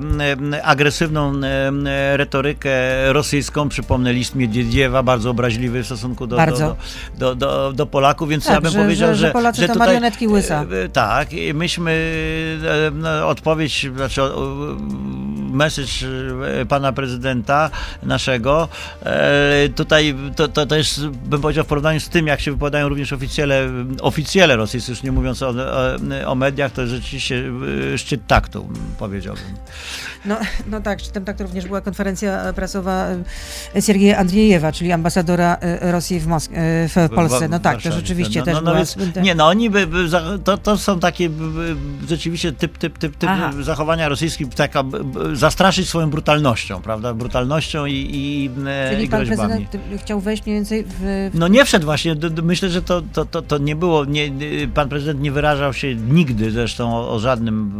agresywną 0.63 1.33
retorykę 2.15 2.71
rosyjską. 3.13 3.69
Przypomnę 3.69 4.13
list 4.13 4.35
Miedwiediewa, 4.35 5.03
bardzo 5.03 5.29
obraźliwy 5.29 5.83
w 5.83 5.85
stosunku 5.85 6.27
do, 6.27 6.37
do, 6.37 6.75
do, 7.17 7.35
do, 7.35 7.73
do, 7.73 7.85
Polaków, 7.85 8.29
więc 8.29 8.45
tak, 8.45 8.53
ja 8.53 8.61
bym 8.61 8.71
że, 8.71 8.79
powiedział, 8.79 9.09
że, 9.09 9.15
że, 9.15 9.31
Polacy 9.31 9.61
że 9.61 9.67
to 9.67 9.73
tutaj, 9.73 9.87
marionetki 9.87 10.27
łysa. 10.27 10.65
E, 10.85 10.89
tak, 10.89 11.29
myśmy 11.53 12.15
no, 12.93 13.27
odpowiedź, 13.27 13.87
znaczy 13.95 14.21
message 15.51 16.07
e, 16.61 16.65
pana 16.65 16.93
prezydenta 16.93 17.69
naszego. 18.03 18.67
Tutaj 19.75 20.15
to, 20.35 20.47
to, 20.47 20.65
to 20.65 20.75
jest, 20.75 21.07
bym 21.07 21.41
powiedział, 21.41 21.63
w 21.63 21.67
porównaniu 21.67 21.99
z 21.99 22.09
tym, 22.09 22.27
jak 22.27 22.41
się 22.41 22.51
wypowiadają 22.51 22.89
również 22.89 23.13
oficjele, 23.13 23.69
oficjele 24.01 24.40
wiele 24.41 24.55
rosyjskich, 24.55 24.89
już 24.89 25.03
nie 25.03 25.11
mówiąc 25.11 25.43
o, 25.43 25.49
o, 25.49 26.31
o, 26.31 26.35
mediach, 26.35 26.71
to 26.71 26.87
rzeczywiście 26.87 27.43
e, 27.93 27.97
szczyt 27.97 28.27
taktu, 28.27 28.69
powiedziałbym. 28.99 29.43
No, 30.25 30.37
no 30.67 30.81
tak, 30.81 30.99
szczytem 30.99 31.25
taktu 31.25 31.43
również 31.43 31.65
była 31.65 31.81
konferencja 31.81 32.53
prasowa 32.53 33.07
e, 33.75 33.81
Siergieja 33.81 34.17
Andriejewa, 34.17 34.71
czyli 34.71 34.91
ambasadora 34.91 35.57
e, 35.61 35.91
Rosji 35.91 36.19
w, 36.19 36.27
Mosk- 36.27 36.51
w 36.87 37.09
Polsce. 37.15 37.47
No 37.47 37.59
tak, 37.59 37.81
to 37.81 37.91
rzeczywiście 37.91 38.39
no, 38.39 38.45
no, 38.45 38.51
też 38.51 38.55
no, 38.55 38.61
była... 38.61 38.75
Więc, 38.75 38.97
nie, 39.23 39.35
no 39.35 39.47
oni 39.47 39.69
by, 39.69 39.87
by, 39.87 40.09
to, 40.43 40.57
to 40.57 40.77
są 40.77 40.99
takie 40.99 41.29
rzeczywiście 42.09 42.51
typ, 42.51 42.77
typ, 42.77 42.97
typ, 42.97 43.17
typ 43.17 43.29
zachowania 43.61 44.09
rosyjskich, 44.09 44.49
taka 44.49 44.83
zastraszyć 45.33 45.89
swoją 45.89 46.09
brutalnością, 46.09 46.81
prawda? 46.81 47.13
Brutalnością 47.13 47.85
i, 47.85 47.93
i, 47.93 48.49
Czyli 48.91 49.05
i 49.05 49.09
pan 49.09 49.25
prezydent 49.25 49.77
chciał 49.97 50.19
wejść 50.19 50.45
mniej 50.45 50.55
więcej 50.55 50.85
w... 50.87 51.29
No 51.33 51.47
nie 51.47 51.65
wszedł 51.65 51.85
właśnie. 51.85 52.15
Myślę, 52.43 52.69
że 52.69 52.81
to, 52.81 53.01
to, 53.13 53.25
to, 53.25 53.41
to 53.41 53.57
nie 53.57 53.75
było, 53.75 54.05
nie, 54.05 54.30
pan 54.73 54.89
prezydent 54.89 55.21
nie 55.21 55.31
wyrażał 55.31 55.73
się 55.73 55.95
nigdy 55.95 56.51
zresztą 56.51 56.95
o, 56.97 57.11
o, 57.13 57.19
żadnym 57.19 57.71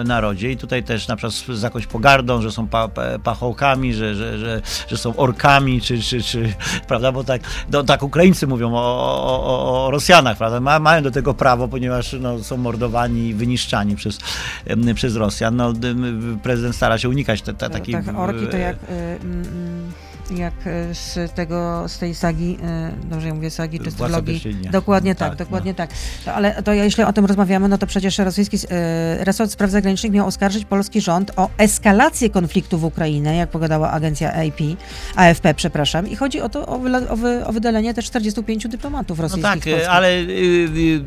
e, 0.00 0.04
narodzie 0.04 0.52
i 0.52 0.56
tutaj 0.56 0.82
też 0.82 1.08
na 1.08 1.16
przykład 1.16 1.58
z 1.58 1.62
jakąś 1.62 1.86
pogardą, 1.86 2.42
że 2.42 2.52
są 2.52 2.68
pa, 2.68 2.88
pa, 2.88 3.18
pachołkami, 3.18 3.94
że, 3.94 4.14
że, 4.14 4.38
że, 4.38 4.62
że, 4.88 4.96
są 4.96 5.16
orkami, 5.16 5.80
czy, 5.80 6.02
czy, 6.02 6.22
czy 6.22 6.52
prawda, 6.88 7.12
bo 7.12 7.24
tak, 7.24 7.42
no, 7.72 7.84
tak 7.84 8.02
Ukraińcy 8.02 8.46
mówią 8.46 8.74
o, 8.74 8.78
o, 9.22 9.86
o 9.86 9.90
Rosjanach, 9.90 10.38
prawda, 10.38 10.60
Ma, 10.60 10.78
mają 10.78 11.02
do 11.02 11.10
tego 11.10 11.34
prawo, 11.34 11.68
ponieważ 11.68 12.16
no, 12.20 12.38
są 12.38 12.56
mordowani 12.56 13.28
i 13.28 13.34
wyniszczani 13.34 13.96
przez, 13.96 14.18
przez 14.94 15.16
Rosjan. 15.16 15.56
No, 15.56 15.72
prezydent 16.42 16.76
stara 16.76 16.98
się 16.98 17.08
unikać 17.08 17.42
te, 17.42 17.54
te, 17.54 17.70
takiej... 17.70 17.94
Tak, 17.94 18.18
orki 18.18 18.46
to 18.46 18.56
jak... 18.56 18.76
Y, 18.76 20.07
jak 20.30 20.54
e, 20.66 20.94
z 20.94 21.32
tego, 21.32 21.84
z 21.88 21.98
tej 21.98 22.14
sagi, 22.14 22.58
e, 22.62 22.92
dobrze 23.10 23.28
ja 23.28 23.34
mówię 23.34 23.50
sagi 23.50 23.80
czy 23.80 23.90
z 23.90 23.94
trylogii. 23.94 24.40
Dokładnie 24.70 25.14
tak, 25.14 25.28
tak 25.28 25.38
dokładnie 25.38 25.70
no. 25.70 25.76
tak. 25.76 25.90
No, 26.26 26.32
ale 26.32 26.62
to 26.62 26.72
jeśli 26.72 27.04
o 27.04 27.12
tym 27.12 27.24
rozmawiamy, 27.24 27.68
no 27.68 27.78
to 27.78 27.86
przecież 27.86 28.18
rosyjski 28.18 28.56
e, 28.70 29.24
resort 29.24 29.50
spraw 29.50 29.70
zagranicznych 29.70 30.12
miał 30.12 30.26
oskarżyć 30.26 30.64
polski 30.64 31.00
rząd 31.00 31.32
o 31.36 31.50
eskalację 31.58 32.30
konfliktu 32.30 32.78
w 32.78 32.84
Ukrainie, 32.84 33.36
jak 33.36 33.50
pogadała 33.50 33.90
agencja 33.90 34.32
AP, 34.32 34.60
AFP, 35.16 35.54
przepraszam. 35.54 36.08
I 36.08 36.16
chodzi 36.16 36.40
o 36.40 36.48
to, 36.48 36.66
o, 36.66 36.80
o, 37.10 37.16
wy, 37.16 37.46
o 37.46 37.52
wydalenie 37.52 37.94
też 37.94 38.04
45 38.04 38.68
dyplomatów 38.68 39.20
rosyjskich. 39.20 39.66
No 39.66 39.78
tak, 39.78 39.88
ale 39.90 40.08
y, 40.08 40.28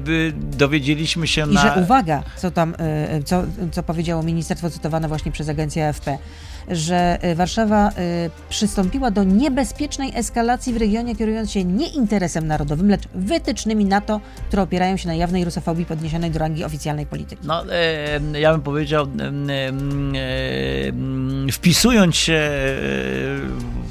y, 0.08 0.34
dowiedzieliśmy 0.36 1.28
się 1.28 1.52
I 1.52 1.54
na... 1.54 1.62
że 1.62 1.82
uwaga, 1.82 2.24
co 2.38 2.52
tam, 2.52 2.76
y, 3.20 3.24
co, 3.24 3.44
co 3.72 3.84
powiedziało 3.84 4.24
ministerstwo 4.24 4.70
cytowane 4.70 5.08
właśnie 5.08 5.32
przez 5.32 5.50
agencję 5.50 5.88
AFP, 5.88 6.18
że 6.68 7.20
Warszawa 7.36 7.92
przystąpiła 8.50 9.12
do 9.12 9.24
niebezpiecznej 9.24 10.12
eskalacji 10.16 10.74
w 10.74 10.78
regionie, 10.78 11.16
kierując 11.16 11.52
się 11.52 11.64
nie 11.64 11.88
interesem 11.88 12.48
narodowym, 12.48 12.90
lecz 12.90 13.02
wytycznymi 13.16 13.86
NATO, 13.86 14.22
które 14.48 14.62
opierają 14.64 14.98
się 14.98 15.08
na 15.08 15.14
jawnej 15.14 15.46
rusofobii 15.46 15.86
podniesionej 15.86 16.32
do 16.32 16.40
rangi 16.40 16.64
oficjalnej 16.64 17.06
polityki. 17.06 17.48
No, 17.48 17.64
e, 17.74 18.40
ja 18.40 18.52
bym 18.52 18.62
powiedział, 18.62 19.06
e, 19.06 19.08
e, 21.48 21.52
wpisując 21.52 22.16
się 22.16 22.40
w 23.88 23.91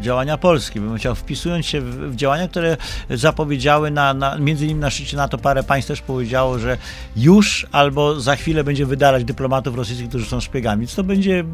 działania 0.00 0.38
Polski, 0.38 0.80
bym 0.80 0.96
chciał, 0.96 1.14
wpisując 1.14 1.66
się 1.66 1.80
w, 1.80 2.12
w 2.12 2.16
działania, 2.16 2.48
które 2.48 2.76
zapowiedziały 3.10 3.90
na, 3.90 4.14
na, 4.14 4.38
między 4.38 4.64
innymi 4.64 4.80
na 4.80 4.90
szczycie 4.90 5.16
NATO 5.16 5.38
parę 5.38 5.62
państw 5.62 5.88
też 5.88 6.00
powiedziało, 6.00 6.58
że 6.58 6.78
już 7.16 7.66
albo 7.72 8.20
za 8.20 8.36
chwilę 8.36 8.64
będzie 8.64 8.86
wydalać 8.86 9.24
dyplomatów 9.24 9.76
rosyjskich, 9.76 10.08
którzy 10.08 10.26
są 10.26 10.40
szpiegami. 10.40 10.80
Więc 10.80 10.94
to 10.94 11.04
będzie, 11.04 11.44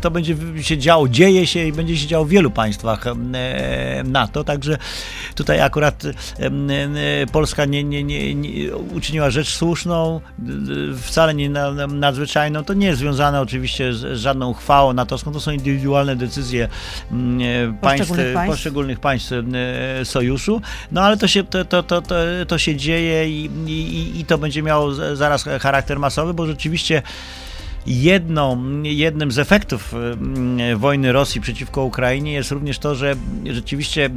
to 0.00 0.10
będzie 0.10 0.36
się 0.62 0.78
działo, 0.78 1.08
dzieje 1.08 1.46
się 1.46 1.66
i 1.66 1.72
będzie 1.72 1.96
się 1.96 2.06
działo 2.06 2.24
w 2.24 2.28
wielu 2.28 2.50
państwach 2.50 3.04
NATO, 4.04 4.44
także 4.44 4.78
tutaj 5.34 5.60
akurat 5.60 6.02
Polska 7.32 7.64
nie, 7.64 7.84
nie, 7.84 8.04
nie, 8.04 8.34
nie 8.34 8.76
uczyniła 8.76 9.30
rzecz 9.30 9.48
słuszną, 9.48 10.20
wcale 11.02 11.34
nie 11.34 11.50
nadzwyczajną. 11.88 12.64
To 12.64 12.74
nie 12.74 12.86
jest 12.86 12.98
związane 12.98 13.40
oczywiście 13.40 13.94
z 13.94 14.18
żadną 14.18 14.50
uchwałą 14.50 14.92
natowską, 14.92 15.32
to 15.32 15.40
są 15.40 15.50
indywidualne 15.50 16.16
decyzje 16.16 16.68
państw, 17.80 18.08
poszczególnych 18.08 18.34
państw, 18.34 18.52
poszczególnych 18.52 19.00
państw 19.00 19.32
sojuszu, 20.04 20.62
no 20.92 21.02
ale 21.02 21.16
to 21.16 21.28
się, 21.28 21.44
to, 21.44 21.64
to, 21.64 21.82
to, 21.82 22.02
to, 22.02 22.14
to 22.48 22.58
się 22.58 22.76
dzieje 22.76 23.28
i, 23.28 23.50
i, 23.66 24.20
i 24.20 24.24
to 24.24 24.38
będzie 24.38 24.62
miało 24.62 24.94
zaraz 25.16 25.44
charakter 25.60 25.98
masowy, 25.98 26.34
bo 26.34 26.46
rzeczywiście 26.46 27.02
Jedną, 27.86 28.82
jednym 28.82 29.32
z 29.32 29.38
efektów 29.38 29.94
mm, 29.94 30.78
wojny 30.78 31.12
Rosji 31.12 31.40
przeciwko 31.40 31.84
Ukrainie 31.84 32.32
jest 32.32 32.50
również 32.50 32.78
to, 32.78 32.94
że 32.94 33.14
rzeczywiście 33.46 34.10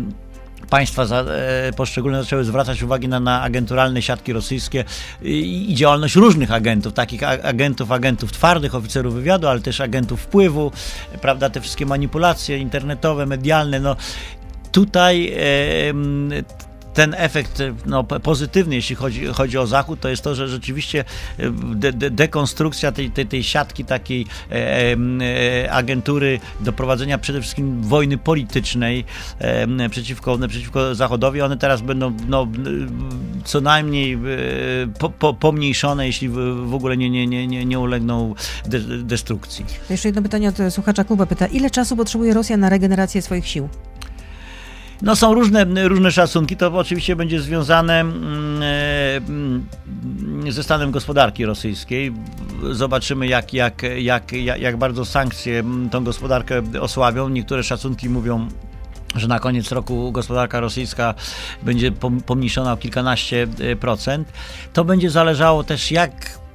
państwa 0.70 1.06
za, 1.06 1.22
e, 1.22 1.74
poszczególne 1.74 2.24
zaczęły 2.24 2.44
zwracać 2.44 2.84
uwagę 2.84 3.08
na, 3.08 3.20
na 3.20 3.42
agenturalne 3.42 4.02
siatki 4.02 4.34
rosyjskie 4.34 4.84
i, 5.22 5.72
i, 5.72 5.76
działalność 5.76 6.16
różnych 6.16 6.52
agentów, 6.52 6.94
takich 6.94 7.24
agentów, 7.24 7.92
agentów 7.92 8.32
twardych, 8.32 8.76
oficerów 8.76 9.14
wywiadu, 9.14 9.48
ale 9.48 9.60
też 9.60 9.82
agentów 9.82 10.22
wpływu, 10.22 10.72
prawda, 11.22 11.50
te 11.50 11.62
wszystkie 11.62 11.86
manipulacje 11.86 12.58
internetowe, 12.58 13.26
medialne, 13.26 13.80
no 13.80 13.96
tutaj 14.72 15.34
e, 15.38 15.42
ten 16.94 17.16
efekt 17.18 17.64
no, 17.86 18.04
pozytywny, 18.04 18.76
jeśli 18.76 18.96
chodzi, 18.96 19.26
chodzi 19.26 19.58
o 19.58 19.68
Zachód, 19.68 20.00
to 20.00 20.10
jest 20.10 20.24
to, 20.24 20.36
że 20.36 20.48
rzeczywiście 20.48 21.04
e, 21.38 21.52
de, 21.76 21.94
de, 21.94 22.10
dekonstrukcja 22.10 22.92
tej, 22.92 23.12
tej, 23.12 23.28
tej 23.28 23.44
siatki 23.44 23.86
takiej 23.86 24.26
e, 24.52 24.96
e, 25.64 25.72
agentury 25.72 26.40
do 26.60 26.74
prowadzenia 26.74 27.18
przede 27.18 27.42
wszystkim 27.42 27.82
wojny 27.82 28.18
politycznej 28.18 29.06
e, 29.40 29.90
przeciwko, 29.90 30.38
przeciwko 30.48 30.96
Zachodowi, 30.96 31.42
one 31.42 31.58
teraz 31.58 31.82
będą 31.82 32.18
no, 32.28 32.48
co 33.44 33.62
najmniej 33.62 34.14
e, 34.14 34.20
po, 35.00 35.10
po, 35.10 35.34
pomniejszone, 35.34 36.08
jeśli 36.08 36.30
w, 36.30 36.74
ogóle 36.74 36.98
nie, 36.98 37.10
nie, 37.10 37.28
nie, 37.48 37.66
nie 37.66 37.80
ulegną 37.80 38.36
de, 38.66 38.80
destrukcji. 38.80 39.66
Jeszcze 39.90 40.08
jedno 40.08 40.22
pytanie 40.22 40.50
od 40.50 40.56
słuchacza 40.74 41.04
Kuba 41.04 41.26
pyta, 41.26 41.48
ile 41.48 41.70
czasu 41.70 41.96
potrzebuje 41.96 42.34
Rosja 42.34 42.58
na 42.58 42.70
regenerację 42.70 43.22
swoich 43.22 43.48
sił? 43.48 43.70
No 45.02 45.16
są 45.16 45.34
różne, 45.34 45.88
różne 45.88 46.12
szacunki, 46.12 46.58
to 46.58 46.68
oczywiście 46.68 47.16
będzie 47.16 47.42
związane 47.42 48.00
mm, 48.00 48.62
e, 48.64 49.18
mm, 49.18 50.52
ze 50.52 50.64
stanem 50.64 50.92
gospodarki 50.92 51.46
rosyjskiej. 51.46 52.14
Zobaczymy, 52.72 53.28
jak, 53.28 53.54
jak, 53.54 53.82
jak, 53.98 54.34
jak, 54.34 54.78
bardzo 54.78 55.06
sankcje 55.06 55.64
tą 55.92 56.04
gospodarkę 56.04 56.62
osłabią. 56.80 57.30
Niektóre 57.30 57.64
szacunki 57.64 58.10
mówią 58.10 58.48
że 59.16 59.28
na 59.28 59.40
koniec 59.40 59.72
roku 59.72 60.12
gospodarka 60.12 60.60
rosyjska 60.60 61.14
będzie 61.64 61.92
pomniejszona 62.26 62.74
o 62.74 62.78
kilkanaście 62.78 63.48
e, 63.60 63.76
procent. 63.76 64.32
To 64.74 64.86
będzie 64.86 65.10
zależało 65.10 65.64
też 65.64 65.92
jak 65.92 66.12
e, 66.12 66.46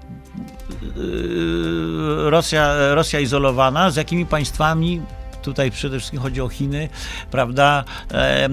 Rosja, 2.30 2.94
Rosja 2.94 3.20
izolowana, 3.20 3.90
z 3.90 3.96
jakimi 3.96 4.26
państwami 4.26 5.02
Tutaj 5.46 5.70
przede 5.70 5.98
wszystkim 5.98 6.20
chodzi 6.20 6.40
o 6.40 6.48
Chiny, 6.48 6.88
prawda? 7.30 7.84
E, 8.10 8.48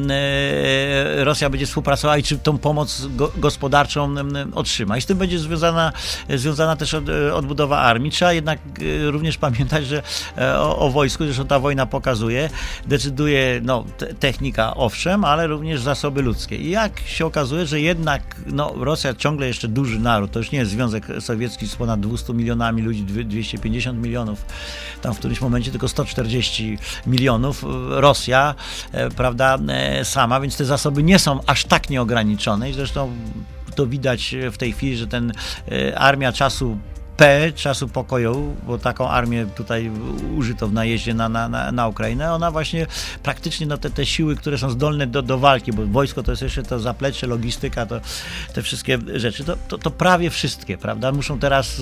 Rosja 1.23 1.49
będzie 1.49 1.65
współpracowała 1.65 2.17
i 2.17 2.23
czy 2.23 2.37
tą 2.37 2.57
pomoc 2.57 3.07
gospodarczą 3.37 4.15
otrzyma. 4.53 4.97
I 4.97 5.01
z 5.01 5.05
tym 5.05 5.17
będzie 5.17 5.39
związana, 5.39 5.93
związana 6.29 6.75
też 6.75 6.93
odbudowa 7.33 7.79
armii. 7.79 8.11
Trzeba 8.11 8.33
jednak 8.33 8.59
e, 8.59 9.11
również 9.11 9.37
pamiętać, 9.37 9.87
że 9.87 10.03
e, 10.37 10.59
o, 10.59 10.79
o 10.79 10.89
wojsku, 10.89 11.25
zresztą 11.25 11.45
ta 11.45 11.59
wojna 11.59 11.85
pokazuje, 11.85 12.49
decyduje 12.87 13.61
no, 13.63 13.85
technika 14.19 14.75
owszem, 14.75 15.25
ale 15.25 15.47
również 15.47 15.81
zasoby 15.81 16.21
ludzkie. 16.21 16.57
I 16.57 16.69
jak 16.69 16.99
się 16.99 17.25
okazuje, 17.25 17.65
że 17.65 17.81
jednak 17.81 18.35
no, 18.45 18.73
Rosja 18.77 19.13
ciągle 19.13 19.47
jeszcze 19.47 19.67
duży 19.67 19.99
naród, 19.99 20.31
to 20.31 20.39
już 20.39 20.51
nie 20.51 20.59
jest 20.59 20.71
Związek 20.71 21.07
Sowiecki 21.19 21.67
z 21.67 21.75
ponad 21.75 21.99
200 21.99 22.33
milionami 22.33 22.81
ludzi, 22.81 23.03
250 23.03 24.03
milionów, 24.03 24.45
tam 25.01 25.13
w 25.13 25.19
którymś 25.19 25.41
momencie 25.41 25.71
tylko 25.71 25.87
140 25.87 26.77
milionów, 27.07 27.63
Rosja, 27.89 28.55
e, 28.91 29.09
prawda, 29.09 29.57
e, 29.67 30.05
sama, 30.05 30.39
więc 30.39 30.57
te 30.57 30.65
zasoby 30.65 31.03
nie 31.03 31.19
są 31.19 31.39
aż 31.45 31.65
tak 31.65 31.89
nieograniczone 31.89 32.69
i 32.69 32.73
zresztą 32.73 33.11
to 33.75 33.88
widać 33.88 34.36
w 34.51 34.57
tej 34.57 34.73
chwili, 34.73 34.97
że 34.97 35.07
ten 35.07 35.34
e, 35.71 35.99
armia 35.99 36.31
czasu 36.31 36.77
P 37.18 37.51
czasu 37.55 37.88
pokoju, 37.88 38.55
bo 38.68 38.78
taką 38.78 39.09
armię 39.09 39.45
tutaj 39.55 39.91
użyto 40.38 40.68
w 40.68 40.74
najeździe 40.74 41.14
na, 41.14 41.30
na, 41.30 41.72
na 41.72 41.88
Ukrainę, 41.88 42.34
ona 42.34 42.51
właśnie 42.51 42.88
praktycznie 43.24 43.68
no, 43.68 43.78
te, 43.78 43.89
te 43.89 44.05
siły, 44.05 44.36
które 44.36 44.57
są 44.57 44.70
zdolne 44.70 45.07
do, 45.07 45.22
do 45.22 45.38
walki, 45.38 45.74
bo 45.74 45.86
wojsko 45.86 46.24
to 46.24 46.32
jest 46.32 46.41
jeszcze 46.41 46.64
to 46.64 46.80
zaplecze, 46.80 47.28
logistyka, 47.28 47.86
to 47.86 47.99
te 48.53 48.61
wszystkie 48.61 48.99
rzeczy, 49.16 49.43
to, 49.43 49.57
to, 49.68 49.78
to 49.78 49.91
prawie 49.91 50.30
wszystkie, 50.30 50.78
prawda? 50.78 51.11
Muszą 51.11 51.39
teraz 51.39 51.82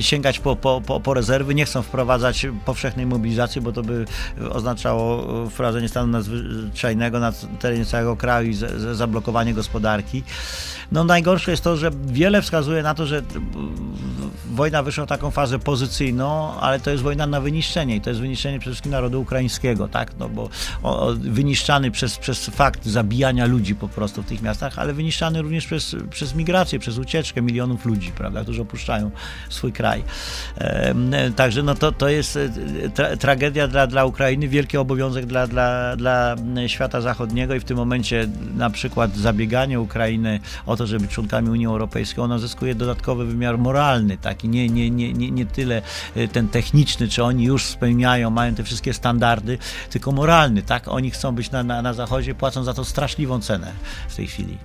sięgać 0.00 0.38
po, 0.38 0.56
po, 0.56 0.82
po, 0.86 1.00
po 1.00 1.14
rezerwy, 1.14 1.54
nie 1.54 1.64
chcą 1.64 1.82
wprowadzać 1.82 2.46
powszechnej 2.64 3.06
mobilizacji, 3.06 3.60
bo 3.60 3.72
to 3.72 3.82
by 3.82 4.04
oznaczało 4.50 5.26
wprowadzenie 5.50 5.88
stanu 5.88 6.12
nadzwyczajnego 6.12 7.20
na 7.20 7.32
terenie 7.60 7.84
całego 7.84 8.16
kraju 8.16 8.50
i 8.50 8.54
z, 8.54 8.58
z, 8.58 8.96
zablokowanie 8.96 9.54
gospodarki. 9.54 10.22
No 10.92 11.04
najgorsze 11.04 11.50
jest 11.50 11.64
to, 11.64 11.76
że 11.76 11.90
wiele 12.06 12.42
wskazuje 12.42 12.82
na 12.82 12.94
to, 12.94 13.06
że 13.06 13.22
wojna 14.50 14.82
wyszła 14.82 15.04
w 15.04 15.08
taką 15.08 15.30
fazę 15.30 15.58
pozycyjną, 15.58 16.54
ale 16.60 16.80
to 16.80 16.90
jest 16.90 17.02
wojna 17.02 17.26
na 17.26 17.40
wyniszczenie 17.40 17.96
i 17.96 18.00
to 18.00 18.10
jest 18.10 18.20
wyniszczenie 18.20 18.58
przede 18.58 18.72
wszystkim 18.74 18.92
narodu 18.92 19.20
ukraińskiego, 19.20 19.88
tak, 19.88 20.12
no 20.18 20.28
bo 20.28 20.48
o, 20.82 21.12
wyniszczany 21.18 21.90
przez, 21.90 22.18
przez 22.18 22.46
fakt 22.46 22.86
zabijania 22.86 23.46
ludzi 23.46 23.74
po 23.74 23.88
prostu 23.88 24.22
w 24.22 24.26
tych 24.26 24.42
miastach, 24.42 24.78
ale 24.78 24.92
wyniszczany 24.92 25.42
również 25.42 25.66
przez, 25.66 25.96
przez 26.10 26.34
migrację, 26.34 26.78
przez 26.78 26.98
ucieczkę 26.98 27.42
milionów 27.42 27.84
ludzi, 27.86 28.12
prawda, 28.12 28.42
którzy 28.42 28.62
opuszczają 28.62 29.10
swój 29.48 29.72
kraj. 29.72 30.04
E, 30.58 31.30
także 31.36 31.62
no 31.62 31.74
to, 31.74 31.92
to 31.92 32.08
jest 32.08 32.36
e, 32.36 32.48
tra 32.94 33.16
tragedia 33.16 33.68
dla, 33.68 33.86
dla 33.86 34.04
Ukrainy, 34.04 34.48
wielki 34.48 34.76
obowiązek 34.76 35.26
dla, 35.26 35.46
dla, 35.46 35.96
dla 35.96 36.36
świata 36.66 37.00
zachodniego 37.00 37.54
i 37.54 37.60
w 37.60 37.64
tym 37.64 37.76
momencie 37.76 38.28
na 38.56 38.70
przykład 38.70 39.16
zabieganie 39.16 39.80
Ukrainy 39.80 40.40
o 40.66 40.76
to, 40.76 40.86
żeby 40.86 41.08
członkami 41.08 41.50
Unii 41.50 41.66
Europejskiej, 41.66 42.24
ona 42.24 42.38
zyskuje 42.38 42.74
dodatkowy 42.74 43.26
wymiar 43.26 43.58
moralny, 43.58 44.18
taki 44.20 44.48
nie, 44.48 44.68
nie, 44.68 44.90
nie, 44.90 45.12
nie, 45.12 45.30
nie 45.30 45.46
tyle 45.46 45.82
e, 46.16 46.28
ten 46.28 46.48
techniczny, 46.48 47.08
czy 47.08 47.24
oni 47.24 47.44
już 47.44 47.64
spełniają, 47.64 48.30
mają 48.30 48.54
te 48.54 48.64
wszystkie 48.64 48.94
standardy, 48.94 49.58
tylko 49.90 50.12
moralny, 50.12 50.62
tak? 50.62 50.88
Oni 50.88 51.10
chcą 51.10 51.34
być 51.34 51.50
na, 51.50 51.62
na, 51.62 51.82
na 51.82 51.94
Zachodzie, 51.94 52.34
płacą 52.34 52.64
za 52.64 52.74
to 52.74 52.84
straszliwą 52.84 53.40
cenę 53.40 53.72
w 54.08 54.16
tej 54.16 54.26
chwili. 54.26 54.58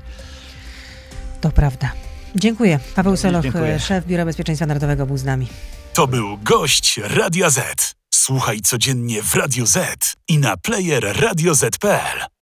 To 1.41 1.51
prawda. 1.51 1.91
Dziękuję. 2.35 2.79
Paweł 2.95 3.17
Soloch, 3.17 3.43
Dziękuję. 3.43 3.79
szef 3.79 4.05
Biura 4.05 4.25
Bezpieczeństwa 4.25 4.65
Narodowego 4.65 5.05
był 5.05 5.17
z 5.17 5.23
nami. 5.23 5.47
To 5.93 6.07
był 6.07 6.37
gość 6.37 6.99
Radia 7.03 7.49
Z. 7.49 7.95
Słuchaj 8.13 8.61
codziennie 8.61 9.23
w 9.23 9.35
Radio 9.35 9.65
Z 9.65 10.13
i 10.27 10.37
na 10.37 10.57
player 10.57 11.21
radioz.pl. 11.21 12.25